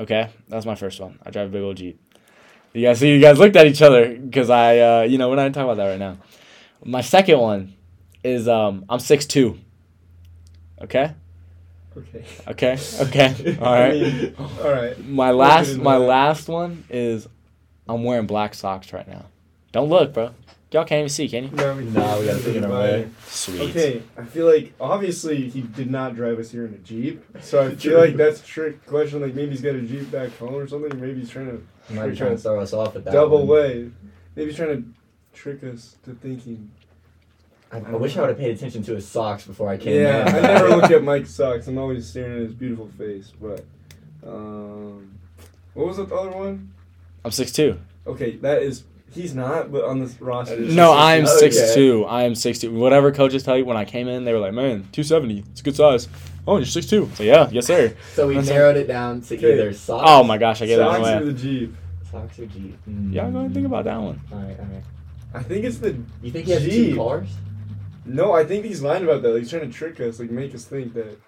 Okay, 0.00 0.30
that's 0.48 0.66
my 0.66 0.74
first 0.76 1.00
one. 1.00 1.18
I 1.24 1.30
drive 1.30 1.48
a 1.48 1.50
big 1.52 1.62
old 1.62 1.76
jeep. 1.76 2.00
You 2.72 2.82
guys 2.82 3.00
see, 3.00 3.12
you 3.12 3.20
guys 3.20 3.38
looked 3.38 3.56
at 3.56 3.66
each 3.66 3.82
other 3.82 4.14
because 4.16 4.50
I, 4.50 4.78
uh, 4.78 5.02
you 5.02 5.18
know, 5.18 5.28
we're 5.28 5.36
not 5.36 5.52
gonna 5.52 5.64
about 5.66 5.76
that 5.78 5.88
right 5.88 5.98
now. 5.98 6.18
My 6.84 7.00
second 7.00 7.38
one 7.40 7.74
is 8.22 8.46
um, 8.48 8.84
I'm 8.88 9.00
six 9.00 9.26
two. 9.26 9.58
Okay, 10.80 11.12
Okay. 11.96 12.24
okay, 12.46 12.78
okay. 13.00 13.58
All 13.60 13.66
I 13.74 13.80
right. 13.88 14.00
mean, 14.00 14.34
all 14.38 14.70
right. 14.70 15.04
My 15.04 15.32
last, 15.32 15.76
my 15.76 15.96
last 15.96 16.46
one 16.46 16.84
is 16.88 17.26
I'm 17.88 18.04
wearing 18.04 18.26
black 18.26 18.54
socks 18.54 18.92
right 18.92 19.08
now. 19.08 19.24
Don't 19.72 19.88
look, 19.88 20.12
bro. 20.14 20.30
Y'all 20.70 20.84
can't 20.84 20.98
even 20.98 21.08
see, 21.08 21.28
can 21.30 21.44
you? 21.44 21.50
No, 21.52 21.74
we, 21.76 21.84
No, 21.84 22.20
we 22.20 22.26
gotta 22.26 22.42
take 22.42 22.56
it 22.56 22.64
away. 22.64 23.08
Sweet. 23.26 23.70
Okay, 23.70 24.02
I 24.18 24.24
feel 24.24 24.44
like 24.46 24.74
obviously 24.78 25.48
he 25.48 25.62
did 25.62 25.90
not 25.90 26.14
drive 26.14 26.38
us 26.38 26.50
here 26.50 26.66
in 26.66 26.74
a 26.74 26.78
jeep, 26.78 27.24
so 27.40 27.66
I 27.66 27.74
feel 27.74 27.98
like 27.98 28.16
that's 28.16 28.40
a 28.40 28.44
trick 28.44 28.84
question. 28.84 29.22
Like 29.22 29.34
maybe 29.34 29.52
he's 29.52 29.62
got 29.62 29.74
a 29.74 29.80
jeep 29.80 30.10
back 30.10 30.36
home 30.36 30.54
or 30.56 30.68
something. 30.68 31.00
Maybe 31.00 31.20
he's 31.20 31.30
trying 31.30 31.46
to 31.46 31.62
You 31.88 31.96
might 31.98 32.08
be 32.10 32.16
trying 32.16 32.32
to 32.32 32.38
throw 32.38 32.60
us 32.60 32.74
off 32.74 32.92
with 32.94 33.04
that. 33.04 33.12
double 33.14 33.38
one. 33.38 33.48
way. 33.48 33.90
Maybe 34.36 34.50
he's 34.50 34.56
trying 34.56 34.82
to 34.82 34.88
trick 35.32 35.64
us 35.64 35.96
to 36.04 36.12
thinking. 36.12 36.70
I, 37.72 37.78
I 37.78 37.90
wish 37.96 38.16
I 38.18 38.20
would 38.22 38.30
have 38.30 38.38
paid 38.38 38.54
attention 38.56 38.82
to 38.84 38.94
his 38.94 39.06
socks 39.08 39.46
before 39.46 39.68
I 39.70 39.76
came 39.78 40.00
Yeah, 40.02 40.28
in. 40.28 40.34
I 40.36 40.40
never 40.54 40.68
look 40.70 40.90
at 40.90 41.02
Mike's 41.12 41.30
socks. 41.34 41.66
I'm 41.66 41.76
always 41.78 42.06
staring 42.06 42.36
at 42.36 42.42
his 42.42 42.54
beautiful 42.54 42.88
face. 42.98 43.32
But 43.40 43.64
um, 44.26 45.18
what 45.74 45.86
was 45.86 45.96
the 45.96 46.04
other 46.04 46.30
one? 46.30 46.72
I'm 47.24 47.30
six 47.30 47.52
two. 47.52 47.78
Okay, 48.06 48.36
that 48.36 48.62
is 48.62 48.84
he's 49.12 49.34
not, 49.34 49.70
but 49.72 49.84
on 49.84 49.98
this 50.00 50.20
roster. 50.20 50.58
No, 50.58 50.92
I'm 50.92 51.24
okay. 51.24 51.38
six 51.50 51.74
two. 51.74 52.04
I 52.06 52.22
am 52.24 52.34
six 52.34 52.58
two. 52.58 52.72
Whatever 52.72 53.12
coaches 53.12 53.42
tell 53.42 53.56
you 53.56 53.64
when 53.64 53.76
I 53.76 53.84
came 53.84 54.08
in, 54.08 54.24
they 54.24 54.32
were 54.32 54.38
like, 54.38 54.52
"Man, 54.54 54.88
two 54.92 55.02
seventy. 55.02 55.44
It's 55.50 55.60
a 55.60 55.64
good 55.64 55.76
size." 55.76 56.08
Oh, 56.46 56.56
you're 56.56 56.64
six 56.66 56.86
two. 56.86 57.10
So 57.14 57.22
yeah, 57.24 57.48
yes 57.50 57.66
sir. 57.66 57.94
So 58.14 58.28
we 58.28 58.34
That's 58.36 58.48
narrowed 58.48 58.76
it 58.76 58.86
down 58.88 59.20
to 59.22 59.36
Okay. 59.36 59.52
either 59.52 59.72
socks. 59.74 60.04
Oh 60.06 60.24
my 60.24 60.38
gosh, 60.38 60.62
I 60.62 60.66
gave 60.66 60.78
that 60.78 60.86
Socks 60.86 60.98
away. 61.00 61.14
or 61.16 61.24
the 61.26 61.32
jeep. 61.32 61.74
Socks 62.10 62.38
or 62.38 62.46
Jeep. 62.46 62.78
Mm. 62.88 63.12
Yeah, 63.12 63.22
go 63.24 63.28
ahead 63.36 63.44
and 63.46 63.54
think 63.54 63.66
about 63.66 63.84
that 63.84 64.00
one. 64.00 64.18
All 64.32 64.38
right, 64.38 64.58
all 64.58 64.64
right. 64.66 64.82
I 65.34 65.42
think 65.42 65.64
it's 65.66 65.76
the 65.78 65.94
You 66.22 66.30
think 66.30 66.46
he 66.46 66.52
has 66.52 66.62
Jeep. 66.64 66.92
two 66.92 66.96
cars? 66.96 67.28
no. 68.06 68.32
I 68.32 68.44
think 68.46 68.64
he's 68.64 68.80
lying 68.80 69.04
about 69.04 69.20
that. 69.22 69.28
Like, 69.32 69.40
he's 69.42 69.50
trying 69.50 69.70
to 69.70 69.76
trick 69.76 70.00
us, 70.00 70.18
like 70.18 70.30
make 70.30 70.54
us 70.54 70.64
think 70.64 70.94
that. 70.94 71.18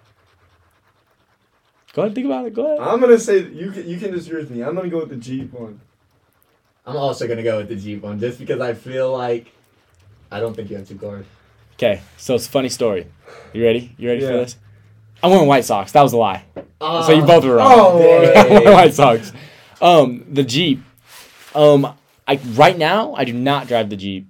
Go 1.93 2.01
ahead 2.03 2.07
and 2.07 2.15
think 2.15 2.25
about 2.25 2.45
it. 2.47 2.53
Go 2.55 2.65
ahead. 2.65 2.79
I'm 2.87 2.99
gonna 2.99 3.19
say 3.19 3.39
you 3.43 3.69
can 3.71 3.87
you 3.87 3.97
can 3.99 4.11
disagree 4.11 4.39
with 4.41 4.49
me. 4.49 4.63
I'm 4.63 4.73
gonna 4.75 4.89
go 4.89 4.99
with 5.01 5.09
the 5.09 5.17
jeep 5.17 5.53
one. 5.53 5.81
I'm 6.91 6.97
also 6.97 7.27
gonna 7.27 7.43
go 7.43 7.57
with 7.57 7.69
the 7.69 7.75
Jeep 7.75 8.03
one, 8.03 8.19
just 8.19 8.39
because 8.39 8.59
I 8.61 8.73
feel 8.73 9.11
like 9.11 9.51
I 10.31 10.39
don't 10.39 10.53
think 10.53 10.69
you 10.69 10.77
have 10.77 10.87
two 10.87 10.97
cars. 10.97 11.25
Okay, 11.73 12.01
so 12.17 12.35
it's 12.35 12.47
a 12.47 12.49
funny 12.49 12.69
story. 12.69 13.07
You 13.53 13.63
ready? 13.63 13.93
You 13.97 14.09
ready 14.09 14.21
for 14.21 14.27
this? 14.33 14.57
I'm 15.23 15.31
wearing 15.31 15.47
white 15.47 15.65
socks. 15.65 15.91
That 15.91 16.01
was 16.01 16.13
a 16.13 16.17
lie. 16.17 16.45
Uh, 16.79 17.03
so 17.03 17.13
you 17.13 17.23
both 17.23 17.43
were 17.43 17.55
wrong. 17.55 17.71
Oh, 17.71 18.33
I'm 18.35 18.49
wearing 18.49 18.71
white 18.73 18.93
socks. 18.93 19.31
Um, 19.81 20.25
the 20.29 20.43
Jeep. 20.43 20.81
Um, 21.53 21.95
I 22.27 22.39
right 22.53 22.77
now 22.77 23.13
I 23.15 23.25
do 23.25 23.33
not 23.33 23.67
drive 23.67 23.89
the 23.89 23.97
Jeep, 23.97 24.27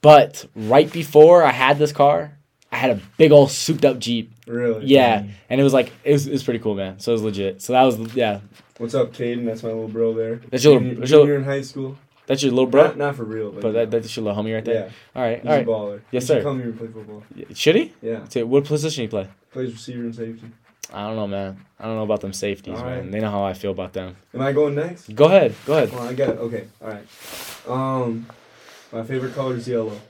but 0.00 0.46
right 0.54 0.90
before 0.90 1.42
I 1.42 1.52
had 1.52 1.78
this 1.78 1.92
car, 1.92 2.38
I 2.72 2.76
had 2.76 2.90
a 2.90 3.00
big 3.16 3.32
old 3.32 3.50
souped 3.50 3.84
up 3.84 3.98
Jeep. 3.98 4.32
Really? 4.46 4.86
Yeah, 4.86 5.24
and 5.48 5.60
it 5.60 5.64
was 5.64 5.72
like 5.72 5.92
it 6.04 6.12
was, 6.12 6.26
it 6.26 6.32
was 6.32 6.42
pretty 6.44 6.60
cool, 6.60 6.74
man. 6.74 6.98
So 7.00 7.12
it 7.12 7.14
was 7.14 7.22
legit. 7.22 7.62
So 7.62 7.72
that 7.72 7.82
was 7.82 7.98
yeah. 8.14 8.40
What's 8.78 8.94
up, 8.94 9.12
Caden? 9.12 9.44
That's 9.44 9.62
my 9.62 9.68
little 9.70 9.88
bro 9.88 10.14
there. 10.14 10.36
That's 10.50 10.64
your- 10.64 10.78
Junior, 10.80 10.94
that's 10.94 11.10
your- 11.10 11.20
junior 11.22 11.36
in 11.36 11.44
high 11.44 11.62
school. 11.62 11.98
That's 12.26 12.42
your 12.44 12.52
little 12.52 12.70
bro. 12.70 12.84
Not, 12.84 12.96
not 12.96 13.16
for 13.16 13.24
real, 13.24 13.50
but, 13.50 13.60
But 13.62 13.72
that, 13.72 13.90
that's 13.90 14.16
your 14.16 14.24
little 14.24 14.40
homie 14.40 14.54
right 14.54 14.64
there. 14.64 14.86
yeah, 14.86 14.90
All 15.16 15.22
right, 15.22 15.38
he's 15.40 15.46
all 15.48 15.52
a 15.52 15.56
right. 15.58 15.66
baller. 15.66 16.00
Yes, 16.12 16.22
He 16.22 16.26
should 16.28 16.38
sir. 16.38 16.42
Come 16.44 16.58
here 16.58 16.68
and 16.68 16.78
play 16.78 16.86
football. 16.86 17.22
Should 17.54 17.74
he? 17.74 17.92
Yeah, 18.00 18.24
So 18.28 18.46
what 18.46 18.64
position 18.64 19.02
he 19.02 19.08
play? 19.08 19.26
plays 19.50 19.72
receiver 19.72 20.02
and 20.02 20.14
safety. 20.14 20.46
I 20.94 21.08
don't 21.08 21.16
know, 21.16 21.26
man. 21.26 21.64
I 21.78 21.86
don't 21.86 21.96
know 21.96 22.04
about 22.04 22.20
them 22.20 22.32
safeties, 22.32 22.78
All 22.78 22.84
man. 22.84 22.98
right. 23.00 23.10
They 23.10 23.18
know 23.20 23.30
how 23.32 23.42
I 23.42 23.52
feel 23.54 23.72
about 23.72 23.92
them. 23.94 24.16
Am 24.32 24.40
I 24.42 24.52
going 24.52 24.76
next? 24.76 25.12
Go 25.14 25.24
ahead. 25.24 25.54
Go 25.66 25.72
ahead. 25.76 25.90
Well, 25.92 26.02
I 26.08 26.14
got 26.14 26.28
it. 26.30 26.38
Okay, 26.38 26.68
all 26.80 26.88
right. 26.88 27.06
Um, 27.68 28.26
my 28.92 29.02
favorite 29.02 29.34
color 29.34 29.56
is 29.56 29.66
yellow. 29.66 30.00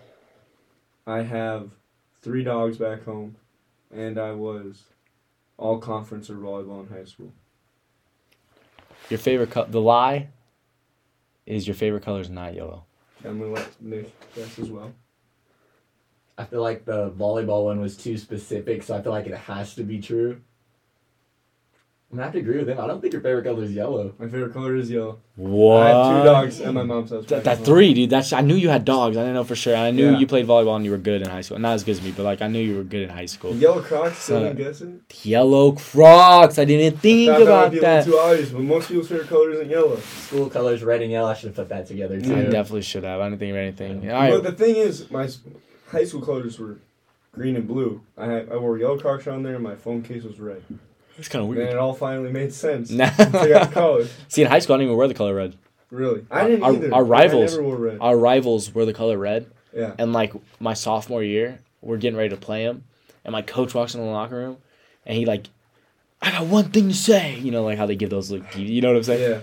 I 1.07 1.23
have 1.23 1.71
three 2.23 2.45
dogs 2.45 2.79
back 2.79 3.05
home, 3.05 3.37
and 3.95 4.19
I 4.19 4.33
was 4.33 4.85
all 5.57 5.79
conference 5.79 6.31
or 6.31 6.35
volleyball 6.35 6.87
in 6.87 6.95
high 6.95 7.05
school. 7.05 7.33
Your 9.09 9.19
favorite 9.19 9.51
color. 9.51 9.69
The 9.69 9.81
lie 9.81 10.29
is 11.47 11.67
your 11.67 11.75
favorite 11.75 12.03
color 12.05 12.21
is 12.21 12.31
not 12.31 12.55
yellow. 12.55 12.85
I'm 13.25 13.39
gonna 13.39 13.53
let 13.53 13.83
Nick 13.83 14.13
guess 14.35 14.59
as 14.59 14.71
well. 14.71 14.93
I 16.39 16.45
feel 16.45 16.63
like 16.63 16.85
the 16.85 17.11
volleyball 17.11 17.65
one 17.65 17.81
was 17.81 17.97
too 17.97 18.17
specific, 18.17 18.83
so 18.83 18.97
I 18.97 19.03
feel 19.03 19.13
like 19.13 19.27
it 19.27 19.37
has 19.37 19.75
to 19.75 19.83
be 19.83 20.01
true. 20.01 20.41
I'm 22.13 22.19
have 22.19 22.33
to 22.33 22.41
agree 22.41 22.59
with 22.59 22.69
him. 22.69 22.81
I 22.81 22.89
don't 22.89 23.01
think 23.01 23.13
your 23.13 23.23
favorite 23.23 23.45
color 23.45 23.63
is 23.63 23.71
yellow. 23.73 24.13
My 24.19 24.27
favorite 24.27 24.53
color 24.53 24.75
is 24.75 24.91
yellow. 24.91 25.21
What? 25.37 25.83
I 25.83 25.89
have 25.91 26.19
two 26.19 26.25
dogs 26.25 26.61
and 26.61 26.75
my 26.75 26.83
mom's 26.83 27.11
house. 27.13 27.25
That, 27.27 27.45
that 27.45 27.65
three, 27.65 27.95
dude. 27.95 28.11
That's 28.11 28.33
I 28.33 28.41
knew 28.41 28.57
you 28.57 28.69
had 28.69 28.85
dogs. 28.85 29.17
I 29.17 29.21
didn't 29.21 29.35
know 29.35 29.45
for 29.45 29.55
sure. 29.55 29.77
I 29.77 29.93
knew 29.93 30.11
Yeah. 30.11 30.19
you 30.19 30.27
played 30.27 30.45
volleyball 30.49 30.75
and 30.75 30.85
you 30.85 30.91
were 30.91 30.99
good 30.99 31.23
in 31.23 31.29
high 31.29 31.43
school. 31.43 31.61
Not 31.61 31.75
as 31.75 31.85
good 31.85 31.93
as 31.93 32.03
me, 32.03 32.11
but 32.11 32.25
like 32.25 32.43
I 32.43 32.49
knew 32.49 32.59
you 32.59 32.77
were 32.79 32.83
good 32.83 33.03
in 33.03 33.11
high 33.11 33.27
school. 33.27 33.55
Yellow 33.55 33.81
Crocs. 33.81 34.19
Still 34.19 34.39
Uh, 34.39 34.47
ain't 34.49 34.57
guessing. 34.57 35.01
Yellow 35.23 35.71
Crocs. 35.71 36.59
I 36.59 36.65
didn't 36.65 36.99
think 36.99 37.29
Thought 37.31 37.39
that 37.39 37.43
about 37.45 37.63
would 37.67 37.73
be 37.73 37.79
a 37.79 37.81
that. 37.83 38.07
little 38.09 38.13
too 38.13 38.19
obvious, 38.29 38.51
but 38.51 38.63
most 38.63 38.89
people's 38.89 39.09
favorite 39.09 39.29
color 39.29 39.51
isn't 39.53 39.71
yellow. 39.71 39.97
School 39.97 40.51
colors 40.51 40.83
red 40.83 41.03
and 41.03 41.13
yellow. 41.13 41.29
I 41.31 41.35
should 41.35 41.47
have 41.51 41.57
put 41.57 41.69
that 41.69 41.87
together 41.87 42.17
I 42.17 42.21
too. 42.23 42.29
Yeah. 42.31 42.43
definitely 42.51 42.83
should 42.83 43.05
have. 43.05 43.21
I 43.21 43.29
didn't 43.29 43.39
think 43.39 43.51
of 43.53 43.57
anything. 43.57 44.11
All 44.11 44.31
But 44.31 44.43
the 44.43 44.53
thing 44.53 44.75
is, 44.75 45.09
my 45.13 45.29
high 45.93 46.05
school 46.05 46.23
colors 46.23 46.59
were 46.59 46.79
green 47.33 47.55
and 47.55 47.69
blue. 47.69 48.01
I 48.19 48.27
had 48.27 48.51
I 48.51 48.57
wore 48.57 48.77
yellow 48.79 48.99
Crocs 48.99 49.29
on 49.29 49.45
there, 49.45 49.55
and 49.55 49.63
my 49.63 49.77
phone 49.77 50.03
case 50.03 50.25
was 50.25 50.41
red. 50.41 50.65
It's 51.19 51.29
kind 51.29 51.43
of 51.43 51.49
weird. 51.49 51.61
And 51.63 51.71
it 51.71 51.77
all 51.77 51.93
finally 51.95 52.31
made 52.33 52.53
sense. 52.53 52.91
Nah. 52.91 53.11
I 53.19 53.49
got 53.49 53.69
the 53.69 53.75
colors. 53.75 54.13
See, 54.29 54.43
in 54.43 54.49
high 54.49 54.59
school, 54.61 54.75
I 54.75 54.79
didn't 54.79 54.87
even 54.89 54.97
wear 54.99 55.09
the 55.09 55.15
color 55.15 55.35
red. 55.35 55.57
Really, 55.91 56.25
I 56.31 56.47
didn't 56.47 56.63
Our- 56.63 56.73
either. 56.75 56.95
our 56.95 57.05
rivals- 57.05 57.53
I 57.53 57.57
never 57.57 57.63
wore 57.69 57.77
red. 57.77 57.99
Our 58.01 58.17
rivals 58.17 58.73
were 58.75 58.85
the 58.85 58.93
color 58.95 59.19
red. 59.19 59.47
yeah. 59.75 59.93
And 59.99 60.13
like 60.13 60.33
my 60.61 60.75
sophomore 60.75 61.23
year, 61.23 61.59
we're 61.83 61.97
getting 61.97 62.17
ready 62.17 62.29
to 62.31 62.37
play 62.37 62.63
him, 62.63 62.85
and 63.25 63.33
my 63.33 63.43
coach 63.43 63.75
walks 63.75 63.95
in 63.95 64.01
the 64.01 64.07
locker 64.07 64.37
room, 64.37 64.57
and 65.05 65.17
he 65.17 65.25
like, 65.27 65.47
I 66.23 66.31
got 66.31 66.47
one 66.47 66.71
thing 66.71 66.89
to 66.89 66.95
say. 66.95 67.39
You 67.39 67.51
know, 67.51 67.65
like 67.65 67.77
how 67.77 67.87
they 67.87 67.97
give 67.97 68.11
those 68.11 68.31
like, 68.31 68.57
you 68.57 68.81
know 68.81 68.89
what 68.89 68.99
I'm 68.99 69.03
saying? 69.03 69.31
Yeah. 69.31 69.41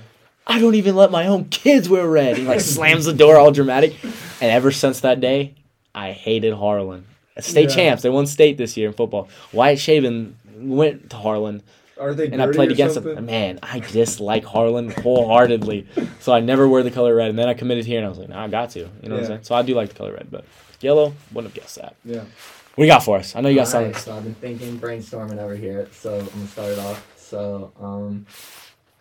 I 0.50 0.60
don't 0.60 0.76
even 0.76 0.96
let 0.96 1.12
my 1.12 1.28
own 1.28 1.46
kids 1.50 1.90
wear 1.90 2.08
red. 2.08 2.38
He 2.38 2.46
like 2.46 2.62
slams 2.62 3.04
the 3.06 3.14
door 3.14 3.36
all 3.38 3.52
dramatic. 3.52 3.96
And 4.40 4.50
ever 4.50 4.72
since 4.72 5.02
that 5.02 5.20
day, 5.20 5.56
I 5.94 6.12
hated 6.14 6.54
Harlan. 6.54 7.06
State 7.40 7.70
Yeah. 7.72 7.76
champs. 7.76 8.04
They 8.04 8.10
won 8.10 8.26
state 8.28 8.58
this 8.58 8.78
year 8.78 8.88
in 8.88 8.94
football. 8.94 9.28
Wyatt 9.52 9.80
Shaven 9.80 10.38
went 10.58 11.10
to 11.12 11.16
Harlan, 11.18 11.64
Are 12.00 12.14
they? 12.14 12.28
and 12.32 12.42
I 12.42 12.52
played 12.52 12.70
or 12.70 12.74
against 12.74 12.96
something? 12.96 13.18
him. 13.18 13.26
Man, 13.26 13.60
I 13.64 13.80
dislike 13.80 14.44
Harlan 14.44 14.90
wholeheartedly. 14.92 15.88
So 16.20 16.34
I 16.34 16.40
never 16.40 16.68
wear 16.68 16.84
the 16.84 16.92
color 16.92 17.16
red. 17.16 17.30
And 17.30 17.38
then 17.40 17.48
I 17.50 17.54
committed 17.54 17.86
here, 17.86 17.98
and 17.98 18.06
I 18.06 18.10
was 18.10 18.18
like, 18.18 18.30
nah, 18.30 18.44
I 18.46 18.48
got 18.48 18.72
to. 18.72 18.80
You 18.80 18.86
know 19.04 19.16
what 19.16 19.22
I'm 19.22 19.28
saying? 19.28 19.40
So 19.44 19.56
I 19.56 19.62
do 19.62 19.74
like 19.76 19.90
the 19.90 19.96
color 19.96 20.14
red, 20.14 20.30
but 20.32 20.46
yellow 20.82 21.14
wouldn't 21.34 21.54
have 21.54 21.62
guessed 21.62 21.76
that. 21.76 21.96
Yeah. 22.04 22.20
What 22.22 22.84
do 22.84 22.84
you 22.84 22.88
got 22.92 23.04
for 23.04 23.18
us? 23.18 23.36
I 23.36 23.42
know 23.42 23.50
you 23.50 23.56
got 23.56 23.74
Alright, 23.74 23.96
something. 23.96 24.02
so 24.14 24.16
I've 24.16 24.24
been 24.24 24.36
thinking, 24.36 24.80
brainstorming 24.80 25.40
over 25.40 25.56
here. 25.56 25.88
So 25.92 26.20
I'm 26.20 26.26
gonna 26.28 26.48
start 26.48 26.70
it 26.74 26.80
off. 26.80 27.14
So 27.18 27.72
um, 27.80 28.28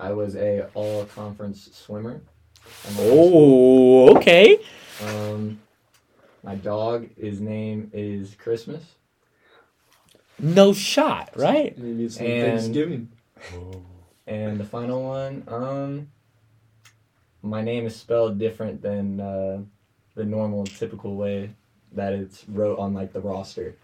I 0.01 0.13
was 0.13 0.35
a 0.37 0.69
all 0.75 1.05
conference 1.05 1.69
swimmer. 1.75 2.13
in 2.89 2.95
my 2.95 3.03
high 3.03 3.07
school. 3.09 4.09
Oh, 4.11 4.17
okay. 4.17 4.59
Um, 5.07 5.61
my 6.43 6.55
dog, 6.55 7.09
his 7.19 7.41
name 7.41 7.91
is 7.93 8.35
Christmas. 8.37 8.83
No 10.39 10.73
shot, 10.73 11.31
right? 11.37 11.77
Maybe 11.79 12.05
it's 12.05 12.17
And- 12.19 12.61
Thanksgiving. 12.61 13.09
And 14.29 14.59
the 14.59 14.65
final 14.65 15.05
one, 15.05 15.45
um, 15.47 16.09
my 17.43 17.63
name 17.63 17.87
is 17.87 17.95
spelled 17.95 18.41
different 18.41 18.83
than 18.83 19.21
uh, 19.21 19.61
the 20.17 20.25
normal, 20.25 20.65
typical 20.65 21.15
way 21.15 21.51
that 21.93 22.13
it's 22.13 22.45
wrote 22.49 22.81
on 22.81 22.93
like 22.93 23.13
the 23.13 23.21
roster. 23.21 23.77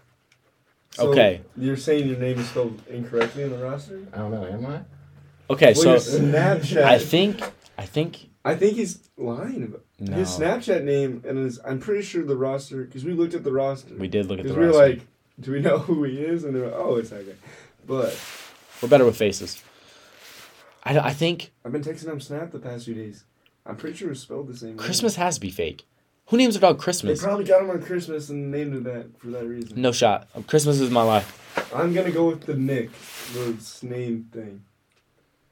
So 0.91 1.11
Okay. 1.11 1.41
You're 1.55 1.77
saying 1.77 2.09
your 2.09 2.17
name 2.19 2.39
is 2.39 2.49
spelled 2.49 2.81
incorrectly 2.89 3.43
in 3.43 3.51
the 3.51 3.57
roster? 3.57 4.05
I 4.13 4.17
don't 4.17 4.31
know, 4.31 4.45
am 4.45 4.65
I? 4.65 4.81
Okay, 5.49 5.73
Well, 5.77 5.97
so 5.97 6.19
Snapchat. 6.19 6.83
I 6.83 6.97
think, 6.99 7.41
I 7.77 7.85
think, 7.85 8.29
I 8.43 8.55
think 8.55 8.75
he's 8.75 8.99
lying 9.15 9.63
about 9.63 9.85
no. 10.01 10.17
his 10.17 10.27
Snapchat 10.27 10.83
name, 10.83 11.23
and 11.25 11.37
his, 11.37 11.57
I'm 11.65 11.79
pretty 11.79 12.01
sure 12.03 12.25
the 12.25 12.35
roster 12.35 12.83
because 12.83 13.05
we 13.05 13.13
looked 13.13 13.33
at 13.33 13.45
the 13.45 13.51
roster. 13.53 13.95
We 13.95 14.09
did 14.09 14.25
look 14.25 14.39
at 14.39 14.43
the 14.45 14.49
Because 14.53 14.57
we 14.57 14.65
were 14.65 14.71
roster. 14.73 14.89
like, 14.97 15.07
do 15.39 15.51
we 15.51 15.59
know 15.61 15.79
who 15.79 16.03
he 16.03 16.17
is? 16.19 16.43
And 16.43 16.55
they're 16.55 16.65
like, 16.65 16.75
oh, 16.75 16.95
it's 16.97 17.09
that 17.09 17.25
guy. 17.27 17.33
But 17.85 18.17
We're 18.81 18.89
better 18.89 19.05
with 19.05 19.17
faces. 19.17 19.61
I, 20.83 20.97
I 20.99 21.13
think 21.13 21.51
I've 21.65 21.71
been 21.71 21.81
texting 21.83 22.07
him 22.07 22.19
Snap 22.19 22.51
the 22.51 22.59
past 22.59 22.85
few 22.85 22.93
days. 22.93 23.23
I'm 23.65 23.77
pretty 23.77 23.95
sure 23.97 24.11
it's 24.11 24.19
spelled 24.19 24.47
the 24.47 24.57
same. 24.57 24.75
way. 24.77 24.83
Christmas 24.83 25.15
has 25.15 25.35
to 25.35 25.41
be 25.41 25.49
fake. 25.49 25.85
Who 26.27 26.37
names 26.37 26.53
their 26.57 26.61
dog 26.61 26.79
Christmas? 26.79 27.19
They 27.19 27.25
probably 27.25 27.45
got 27.45 27.61
him 27.61 27.69
on 27.69 27.81
Christmas 27.81 28.29
and 28.29 28.51
named 28.51 28.75
it 28.75 28.83
that 28.85 29.19
for 29.19 29.27
that 29.27 29.45
reason. 29.45 29.81
No 29.81 29.91
shot. 29.91 30.27
Christmas 30.47 30.79
is 30.79 30.89
my 30.89 31.03
life. 31.03 31.39
I'm 31.73 31.93
gonna 31.93 32.11
go 32.11 32.27
with 32.27 32.41
the 32.45 32.55
Nick, 32.55 32.89
the 33.33 33.57
name 33.83 34.27
thing. 34.31 34.63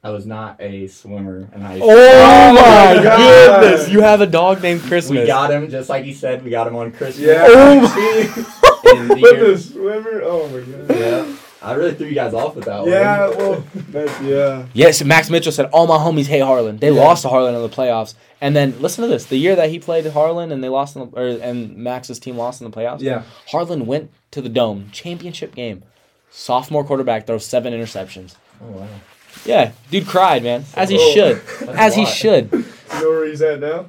I 0.04 0.10
was 0.10 0.26
not 0.26 0.60
a 0.60 0.88
swimmer 0.88 1.48
in 1.54 1.60
high 1.60 1.76
school. 1.78 1.90
Oh 1.90 2.52
my 2.52 2.94
my 2.96 3.02
God. 3.02 3.60
goodness! 3.60 3.88
You 3.88 4.00
have 4.00 4.20
a 4.20 4.26
dog 4.26 4.60
named 4.60 4.80
Christmas. 4.82 5.20
We 5.20 5.26
got 5.26 5.50
him, 5.52 5.70
just 5.70 5.88
like 5.88 6.04
he 6.04 6.12
said, 6.12 6.42
we 6.42 6.50
got 6.50 6.66
him 6.66 6.74
on 6.74 6.90
Christmas. 6.90 7.18
Yeah. 7.20 7.44
Oh 7.46 8.58
In 8.96 9.08
the 9.08 9.16
But 9.16 9.20
year- 9.36 9.50
the 9.52 9.58
swimmer, 9.58 10.20
oh 10.24 10.48
my 10.48 10.60
god. 10.60 10.98
yeah. 10.98 11.36
I 11.64 11.74
really 11.74 11.94
threw 11.94 12.08
you 12.08 12.14
guys 12.16 12.34
off 12.34 12.56
with 12.56 12.64
that 12.64 12.80
one. 12.80 12.88
Yeah, 12.90 13.28
one. 13.28 13.38
well, 13.38 13.64
that's 13.90 14.20
yeah. 14.20 14.66
Yes, 14.72 15.04
Max 15.04 15.30
Mitchell 15.30 15.52
said 15.52 15.66
all 15.66 15.86
my 15.86 15.96
homies 15.96 16.26
hate 16.26 16.40
Harlan. 16.40 16.78
They 16.78 16.90
Yeah. 16.90 17.00
lost 17.00 17.22
to 17.22 17.28
Harlan 17.28 17.54
in 17.54 17.62
the 17.62 17.68
playoffs, 17.68 18.14
and 18.40 18.56
then 18.56 18.74
listen 18.80 19.02
to 19.02 19.08
this: 19.08 19.26
the 19.26 19.36
year 19.36 19.54
that 19.54 19.70
he 19.70 19.78
played 19.78 20.04
Harlan 20.06 20.50
and 20.50 20.62
they 20.64 20.68
lost, 20.68 20.96
in 20.96 21.08
the, 21.08 21.16
or 21.16 21.24
and 21.40 21.76
Max's 21.76 22.18
team 22.18 22.36
lost 22.36 22.60
in 22.60 22.68
the 22.68 22.76
playoffs. 22.76 23.00
Yeah. 23.00 23.22
Harlan 23.46 23.86
went 23.86 24.10
to 24.32 24.40
the 24.42 24.48
dome 24.48 24.88
championship 24.90 25.54
game. 25.54 25.84
Sophomore 26.32 26.82
quarterback 26.82 27.28
throws 27.28 27.46
seven 27.46 27.72
interceptions. 27.72 28.34
Oh, 28.60 28.66
wow. 28.80 28.86
Yeah, 29.44 29.70
dude 29.90 30.06
cried, 30.08 30.42
man, 30.42 30.64
as 30.74 30.88
he 30.88 30.96
Oh. 30.98 31.12
should, 31.14 31.68
as 31.68 31.94
he 31.94 32.04
should. 32.06 32.48
You 32.52 32.64
know 33.00 33.08
where 33.08 33.26
he's 33.28 33.40
at 33.40 33.60
now? 33.60 33.86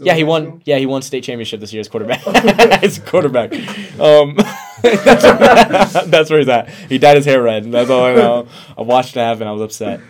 Yeah, 0.00 0.14
he 0.14 0.24
won. 0.24 0.44
school? 0.46 0.60
Yeah, 0.64 0.78
he 0.78 0.86
won 0.86 1.02
state 1.02 1.24
championship 1.24 1.60
this 1.60 1.72
year 1.72 1.80
as 1.80 1.88
quarterback. 1.88 2.26
as 2.82 2.98
quarterback. 2.98 3.52
Um, 3.98 4.36
that's, 4.82 6.06
that's 6.06 6.30
where 6.30 6.38
he's 6.40 6.48
at. 6.48 6.68
He 6.88 6.98
dyed 6.98 7.16
his 7.16 7.24
hair 7.26 7.42
red. 7.42 7.70
That's 7.70 7.90
all 7.90 8.04
I 8.04 8.14
know. 8.14 8.48
I 8.76 8.82
watched 8.82 9.16
it 9.16 9.20
happen. 9.20 9.46
I 9.46 9.52
was 9.52 9.62
upset. 9.62 10.00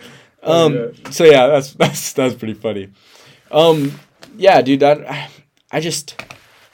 Oh, 0.43 0.65
Um, 0.67 0.73
yeah. 0.75 1.09
so 1.11 1.23
yeah, 1.23 1.47
that's 1.47 1.73
that's 1.73 2.13
that's 2.13 2.35
pretty 2.35 2.53
funny. 2.53 2.89
Um, 3.51 3.99
yeah, 4.37 4.61
dude. 4.61 4.81
That, 4.81 5.29
I 5.71 5.79
just, 5.79 6.21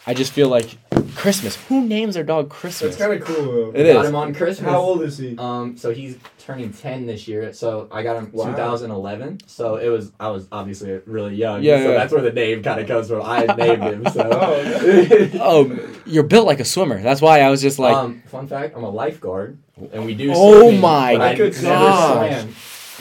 I 0.08 0.14
just 0.14 0.32
feel 0.34 0.50
like 0.50 0.78
Christmas. 1.16 1.56
Who 1.68 1.86
names 1.86 2.16
their 2.16 2.24
dog 2.24 2.50
Christmas? 2.50 2.96
That's 2.96 3.08
kind 3.10 3.22
of 3.22 3.28
cool 3.28 3.72
though. 3.72 3.72
It 3.80 3.94
got 3.94 4.04
is. 4.04 4.10
him 4.10 4.16
on 4.16 4.34
Christmas. 4.34 4.70
How 4.70 4.80
old 4.80 5.02
is 5.04 5.18
he? 5.18 5.38
Um, 5.38 5.78
so 5.78 5.92
he's 5.94 6.18
turning 6.40 6.72
ten 6.74 7.06
this 7.06 7.28
year. 7.28 7.54
So 7.54 7.88
I 7.92 8.04
got 8.04 8.18
him 8.18 8.30
Wow. 8.32 8.46
2011. 8.52 9.40
So 9.48 9.76
it 9.76 9.90
was 9.90 10.12
I 10.20 10.30
was 10.30 10.48
obviously 10.52 11.00
really 11.06 11.36
young. 11.36 11.64
Yeah, 11.64 11.78
So 11.84 11.92
yeah. 11.92 11.98
that's 11.98 12.14
where 12.14 12.22
the 12.22 12.32
name 12.32 12.64
kind 12.64 12.80
of 12.80 12.88
comes 12.88 13.08
from. 13.10 13.22
I 13.24 13.46
named 13.58 13.84
him. 13.84 14.06
So. 14.10 15.30
Oh, 15.44 15.62
um, 15.62 16.02
you're 16.06 16.24
built 16.24 16.46
like 16.48 16.60
a 16.60 16.66
swimmer. 16.66 17.02
That's 17.02 17.22
why 17.22 17.42
I 17.42 17.50
was 17.50 17.62
just 17.62 17.80
like, 17.80 17.96
um, 17.96 18.22
fun 18.28 18.48
fact: 18.48 18.76
I'm 18.76 18.84
a 18.84 18.90
lifeguard, 18.90 19.58
and 19.92 20.06
we 20.06 20.14
do. 20.14 20.32
Oh 20.36 20.62
swimming, 20.62 20.82
my 20.82 21.18
but 21.18 21.38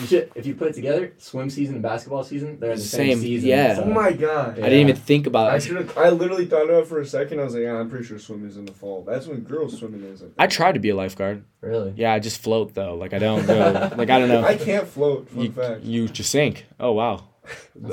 I 0.01 0.07
gosh. 0.07 0.13
never 0.13 0.21
swam. 0.21 0.21
You 0.21 0.21
should, 0.21 0.33
if 0.35 0.47
you 0.47 0.55
put 0.55 0.69
it 0.69 0.75
together, 0.75 1.13
swim 1.19 1.51
season 1.51 1.75
and 1.77 1.83
basketball 1.83 2.25
season, 2.25 2.59
they're 2.61 2.71
in 2.73 2.79
the 2.79 2.83
same, 2.83 3.13
Same, 3.15 3.21
season. 3.21 3.49
yeah. 3.49 3.75
so- 3.77 3.83
oh 3.85 3.91
my 3.93 4.13
god. 4.13 4.59
I 4.59 4.63
didn't 4.63 4.81
even 4.81 4.97
think 4.97 5.27
about 5.27 5.51
I 5.51 5.57
it. 5.57 5.63
should. 5.63 5.97
I 5.97 6.09
literally 6.11 6.47
thought 6.47 6.65
about 6.65 6.83
it 6.83 6.87
for 6.87 7.01
a 7.01 7.07
second. 7.07 7.41
I 7.41 7.45
was 7.45 7.55
like, 7.55 7.65
ah, 7.67 7.79
I'm 7.79 7.91
pretty 7.91 8.05
sure 8.05 8.19
swimming 8.19 8.49
is 8.49 8.57
in 8.57 8.65
the 8.65 8.73
fall. 8.73 9.05
That's 9.07 9.27
when 9.27 9.41
girls 9.41 9.79
swimming 9.79 10.03
is. 10.05 10.23
I 10.39 10.47
tried 10.47 10.73
to 10.73 10.81
be 10.81 10.91
a 10.91 10.97
lifeguard. 10.97 11.45
Really? 11.61 11.93
Yeah, 11.97 12.13
I 12.15 12.19
just 12.19 12.41
float 12.43 12.75
though. 12.75 12.95
Like 12.95 13.13
I 13.13 13.19
don't 13.19 13.47
go. 13.47 13.91
like 13.97 14.11
I 14.11 14.19
don't 14.19 14.29
know. 14.29 14.45
I 14.45 14.57
can't 14.57 14.87
float. 14.87 15.29
Fun 15.31 15.43
you, 15.45 15.53
fact. 15.53 15.83
you 15.83 16.09
just 16.09 16.31
sink. 16.31 16.65
Oh 16.79 16.93
wow, 16.93 17.25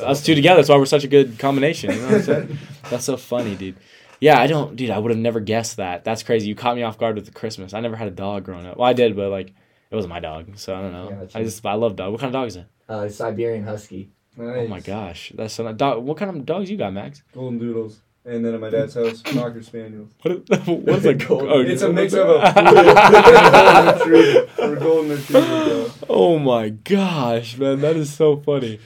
us 0.02 0.24
two 0.24 0.36
together. 0.36 0.58
That's 0.58 0.70
why 0.70 0.78
we're 0.78 0.86
such 0.86 1.04
a 1.04 1.08
good 1.10 1.38
combination. 1.40 1.92
You 1.92 1.98
know 2.00 2.06
what 2.06 2.16
I'm 2.16 2.22
saying? 2.24 2.58
That's 2.90 3.06
so 3.06 3.18
funny, 3.18 3.56
dude. 3.56 3.76
Yeah, 4.20 4.40
I 4.40 4.48
don't, 4.48 4.76
dude. 4.76 4.90
I 4.90 4.98
would 4.98 5.12
have 5.12 5.20
never 5.20 5.40
guessed 5.40 5.78
that. 5.78 6.04
That's 6.04 6.24
crazy. 6.24 6.48
You 6.48 6.56
caught 6.56 6.76
me 6.76 6.82
off 6.84 6.98
guard 6.98 7.16
with 7.16 7.26
the 7.26 7.32
Christmas. 7.32 7.74
I 7.76 7.82
never 7.82 7.96
had 7.96 8.08
a 8.08 8.12
dog 8.12 8.46
growing 8.46 8.66
up. 8.66 8.78
Well, 8.78 8.88
I 8.90 8.94
did, 8.94 9.16
but 9.16 9.30
like, 9.30 9.54
it 9.90 9.96
wasn't 9.96 10.10
my 10.14 10.20
dog, 10.20 10.58
so 10.58 10.76
I 10.76 10.82
don't 10.82 10.94
know. 10.94 11.10
Gotcha. 11.10 11.38
I 11.40 11.44
just, 11.44 11.66
I 11.66 11.74
love 11.74 11.96
dog. 11.96 12.12
What 12.12 12.20
kind 12.22 12.34
of 12.36 12.40
dog 12.42 12.48
is 12.48 12.56
it? 12.58 12.66
Uh, 12.90 13.08
Siberian 13.10 13.64
Husky. 13.64 14.12
Nice. 14.36 14.58
Oh 14.60 14.68
my 14.68 14.80
gosh, 14.80 15.32
that's 15.36 15.54
so 15.54 15.64
nice. 15.64 15.76
dog. 15.76 16.04
What 16.04 16.18
kind 16.18 16.30
of 16.36 16.46
dogs 16.46 16.70
you 16.70 16.78
got, 16.78 16.94
Max? 16.94 17.24
Golden 17.34 17.58
doodles. 17.60 18.02
And 18.26 18.44
then 18.44 18.54
at 18.54 18.60
my 18.60 18.70
dad's 18.70 18.94
house, 18.94 19.22
Cocker 19.26 19.64
Spaniels. 19.64 20.10
What? 20.22 20.50
What's 20.68 21.06
a 21.06 21.14
Golden- 21.14 21.50
oh, 21.50 21.62
It's 21.62 21.82
a 21.82 21.92
mix 21.92 22.14
of 22.14 22.28
a 22.30 22.54
golden 22.54 23.96
retriever 23.96 24.76
golden 24.76 25.12
retriever. 25.12 25.92
Oh 26.10 26.38
my 26.38 26.70
gosh, 26.70 27.58
man, 27.58 27.80
that 27.82 27.96
is 27.96 28.14
so 28.14 28.36
funny. 28.38 28.80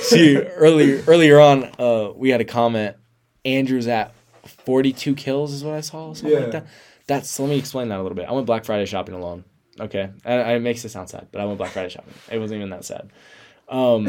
See, 0.00 0.36
earlier 0.36 1.02
earlier 1.06 1.38
on, 1.40 1.64
uh, 1.78 2.10
we 2.14 2.30
had 2.30 2.40
a 2.40 2.44
comment. 2.44 2.96
Andrew's 3.44 3.86
at 3.86 4.12
forty 4.44 4.92
two 4.92 5.14
kills, 5.14 5.52
is 5.52 5.64
what 5.64 5.74
I 5.74 5.80
saw. 5.80 6.12
Something 6.12 6.32
Yeah. 6.36 6.42
like 6.44 6.52
that. 6.52 6.66
That's 7.06 7.38
let 7.38 7.48
me 7.48 7.56
explain 7.58 7.88
that 7.88 7.98
a 8.00 8.02
little 8.02 8.16
bit. 8.16 8.28
I 8.28 8.32
went 8.32 8.46
Black 8.46 8.64
Friday 8.64 8.84
shopping 8.84 9.14
alone. 9.14 9.44
Okay, 9.80 10.10
and 10.24 10.42
and 10.42 10.50
it 10.52 10.60
makes 10.60 10.84
it 10.84 10.88
sound 10.90 11.08
sad, 11.08 11.28
but 11.30 11.40
I 11.40 11.44
went 11.44 11.58
Black 11.58 11.70
Friday 11.70 11.88
shopping. 11.88 12.14
It 12.30 12.38
wasn't 12.38 12.58
even 12.58 12.70
that 12.70 12.84
sad. 12.84 13.10
Um, 13.68 14.08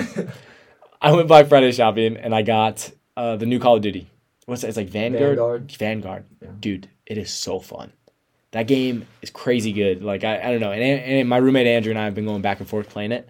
I 1.02 1.12
went 1.14 1.28
Black 1.28 1.48
Friday 1.48 1.72
shopping 1.72 2.18
and 2.18 2.34
I 2.34 2.42
got 2.42 2.92
uh, 3.16 3.36
the 3.36 3.46
new 3.46 3.60
Call 3.60 3.78
of 3.78 3.82
Duty. 3.82 4.08
What's 4.46 4.62
that? 4.62 4.70
It's 4.70 4.78
like 4.78 4.90
Vanguard. 4.90 5.38
Vanguard. 5.38 5.72
Vanguard. 5.74 6.26
Yeah. 6.42 6.50
Dude, 6.60 6.90
it 7.06 7.18
is 7.18 7.32
so 7.32 7.60
fun. 7.60 7.94
That 8.52 8.64
game 8.64 9.06
is 9.22 9.30
crazy 9.30 9.72
good. 9.72 10.04
Like 10.04 10.24
I, 10.24 10.40
I 10.40 10.52
don't 10.52 10.60
know. 10.60 10.72
And, 10.72 10.82
and 10.82 11.30
my 11.30 11.38
roommate 11.38 11.68
Andrew 11.68 11.92
and 11.92 12.00
I 12.00 12.06
have 12.06 12.16
been 12.16 12.26
going 12.26 12.42
back 12.42 12.60
and 12.60 12.68
forth 12.68 12.90
playing 12.90 13.12
it. 13.12 13.30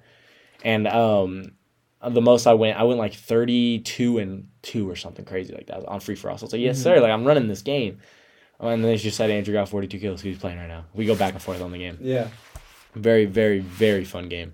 And 0.63 0.87
um 0.87 1.51
the 2.01 2.21
most 2.21 2.47
I 2.47 2.53
went, 2.53 2.79
I 2.79 2.83
went 2.83 2.97
like 2.97 3.13
32 3.13 4.19
and 4.19 4.47
2 4.61 4.89
or 4.89 4.95
something 4.95 5.25
crazy 5.25 5.53
like 5.53 5.67
that 5.67 5.85
on 5.85 5.99
free 5.99 6.15
for 6.15 6.29
all. 6.29 6.37
So 6.37 6.43
I 6.43 6.45
was 6.45 6.53
like, 6.53 6.61
yes, 6.61 6.81
sir. 6.81 7.01
Like 7.01 7.11
I'm 7.11 7.25
running 7.25 7.47
this 7.49 7.61
game. 7.61 7.99
And 8.59 8.83
then 8.83 8.91
they 8.91 8.97
just 8.97 9.15
said 9.17 9.29
Andrew 9.29 9.53
got 9.53 9.69
42 9.69 9.99
kills. 9.99 10.21
He's 10.21 10.37
playing 10.37 10.57
right 10.57 10.67
now. 10.67 10.85
We 10.93 11.05
go 11.05 11.15
back 11.15 11.33
and 11.33 11.41
forth 11.41 11.61
on 11.61 11.71
the 11.71 11.77
game. 11.77 11.97
Yeah. 12.01 12.27
Very, 12.93 13.25
very, 13.25 13.59
very 13.59 14.03
fun 14.03 14.27
game. 14.29 14.53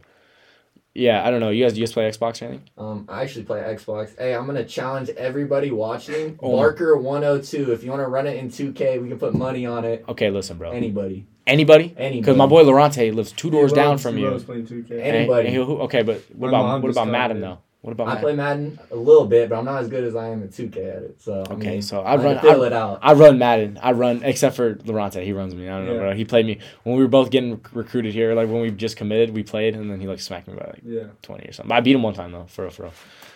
Yeah, 0.94 1.28
I 1.28 1.30
don't 1.32 1.42
know. 1.42 1.50
You 1.50 1.66
guys, 1.66 1.74
do 1.74 1.80
you 1.82 1.86
guys 1.86 1.92
play 1.94 2.10
Xbox 2.10 2.42
or 2.42 2.46
anything? 2.46 2.70
Um, 2.78 3.06
I 3.10 3.22
actually 3.24 3.44
play 3.44 3.60
Xbox. 3.62 4.18
Hey, 4.18 4.34
I'm 4.34 4.46
gonna 4.46 4.64
challenge 4.64 5.10
everybody 5.10 5.70
watching. 5.72 6.40
Oh. 6.42 6.56
Barker 6.56 6.96
102. 6.96 7.74
If 7.74 7.84
you 7.84 7.90
want 7.90 8.02
to 8.02 8.08
run 8.08 8.28
it 8.28 8.38
in 8.38 8.48
2K, 8.50 9.02
we 9.02 9.10
can 9.10 9.20
put 9.20 9.34
money 9.34 9.66
on 9.66 9.84
it. 9.84 10.06
Okay, 10.08 10.30
listen, 10.30 10.58
bro. 10.58 10.72
Anybody. 10.72 11.26
Anybody? 11.46 11.94
Anybody. 11.98 12.22
Because 12.22 12.38
my 12.38 12.46
boy 12.46 12.64
Laurente 12.64 13.14
lives 13.14 13.34
two 13.34 13.52
doors 13.52 13.72
He 13.72 13.76
down 13.76 13.98
from 13.98 14.18
you. 14.18 14.30
loves 14.30 14.46
playing 14.46 14.68
2K. 14.68 14.92
Any- 14.92 15.02
And- 15.02 15.16
Anybody. 15.18 15.48
and 15.50 15.58
okay, 15.82 16.02
but 16.04 16.22
what 16.34 16.50
My 16.52 16.60
about 16.60 16.82
what 16.82 16.92
about 16.92 17.06
got 17.06 17.12
Madden 17.12 17.38
it. 17.38 17.42
though? 17.42 17.58
What 17.86 17.92
about 17.92 18.08
I 18.08 18.14
Madden? 18.16 18.22
play 18.24 18.36
Madden 18.36 18.80
a 18.90 18.96
little 18.96 19.28
bit, 19.28 19.48
but 19.48 19.60
I'm 19.60 19.66
not 19.66 19.80
as 19.84 19.88
good 19.90 20.04
as 20.04 20.16
I 20.16 20.30
am 20.30 20.42
at 20.42 20.50
2K 20.50 20.78
at 20.78 21.04
it. 21.04 21.22
So 21.22 21.44
I 21.48 21.54
Okay, 21.54 21.70
mean, 21.70 21.82
so 21.84 22.02
I 22.02 22.14
I 22.14 22.16
run. 22.16 22.40
fill 22.40 22.64
I, 22.64 22.66
it 22.66 22.74
out. 22.74 22.98
I 23.04 23.14
run 23.14 23.38
Madden. 23.38 23.78
I 23.80 23.92
run 23.92 24.24
except 24.24 24.56
for 24.56 24.74
Laurente. 24.74 25.24
He 25.24 25.34
runs 25.34 25.54
me. 25.54 25.70
I 25.70 25.78
don't 25.78 25.86
know, 25.86 26.00
bro. 26.00 26.16
He 26.16 26.26
played 26.26 26.48
me 26.48 26.58
when 26.82 26.96
we 26.96 27.04
were 27.04 27.08
both 27.08 27.30
getting 27.30 27.62
recruited 27.74 28.12
here. 28.12 28.34
Like 28.34 28.50
when 28.50 28.62
we 28.62 28.72
just 28.72 28.98
committed, 28.98 29.36
we 29.36 29.44
played, 29.44 29.76
and 29.76 29.92
then 29.92 30.00
he 30.00 30.08
like 30.08 30.20
smacked 30.20 30.48
me 30.48 30.56
by 30.56 30.66
like 30.66 30.82
Yeah. 30.84 31.04
twenty 31.22 31.48
or 31.48 31.52
something. 31.54 31.72
I 31.72 31.80
beat 31.82 31.96
him 31.96 32.02
one 32.02 32.16
time 32.16 32.32
though, 32.32 32.46
for 32.48 32.64
real, 32.64 32.72
for 32.72 32.84
real. 32.86 32.94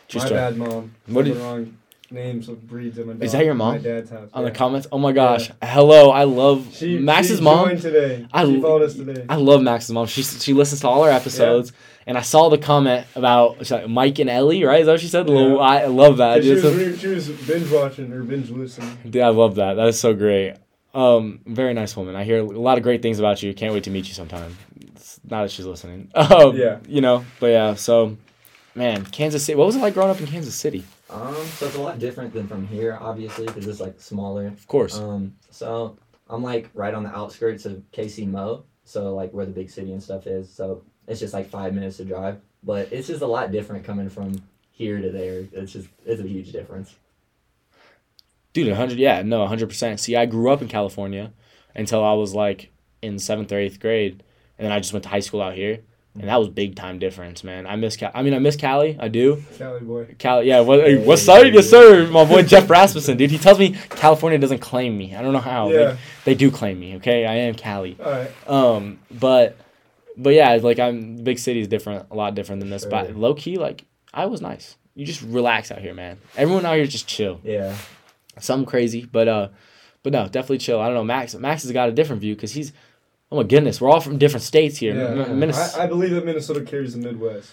True 0.08 0.20
my 0.22 0.26
story. 0.26 0.40
bad, 0.40 0.58
mom. 0.58 0.68
What 0.70 0.94
What 1.16 1.26
did- 1.26 1.38
wrong 1.38 1.78
names 2.12 2.50
of 2.50 2.68
breeds 2.68 2.98
of 2.98 3.08
my 3.08 3.14
dog. 3.14 3.24
Is 3.24 3.32
that 3.34 3.46
your 3.46 3.54
mom? 3.54 3.76
My 3.76 3.78
dad's 3.80 4.10
house. 4.10 4.30
On 4.34 4.44
the 4.44 4.52
comments, 4.52 4.88
oh 4.92 4.98
my 4.98 5.12
gosh, 5.12 5.52
hello, 5.62 6.10
I 6.12 6.24
love 6.24 6.76
She, 6.76 6.98
Max's 6.98 7.38
she 7.38 7.44
mom. 7.44 7.70
joined 7.70 7.82
today. 7.82 8.28
I 8.34 8.46
she 8.46 8.62
followed 8.62 8.82
us 8.84 8.96
today. 8.96 9.26
I 9.30 9.36
love 9.36 9.62
Max's 9.62 9.92
mom. 9.92 10.08
She 10.08 10.24
she 10.24 10.54
listens 10.54 10.82
to 10.82 10.88
all 10.88 11.04
our 11.04 11.10
episodes, 11.12 11.72
and 12.08 12.18
I 12.18 12.22
saw 12.22 12.50
the 12.50 12.58
comment 12.58 13.06
about 13.16 13.70
like, 13.70 13.88
Mike 13.88 14.20
and 14.20 14.30
Ellie, 14.30 14.64
right? 14.64 14.82
Is 14.82 14.86
that 14.88 14.94
what 14.94 15.02
she 15.02 15.08
said? 15.08 15.28
Little- 15.28 15.56
Yeah. 15.58 15.62
I 15.62 15.86
love 15.86 16.18
that. 16.18 16.44
She, 16.44 16.52
was, 16.52 16.64
re- 16.64 16.98
she 16.98 17.08
was 17.08 17.30
binge 17.30 17.72
watching 17.72 18.12
or 18.12 18.24
binge 18.24 18.50
listening. 18.50 18.98
Dude, 19.10 19.22
I 19.22 19.30
love 19.30 19.56
that. 19.56 19.76
That 19.76 19.88
is 19.88 20.00
so 20.00 20.14
great. 20.14 20.56
Um, 20.94 21.42
very 21.46 21.76
nice 21.76 21.96
woman. 21.96 22.16
I 22.16 22.24
hear 22.24 22.40
a 22.40 22.44
lot 22.44 22.78
of 22.78 22.84
great 22.84 23.04
things 23.04 23.20
about 23.20 23.44
you. 23.44 23.54
Can't 23.54 23.74
wait 23.76 23.84
to 23.84 23.92
meet 23.92 24.08
you 24.08 24.16
sometime. 24.16 24.58
It's 24.82 25.20
not 25.30 25.44
that 25.44 25.52
she's 25.52 25.66
listening. 25.68 26.10
Um, 26.16 26.56
Yeah. 26.56 26.80
You 26.88 27.02
know, 27.02 27.26
but 27.40 27.48
yeah. 27.48 27.76
So, 27.76 28.18
man, 28.74 29.06
Kansas 29.06 29.46
City. 29.46 29.56
What 29.56 29.68
was 29.68 29.76
it 29.76 29.80
like 29.82 29.94
growing 29.94 30.10
up 30.10 30.20
in 30.20 30.26
Kansas 30.26 30.56
City? 30.56 30.84
Um, 31.10 31.34
so 31.34 31.66
it's 31.66 31.76
a 31.76 31.82
lot 31.82 32.00
different 32.00 32.34
than 32.34 32.48
from 32.48 32.68
here, 32.68 32.98
obviously, 33.00 33.46
because 33.46 33.68
it's 33.68 33.80
like 33.80 34.00
smaller. 34.00 34.48
Of 34.48 34.68
course. 34.68 34.98
Um, 34.98 35.36
so 35.50 35.98
I'm 36.30 36.44
like 36.44 36.70
right 36.74 36.94
on 36.94 37.04
the 37.04 37.16
outskirts 37.16 37.66
of 37.66 37.84
KC 37.92 38.28
Mo, 38.28 38.64
so 38.84 39.16
like 39.16 39.32
where 39.32 39.46
the 39.46 39.52
big 39.52 39.70
city 39.70 39.92
and 39.92 40.02
stuff 40.02 40.28
is. 40.28 40.52
So 40.54 40.84
it's 41.08 41.20
just 41.20 41.34
like 41.34 41.50
five 41.50 41.74
minutes 41.74 41.98
to 41.98 42.06
drive, 42.06 42.40
but 42.64 42.92
it's 42.92 43.08
just 43.08 43.22
a 43.22 43.28
lot 43.28 43.52
different 43.52 43.84
coming 43.84 44.10
from 44.10 44.42
here 44.72 45.02
to 45.02 45.12
there. 45.12 45.46
It's 45.52 45.74
just 45.74 45.90
it's 46.06 46.22
a 46.22 46.28
huge 46.28 46.52
difference. 46.52 46.96
Dude, 48.54 48.72
hundred. 48.74 49.00
Yeah, 49.00 49.24
no, 49.24 49.46
hundred 49.48 49.70
percent. 49.70 50.00
See, 50.00 50.16
I 50.16 50.26
grew 50.26 50.52
up 50.52 50.62
in 50.62 50.68
California 50.68 51.34
until 51.76 52.04
I 52.04 52.14
was 52.14 52.36
like 52.36 52.72
in 53.02 53.18
seventh 53.18 53.52
or 53.52 53.60
eighth 53.60 53.80
grade, 53.80 54.24
and 54.58 54.66
then 54.66 54.72
I 54.72 54.80
just 54.80 54.94
went 54.94 55.04
to 55.04 55.10
high 55.10 55.20
school 55.20 55.42
out 55.42 55.56
here, 55.56 55.80
and 56.20 56.28
that 56.30 56.38
was 56.38 56.50
big 56.50 56.76
time 56.76 57.00
difference, 57.00 57.44
man. 57.44 57.66
I 57.66 57.76
miss. 57.76 57.96
Cal- 57.96 58.12
I 58.14 58.24
mean, 58.24 58.34
I 58.34 58.40
miss 58.40 58.56
Cali. 58.56 58.98
I 59.00 59.08
do. 59.08 59.44
Cali 59.58 59.80
boy. 59.80 60.16
Cali. 60.18 60.48
Yeah. 60.48 60.60
What? 60.60 60.82
Hey, 60.82 60.98
what's 60.98 61.26
hey, 61.26 61.34
up? 61.34 61.44
hey. 61.46 61.52
Yes, 61.54 61.70
sir. 61.70 62.08
My 62.08 62.26
boy 62.26 62.44
Jeff 62.44 62.70
Rasmussen, 62.70 63.18
dude. 63.18 63.32
He 63.32 63.38
tells 63.38 63.58
me 63.58 63.76
California 63.90 64.38
doesn't 64.38 64.60
claim 64.60 64.98
me. 64.98 65.16
I 65.16 65.22
don't 65.22 65.34
know 65.34 65.40
how. 65.40 65.70
Yeah. 65.70 65.78
They, 65.78 65.98
they 66.26 66.36
do 66.36 66.52
claim 66.52 66.80
me. 66.80 66.98
Okay, 66.98 67.26
I 67.26 67.36
am 67.36 67.56
Cali. 67.56 67.98
All 68.04 68.12
right. 68.12 68.50
Um, 68.50 69.00
but 69.10 69.58
but 70.18 70.34
yeah, 70.34 70.54
like 70.62 70.80
I'm 70.80 71.16
big 71.24 71.40
city 71.40 71.62
is 71.62 71.68
different, 71.68 72.08
a 72.12 72.16
lot 72.16 72.36
different 72.36 72.60
than 72.60 72.70
this. 72.70 72.86
But 72.86 73.16
low 73.16 73.34
key, 73.34 73.58
like 73.58 73.86
I 74.14 74.26
was 74.26 74.42
nice. 74.42 74.76
You 74.96 75.06
just 75.06 75.22
relax 75.22 75.72
out 75.72 75.80
here, 75.80 75.94
man. 75.94 76.20
Everyone 76.36 76.66
out 76.66 76.76
here 76.76 76.86
just 76.86 77.08
chill. 77.08 77.40
Yeah. 77.44 77.76
Something 78.40 78.66
crazy, 78.66 79.06
but 79.06 79.28
uh, 79.28 79.50
but 80.04 80.14
no, 80.14 80.26
definitely 80.26 80.58
chill. 80.58 80.82
I 80.82 80.88
don't 80.88 80.96
know. 80.96 81.04
Max 81.04 81.36
Max 81.36 81.64
has 81.64 81.72
got 81.72 81.90
a 81.90 81.94
different 81.94 82.22
view 82.22 82.36
because 82.36 82.52
he's 82.52 82.74
oh 83.32 83.38
my 83.38 83.44
goodness, 83.44 83.80
we're 83.82 83.90
all 83.90 84.02
from 84.02 84.18
different 84.18 84.44
states 84.44 84.78
here. 84.78 84.96
Yeah. 84.96 85.26
Minnes- 85.34 85.76
I, 85.76 85.84
I 85.84 85.88
believe 85.88 86.12
that 86.12 86.26
Minnesota 86.26 86.62
carries 86.62 86.94
the 86.94 87.00
Midwest. 87.00 87.52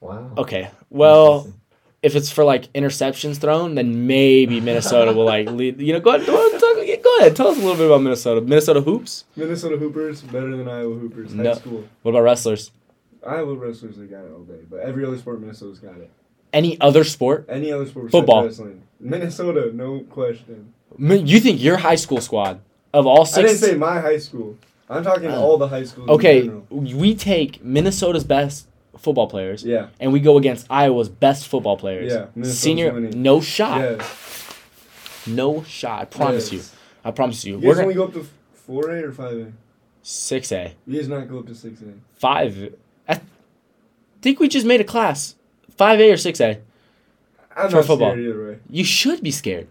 Wow. 0.00 0.30
okay, 0.38 0.70
well. 0.90 1.52
If 2.00 2.14
it's 2.14 2.30
for 2.30 2.44
like 2.44 2.72
interceptions 2.74 3.38
thrown, 3.38 3.74
then 3.74 4.06
maybe 4.06 4.60
Minnesota 4.60 5.12
will 5.12 5.24
like 5.24 5.50
lead. 5.50 5.80
You 5.80 5.94
know, 5.94 5.98
go 5.98 6.14
ahead, 6.14 6.24
go 6.28 6.46
ahead, 6.46 6.60
talk, 6.60 6.76
go 6.76 7.16
ahead. 7.18 7.34
Tell 7.34 7.48
us 7.48 7.56
a 7.56 7.60
little 7.60 7.74
bit 7.74 7.86
about 7.86 8.02
Minnesota. 8.02 8.40
Minnesota 8.40 8.80
hoops. 8.80 9.24
Minnesota 9.34 9.76
Hoopers 9.76 10.22
better 10.22 10.56
than 10.56 10.68
Iowa 10.68 10.94
Hoopers. 10.94 11.34
High 11.34 11.42
No. 11.42 11.54
school. 11.54 11.84
What 12.02 12.12
about 12.12 12.22
wrestlers? 12.22 12.70
Iowa 13.26 13.52
wrestlers 13.56 13.96
they 13.96 14.06
got 14.06 14.24
it 14.24 14.30
all 14.32 14.44
day, 14.44 14.60
but 14.70 14.78
every 14.78 15.04
other 15.04 15.18
sport 15.18 15.40
Minnesota's 15.40 15.80
got 15.80 15.96
it. 15.98 16.08
Any 16.52 16.80
other 16.80 17.02
sport? 17.02 17.46
Any 17.48 17.72
other 17.72 17.84
sport? 17.86 18.12
Football. 18.12 18.44
Wrestling. 18.44 18.80
Minnesota, 19.00 19.72
no 19.74 20.00
question. 20.08 20.72
You 20.96 21.40
think 21.40 21.60
your 21.60 21.78
high 21.78 21.96
school 21.96 22.20
squad 22.20 22.60
of 22.94 23.08
all 23.08 23.26
six? 23.26 23.38
I 23.38 23.42
didn't 23.42 23.58
say 23.58 23.74
my 23.74 23.98
high 24.00 24.18
school. 24.18 24.56
I'm 24.90 25.04
talking 25.04 25.30
Oh. 25.30 25.42
all 25.42 25.58
the 25.58 25.68
high 25.68 25.84
schools. 25.84 26.08
Okay, 26.08 26.48
we 26.70 27.14
take 27.14 27.62
Minnesota's 27.64 28.24
best 28.24 28.66
football 28.96 29.26
players 29.28 29.62
Yeah. 29.64 29.88
and 30.00 30.12
we 30.12 30.20
go 30.20 30.36
against 30.38 30.66
Iowa's 30.70 31.08
best 31.08 31.46
football 31.46 31.76
players. 31.76 32.12
Yeah. 32.12 32.26
Minnesota's 32.34 32.58
Senior, 32.58 32.92
winning. 32.94 33.22
no 33.22 33.40
shot. 33.40 33.80
Yes. 33.80 34.54
No 35.26 35.62
shot. 35.64 36.00
I 36.02 36.04
promise 36.06 36.52
Yes. 36.52 36.72
you. 36.72 36.78
I 37.04 37.10
promise 37.10 37.44
you. 37.44 37.60
You 37.60 37.68
We're 37.68 37.80
only 37.82 37.94
gonna 37.94 37.94
go 37.94 38.04
up 38.04 38.12
to 38.14 38.26
four 38.54 38.90
A 38.90 39.02
or 39.04 39.12
five 39.12 39.36
A. 39.38 39.52
six 40.02 40.50
A, 40.52 40.72
You 40.86 40.98
guys 40.98 41.08
not 41.08 41.28
go 41.28 41.38
up 41.40 41.46
to 41.48 41.54
six 41.54 41.80
A. 41.82 41.84
five. 42.18 42.74
I 43.08 43.20
think 44.22 44.40
we 44.40 44.48
just 44.48 44.66
made 44.66 44.80
a 44.80 44.84
class, 44.84 45.36
five 45.76 46.00
A 46.00 46.10
or 46.10 46.16
six 46.16 46.40
A. 46.40 46.58
I'm 47.56 47.70
For 47.70 47.76
not 47.76 47.84
football. 47.86 48.12
scared 48.12 48.20
either 48.26 48.46
way. 48.48 48.56
You 48.70 48.84
should 48.84 49.22
be 49.22 49.30
scared. 49.30 49.68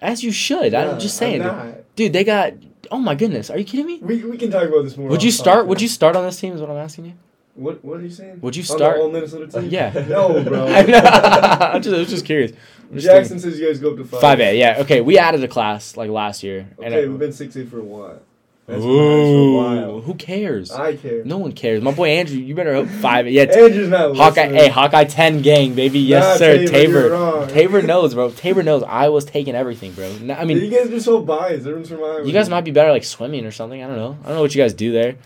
As 0.00 0.22
you 0.22 0.32
should. 0.32 0.74
I'm 0.74 0.98
just 1.00 1.16
saying. 1.16 1.42
I'm. 1.42 1.74
Dude, 1.96 2.12
they 2.12 2.24
got. 2.24 2.52
Oh 2.90 2.98
my 2.98 3.14
goodness. 3.14 3.50
Are 3.50 3.58
you 3.58 3.64
kidding 3.64 3.86
me? 3.86 3.98
We, 4.02 4.24
we 4.24 4.36
can 4.38 4.50
talk 4.50 4.64
about 4.68 4.82
this 4.82 4.96
more. 4.96 5.08
Would 5.08 5.22
you 5.22 5.30
start? 5.30 5.64
podcast. 5.64 5.68
Would 5.68 5.80
you 5.82 5.88
start 5.88 6.16
on 6.16 6.24
this 6.24 6.38
team? 6.38 6.54
Is 6.54 6.60
what 6.60 6.70
I'm 6.70 6.76
asking 6.76 7.06
you. 7.06 7.12
What 7.54 7.84
What 7.84 8.00
are 8.00 8.02
you 8.02 8.10
saying? 8.10 8.40
Would 8.40 8.56
you 8.56 8.62
On 8.62 8.66
start? 8.78 8.96
the 8.96 9.02
all 9.02 9.10
Minnesota 9.10 9.46
team? 9.46 9.70
Yeah. 9.70 9.92
No, 10.08 10.42
bro. 10.42 10.66
I. 10.68 11.72
I'm 11.74 11.82
just, 11.82 11.94
I 11.94 11.98
was 11.98 12.10
just 12.10 12.24
curious. 12.26 12.52
I'm 12.90 12.94
just 12.94 13.06
Jackson 13.06 13.38
says 13.38 13.58
you 13.58 13.66
guys 13.66 13.78
go 13.78 13.90
up 13.92 13.96
to 13.96 14.04
five. 14.04 14.20
Five 14.20 14.40
A, 14.40 14.58
yeah. 14.58 14.76
Okay, 14.80 15.00
we 15.00 15.18
added 15.18 15.42
a 15.44 15.48
class 15.48 15.96
like 15.96 16.10
last 16.10 16.42
year. 16.42 16.68
Okay, 16.78 17.02
and 17.02 17.10
we've 17.10 17.18
been 17.18 17.32
six 17.32 17.56
eight 17.56 17.68
for 17.68 17.78
a 17.80 17.84
while. 17.84 18.20
That's 18.66 18.82
Ooh, 18.82 18.86
for 18.86 18.92
a 18.96 19.52
while. 19.76 20.00
who 20.00 20.14
cares? 20.14 20.70
I 20.72 20.96
care. 20.96 21.22
No 21.24 21.36
one 21.36 21.52
cares. 21.52 21.82
My 21.82 21.90
boy 21.92 22.08
Andrew, 22.08 22.38
you 22.38 22.54
better 22.54 22.72
hope 22.74 22.88
five. 22.88 23.28
Yeah, 23.28 23.42
Andrew's 23.42 23.90
not 23.90 24.16
Hawkeye. 24.16 24.42
listening. 24.44 24.54
Hey, 24.54 24.68
Hawkeye 24.68 25.04
ten 25.04 25.42
gang, 25.42 25.74
baby. 25.74 25.98
Yes, 25.98 26.24
Nah, 26.24 26.36
sir. 26.46 26.56
Tabor, 26.58 26.70
Tabor. 26.72 26.92
you're 27.00 27.10
wrong. 27.10 27.48
Tabor 27.48 27.82
knows, 27.82 28.14
bro. 28.14 28.30
Tabor 28.30 28.62
knows. 28.62 28.82
I 28.84 29.10
was 29.10 29.26
taking 29.26 29.54
everything, 29.54 29.92
bro. 29.92 30.10
No, 30.22 30.32
I 30.34 30.44
mean, 30.46 30.58
you 30.58 30.70
guys 30.70 30.90
are 30.90 30.98
so 31.00 31.20
biased. 31.20 31.60
Everyone's 31.66 31.90
from 31.90 32.02
Iowa. 32.02 32.24
you 32.24 32.32
guys 32.32 32.48
might 32.48 32.62
be 32.64 32.70
better 32.70 32.90
like 32.90 33.04
swimming 33.04 33.44
or 33.44 33.50
something. 33.50 33.82
I 33.82 33.86
don't 33.86 33.96
know. 33.96 34.16
I 34.24 34.28
don't 34.28 34.36
know 34.36 34.42
what 34.42 34.54
you 34.54 34.62
guys 34.62 34.72
do 34.72 34.92
there. 34.92 35.16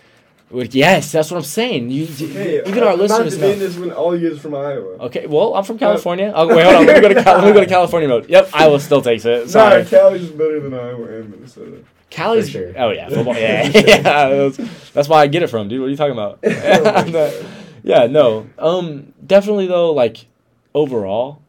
Would- 0.50 0.74
Yes, 0.74 1.12
that's 1.12 1.30
what 1.30 1.36
I'm 1.36 1.44
saying. 1.44 1.90
You, 1.90 2.08
Okay, 2.10 2.62
even 2.66 2.82
our 2.82 2.94
I'm 2.94 2.98
listeners 2.98 3.36
not 3.38 3.46
know. 3.48 3.54
this 3.54 3.76
when 3.76 3.92
all 3.92 4.18
you 4.18 4.30
guys 4.30 4.40
from 4.40 4.54
Iowa. 4.56 4.96
Okay, 5.06 5.26
well, 5.26 5.54
I'm 5.54 5.62
from 5.62 5.78
California. 5.78 6.32
Oh, 6.34 6.48
wait, 6.48 6.64
hold 6.64 6.76
on. 6.76 6.86
Let 6.86 6.96
me 6.96 7.00
go 7.02 7.08
to 7.14 7.22
Cal- 7.22 7.36
let 7.38 7.46
me 7.46 7.52
go 7.52 7.60
to 7.60 7.66
California 7.66 8.08
mode. 8.08 8.28
Yep, 8.30 8.48
Iowa 8.52 8.80
still 8.80 9.02
takes 9.02 9.24
it. 9.26 9.48
Sorry. 9.50 9.82
Nah, 9.84 9.88
Cali's 9.88 10.30
better 10.30 10.58
than 10.60 10.74
Iowa 10.74 11.04
and 11.04 11.30
Minnesota. 11.30 11.76
Cali's. 12.10 12.46
For 12.46 12.52
sure. 12.52 12.72
Oh 12.76 12.90
yeah, 12.90 13.08
football. 13.10 13.34
Yeah, 13.34 13.64
yeah. 13.68 14.02
That's, 14.02 14.56
that's 14.92 15.08
why 15.08 15.22
I 15.22 15.26
get 15.26 15.42
it 15.42 15.48
from, 15.48 15.68
dude. 15.68 15.80
What 15.80 15.86
are 15.86 15.90
you 15.90 15.96
talking 15.96 16.12
about? 16.12 16.38
Oh 16.44 17.44
yeah, 17.84 18.06
no. 18.06 18.48
Um, 18.58 19.12
definitely 19.24 19.66
though. 19.66 19.92
Like 19.92 20.26
overall, 20.74 21.40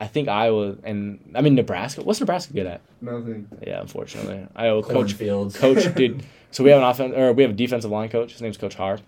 I 0.00 0.06
think 0.06 0.28
Iowa 0.28 0.76
and 0.82 1.20
I 1.34 1.40
mean 1.42 1.54
Nebraska. 1.54 2.02
What's 2.02 2.20
Nebraska 2.20 2.52
good 2.52 2.66
at? 2.66 2.80
Nothing. 3.00 3.48
Yeah, 3.66 3.80
unfortunately, 3.80 4.46
Iowa 4.56 4.82
coach. 4.82 4.92
Cornfields. 4.92 5.56
Coach, 5.56 5.94
dude. 5.94 6.22
So 6.50 6.64
we 6.64 6.70
have 6.70 6.82
an 6.82 6.88
offense, 6.88 7.14
or 7.16 7.32
we 7.32 7.42
have 7.42 7.52
a 7.52 7.56
defensive 7.56 7.90
line 7.90 8.08
coach. 8.08 8.32
His 8.32 8.42
name's 8.42 8.56
Coach 8.56 8.74
Hart. 8.74 9.00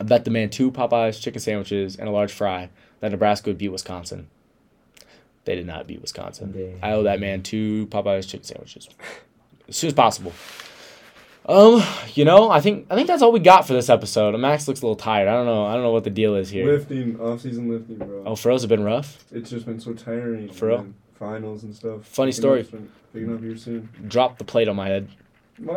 I 0.00 0.04
bet 0.04 0.24
the 0.24 0.30
man 0.30 0.50
two 0.50 0.70
Popeyes 0.70 1.20
chicken 1.20 1.40
sandwiches 1.40 1.96
and 1.96 2.08
a 2.08 2.12
large 2.12 2.32
fry 2.32 2.70
that 3.00 3.10
Nebraska 3.10 3.50
would 3.50 3.58
beat 3.58 3.68
Wisconsin. 3.68 4.28
They 5.44 5.56
did 5.56 5.66
not 5.66 5.86
beat 5.86 6.00
Wisconsin. 6.00 6.52
Dang. 6.52 6.78
I 6.82 6.92
owe 6.92 7.02
that 7.04 7.20
man 7.20 7.42
two 7.42 7.86
Popeyes 7.86 8.28
chicken 8.28 8.44
sandwiches 8.44 8.88
as 9.68 9.76
soon 9.76 9.88
as 9.88 9.94
possible. 9.94 10.32
Um, 11.46 11.82
you 12.14 12.26
know, 12.26 12.50
I 12.50 12.60
think 12.60 12.86
I 12.90 12.94
think 12.94 13.08
that's 13.08 13.22
all 13.22 13.32
we 13.32 13.40
got 13.40 13.66
for 13.66 13.72
this 13.72 13.88
episode. 13.88 14.38
Max 14.38 14.68
looks 14.68 14.82
a 14.82 14.84
little 14.84 14.96
tired. 14.96 15.28
I 15.28 15.32
don't 15.32 15.46
know. 15.46 15.64
I 15.64 15.72
don't 15.74 15.82
know 15.82 15.92
what 15.92 16.04
the 16.04 16.10
deal 16.10 16.34
is 16.34 16.50
here. 16.50 16.66
Lifting, 16.70 17.18
off 17.20 17.40
season 17.40 17.70
lifting, 17.70 17.96
bro. 17.96 18.22
Oh, 18.26 18.36
fro's 18.36 18.60
have 18.62 18.68
been 18.68 18.84
rough. 18.84 19.24
It's 19.32 19.48
just 19.48 19.64
been 19.64 19.80
so 19.80 19.94
tiring. 19.94 20.50
For 20.52 20.68
real? 20.68 20.86
Finals 21.18 21.62
and 21.62 21.74
stuff. 21.74 22.04
Funny 22.06 22.30
Picking 22.32 22.40
story. 22.42 22.60
up 22.60 22.70
soon- 22.70 22.92
Picking 23.14 23.34
up 23.34 23.40
here 23.42 23.56
soon. 23.56 23.88
Drop 24.06 24.36
the 24.36 24.44
plate 24.44 24.68
on 24.68 24.76
my 24.76 24.88
head. 24.88 25.08
My, 25.58 25.74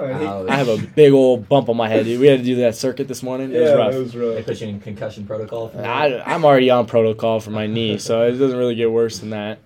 I 0.47 0.55
have 0.57 0.67
a 0.67 0.77
big 0.77 1.13
old 1.13 1.47
bump 1.47 1.69
on 1.69 1.77
my 1.77 1.87
head. 1.87 2.03
Dude. 2.03 2.19
We 2.19 2.27
had 2.27 2.39
to 2.39 2.45
do 2.45 2.57
that 2.57 2.75
circuit 2.75 3.07
this 3.07 3.23
morning. 3.23 3.51
It 3.51 3.59
was 3.61 3.69
yeah, 3.69 3.75
rough. 3.75 3.93
it 3.95 3.97
was 3.99 4.11
They 4.13 4.19
rough. 4.19 4.45
put 4.45 4.61
you 4.61 4.67
in 4.67 4.79
concussion 4.81 5.25
protocol. 5.25 5.69
For 5.69 5.77
that? 5.77 5.87
I, 5.87 6.21
I'm 6.21 6.43
already 6.45 6.69
on 6.69 6.85
protocol 6.85 7.39
for 7.39 7.49
my 7.51 7.65
knee, 7.65 7.97
so 7.97 8.21
it 8.27 8.33
doesn't 8.33 8.57
really 8.59 8.75
get 8.75 8.91
worse 8.91 9.19
than 9.19 9.29
that. 9.31 9.57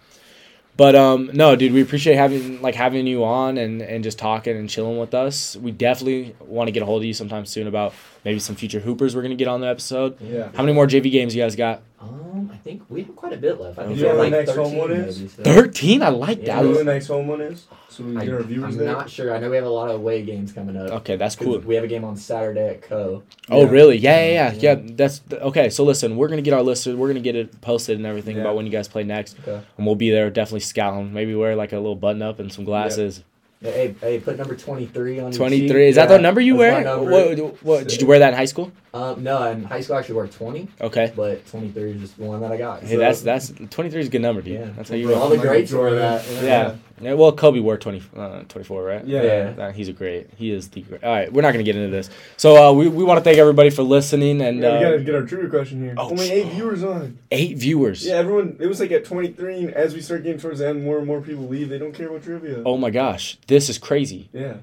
But 0.78 0.94
um, 0.96 1.30
no, 1.34 1.56
dude, 1.56 1.72
we 1.72 1.82
appreciate 1.82 2.16
having 2.16 2.62
like 2.62 2.76
having 2.76 3.08
you 3.08 3.24
on 3.24 3.58
and, 3.58 3.82
and 3.82 4.04
just 4.04 4.18
talking 4.20 4.58
and 4.58 4.70
chilling 4.70 4.98
with 5.00 5.14
us. 5.14 5.56
We 5.56 5.72
definitely 5.72 6.36
want 6.40 6.68
to 6.68 6.72
get 6.74 6.84
a 6.84 6.86
hold 6.86 7.02
of 7.02 7.06
you 7.06 7.14
sometime 7.14 7.46
soon 7.46 7.68
about 7.68 7.94
maybe 8.26 8.40
some 8.40 8.56
future 8.58 8.82
hoopers 8.82 9.16
we're 9.16 9.22
gonna 9.22 9.36
get 9.36 9.48
on 9.48 9.62
the 9.62 9.68
episode. 9.68 10.20
Yeah. 10.20 10.50
How 10.54 10.64
many 10.64 10.74
more 10.74 10.86
JV 10.86 11.10
games 11.12 11.34
you 11.34 11.42
guys 11.42 11.56
got? 11.56 11.82
Um, 12.02 12.52
I 12.54 12.58
think 12.58 12.84
we 12.90 13.04
have 13.04 13.16
quite 13.16 13.32
a 13.32 13.38
bit 13.38 13.60
left. 13.60 13.80
I 13.80 13.86
think 13.86 13.98
You 13.98 14.04
we 14.04 14.08
have 14.10 14.18
know 14.18 14.24
like 14.24 14.32
the 14.32 14.38
next 14.38 14.52
13 14.52 14.64
home 14.66 14.76
one 14.78 14.92
is? 14.92 15.18
maybe, 15.18 15.30
so. 15.30 15.44
Thirteen. 15.44 16.04
I 16.04 16.10
like 16.10 16.40
Yeah. 16.44 16.44
You 16.44 16.46
that. 16.48 16.62
know 16.64 16.72
who 16.74 16.78
the 16.80 16.84
next 16.84 17.08
home 17.08 17.28
one 17.28 17.42
is? 17.42 17.66
So 17.96 18.04
we 18.04 18.18
I, 18.18 18.26
get 18.26 18.34
our 18.34 18.44
viewers 18.44 18.74
I'm 18.76 18.80
there. 18.84 18.92
not 18.92 19.10
sure. 19.10 19.34
I 19.34 19.40
know 19.40 19.50
we 19.50 19.56
have 19.56 19.66
a 19.66 19.70
lot 19.70 19.90
of 19.90 19.96
away 19.96 20.22
games 20.22 20.52
coming 20.52 20.76
up. 20.76 20.90
Okay, 20.92 21.16
that's 21.16 21.36
cool. 21.38 21.58
We 21.60 21.76
have 21.76 21.84
a 21.86 21.88
game 21.88 22.04
on 22.04 22.18
Saturday 22.18 22.68
at 22.68 22.82
Co. 22.82 23.24
Oh, 23.50 23.62
Yeah. 23.64 23.70
really? 23.70 23.98
Yeah, 23.98 24.26
yeah, 24.26 24.32
yeah, 24.32 24.54
Yeah. 24.60 24.76
yeah. 24.84 24.92
That's 24.96 25.22
okay. 25.32 25.70
So 25.70 25.86
listen, 25.86 26.18
we're 26.18 26.28
gonna 26.28 26.42
get 26.42 26.54
our 26.54 26.62
list. 26.62 26.86
We're 26.88 27.08
gonna 27.08 27.22
get 27.22 27.38
it 27.38 27.62
posted 27.62 27.98
and 27.98 28.06
everything 28.06 28.36
Yeah. 28.36 28.42
about 28.42 28.58
when 28.58 28.66
you 28.66 28.72
guys 28.72 28.90
play 28.90 29.04
next, 29.04 29.38
Okay. 29.48 29.62
and 29.78 29.86
we'll 29.86 29.96
be 29.96 30.10
there 30.10 30.30
definitely 30.30 30.60
scouting. 30.60 31.14
Maybe 31.14 31.34
wear 31.36 31.56
like 31.56 31.72
a 31.72 31.78
little 31.78 31.96
button 31.96 32.22
up 32.22 32.40
and 32.40 32.52
some 32.52 32.66
glasses. 32.66 33.24
Hey, 33.62 33.96
hey, 34.02 34.20
put 34.20 34.38
number 34.38 34.56
23 34.56 35.20
on 35.20 35.32
your 35.32 35.38
Twenty 35.38 35.62
cheek. 35.62 35.72
Is 35.72 35.96
that 35.96 36.10
Yeah, 36.10 36.18
the 36.18 36.22
number 36.22 36.42
you 36.42 36.58
that's 36.58 36.60
wear? 36.60 36.72
my 36.74 36.84
number. 36.84 37.12
What, 37.12 37.64
what, 37.64 37.88
did 37.88 38.02
you 38.02 38.08
wear 38.08 38.20
that 38.20 38.34
in 38.34 38.36
high 38.38 38.46
school? 38.46 38.72
Um, 38.96 39.24
no, 39.24 39.44
in 39.52 39.64
high 39.66 39.82
school 39.82 39.98
I 39.98 40.00
actually 40.00 40.16
wore 40.16 40.28
20, 40.28 40.70
Okay. 40.80 41.12
but 41.18 41.46
23 41.48 41.92
is 41.92 42.00
just 42.02 42.18
the 42.18 42.24
one 42.24 42.40
that 42.40 42.52
I 42.52 42.56
got. 42.58 42.82
Hey, 42.82 42.94
so- 42.94 42.98
that's 43.00 43.20
that's 43.22 43.52
twenty 43.70 43.90
three 43.90 44.00
is 44.00 44.08
a 44.08 44.10
good 44.10 44.22
number, 44.22 44.42
dude. 44.42 44.60
Yeah. 44.60 44.70
That's 44.78 44.90
how 44.90 44.96
you 44.96 45.14
All 45.14 45.28
the 45.28 45.36
Michael 45.36 45.52
greats 45.52 45.74
wore 45.74 45.92
that. 45.94 46.26
Yeah. 46.42 46.76
yeah. 47.02 47.14
Well, 47.14 47.34
Kobe 47.34 47.60
wore 47.60 47.78
20, 47.78 48.02
uh, 48.16 48.44
24, 48.48 48.84
right? 48.84 49.06
Yeah. 49.06 49.22
Yeah. 49.24 49.54
Nah, 49.58 49.72
he's 49.72 49.90
a 49.90 49.94
great. 49.94 50.30
He 50.38 50.50
is 50.50 50.70
the 50.70 50.82
great. 50.82 51.04
All 51.04 51.12
right, 51.12 51.32
we're 51.32 51.42
not 51.42 51.52
gonna 51.52 51.64
get 51.66 51.76
into 51.76 51.92
this. 51.92 52.10
So 52.38 52.70
uh, 52.70 52.72
we 52.72 52.88
we 52.88 53.04
want 53.04 53.18
to 53.18 53.24
thank 53.24 53.38
everybody 53.38 53.70
for 53.70 53.84
listening 53.84 54.42
and 54.42 54.62
Yeah, 54.62 54.70
we 54.72 54.78
uh, 54.86 54.90
gotta 54.92 55.04
get 55.04 55.16
our 55.16 55.24
trivia 55.26 55.50
question 55.50 55.82
here. 55.84 55.96
oh, 55.98 56.12
Only 56.12 56.28
sh- 56.28 56.32
eight 56.32 56.48
viewers 56.54 56.84
on. 56.84 57.18
eight 57.32 57.58
viewers. 57.58 58.06
Yeah, 58.06 58.14
everyone. 58.14 58.56
It 58.62 58.68
was 58.68 58.80
like 58.80 58.92
at 58.92 59.04
23, 59.04 59.58
and 59.66 59.74
as 59.74 59.94
we 59.94 60.00
start 60.00 60.24
getting 60.24 60.40
towards 60.40 60.60
the 60.60 60.70
end, 60.70 60.86
more 60.86 61.00
and 61.00 61.06
more 61.06 61.20
people 61.20 61.46
leave. 61.50 61.68
They 61.68 61.80
don't 61.80 61.92
care 61.94 62.08
about 62.08 62.24
trivia. 62.24 62.64
Oh 62.66 62.78
my 62.78 62.92
gosh, 62.92 63.38
this 63.48 63.68
is 63.70 63.78
crazy. 63.78 64.30
Yeah. 64.32 64.54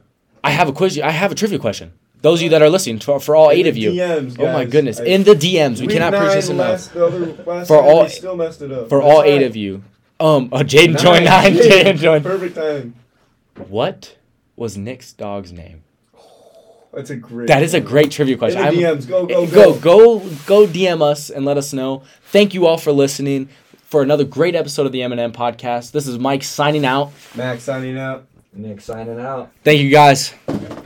I 0.43 0.51
have 0.53 0.69
a 0.71 0.73
quiz. 0.73 0.99
I 0.99 1.11
have 1.11 1.31
a 1.33 1.35
trivia 1.35 1.59
question. 1.59 1.93
Those 2.23 2.39
of 2.39 2.45
you 2.45 2.51
that 2.51 2.63
are 2.63 2.71
listening, 2.71 3.01
for, 3.01 3.19
for 3.21 3.35
all 3.37 3.51
In 3.51 3.59
eight 3.59 3.63
the 3.65 3.69
of 3.71 3.77
you. 3.77 3.91
DMs, 3.93 4.37
Oh 4.39 4.53
my 4.53 4.65
goodness! 4.65 5.01
I- 5.01 5.05
In 5.05 5.25
the 5.25 5.35
DMs, 5.35 5.81
we 5.81 5.87
Week 5.89 5.97
cannot 5.97 6.13
nine, 6.13 6.23
preach 6.23 6.35
this 6.35 6.49
enough. 6.49 6.69
Last, 6.71 6.93
the 6.95 7.09
last 7.47 7.69
For 7.69 7.83
all- 7.83 8.05
they 8.05 8.09
still 8.11 8.37
messed 8.37 8.63
it 8.63 8.71
up. 8.73 8.89
For 8.89 9.01
That's 9.01 9.11
all 9.13 9.23
eight 9.25 9.43
of 9.43 9.57
you, 9.57 9.83
um, 10.21 10.49
uh, 10.53 10.59
Jaden 10.61 10.99
joined 10.99 11.25
nine. 11.25 11.53
Jaden 11.57 11.97
joined. 11.97 12.25
Perfect 12.25 12.55
time. 12.55 12.95
What 13.69 14.17
was 14.57 14.77
Nick's 14.79 15.13
dog's 15.13 15.53
name? 15.53 15.83
That's 16.95 17.11
a 17.11 17.17
great. 17.17 17.49
That 17.49 17.63
is 17.63 17.75
a 17.75 17.81
great 17.81 18.11
trivia 18.11 18.35
In 18.35 18.39
question. 18.39 18.61
the 18.61 18.67
I'm- 18.67 18.99
DMs, 18.99 19.09
go 19.09 19.27
go 19.27 19.47
go 19.47 19.75
go 19.79 20.19
go 20.47 20.67
DM 20.67 21.03
us 21.03 21.29
and 21.31 21.45
let 21.45 21.57
us 21.59 21.73
know. 21.73 22.03
Thank 22.27 22.55
you 22.55 22.67
all 22.67 22.79
for 22.79 22.93
listening 22.93 23.49
for 23.85 24.01
another 24.03 24.25
great 24.25 24.55
episode 24.55 24.87
of 24.87 24.93
the 24.93 25.03
M&M 25.03 25.33
podcast. 25.33 25.91
This 25.93 26.07
is 26.07 26.19
Mike 26.19 26.45
signing 26.45 26.85
out. 26.87 27.11
Max 27.35 27.65
signing 27.65 27.99
out. 27.99 28.27
Nick 28.55 28.81
signing 28.81 29.19
out. 29.19 29.51
Thank 29.65 29.81
you 29.81 29.91
guys. 29.91 30.35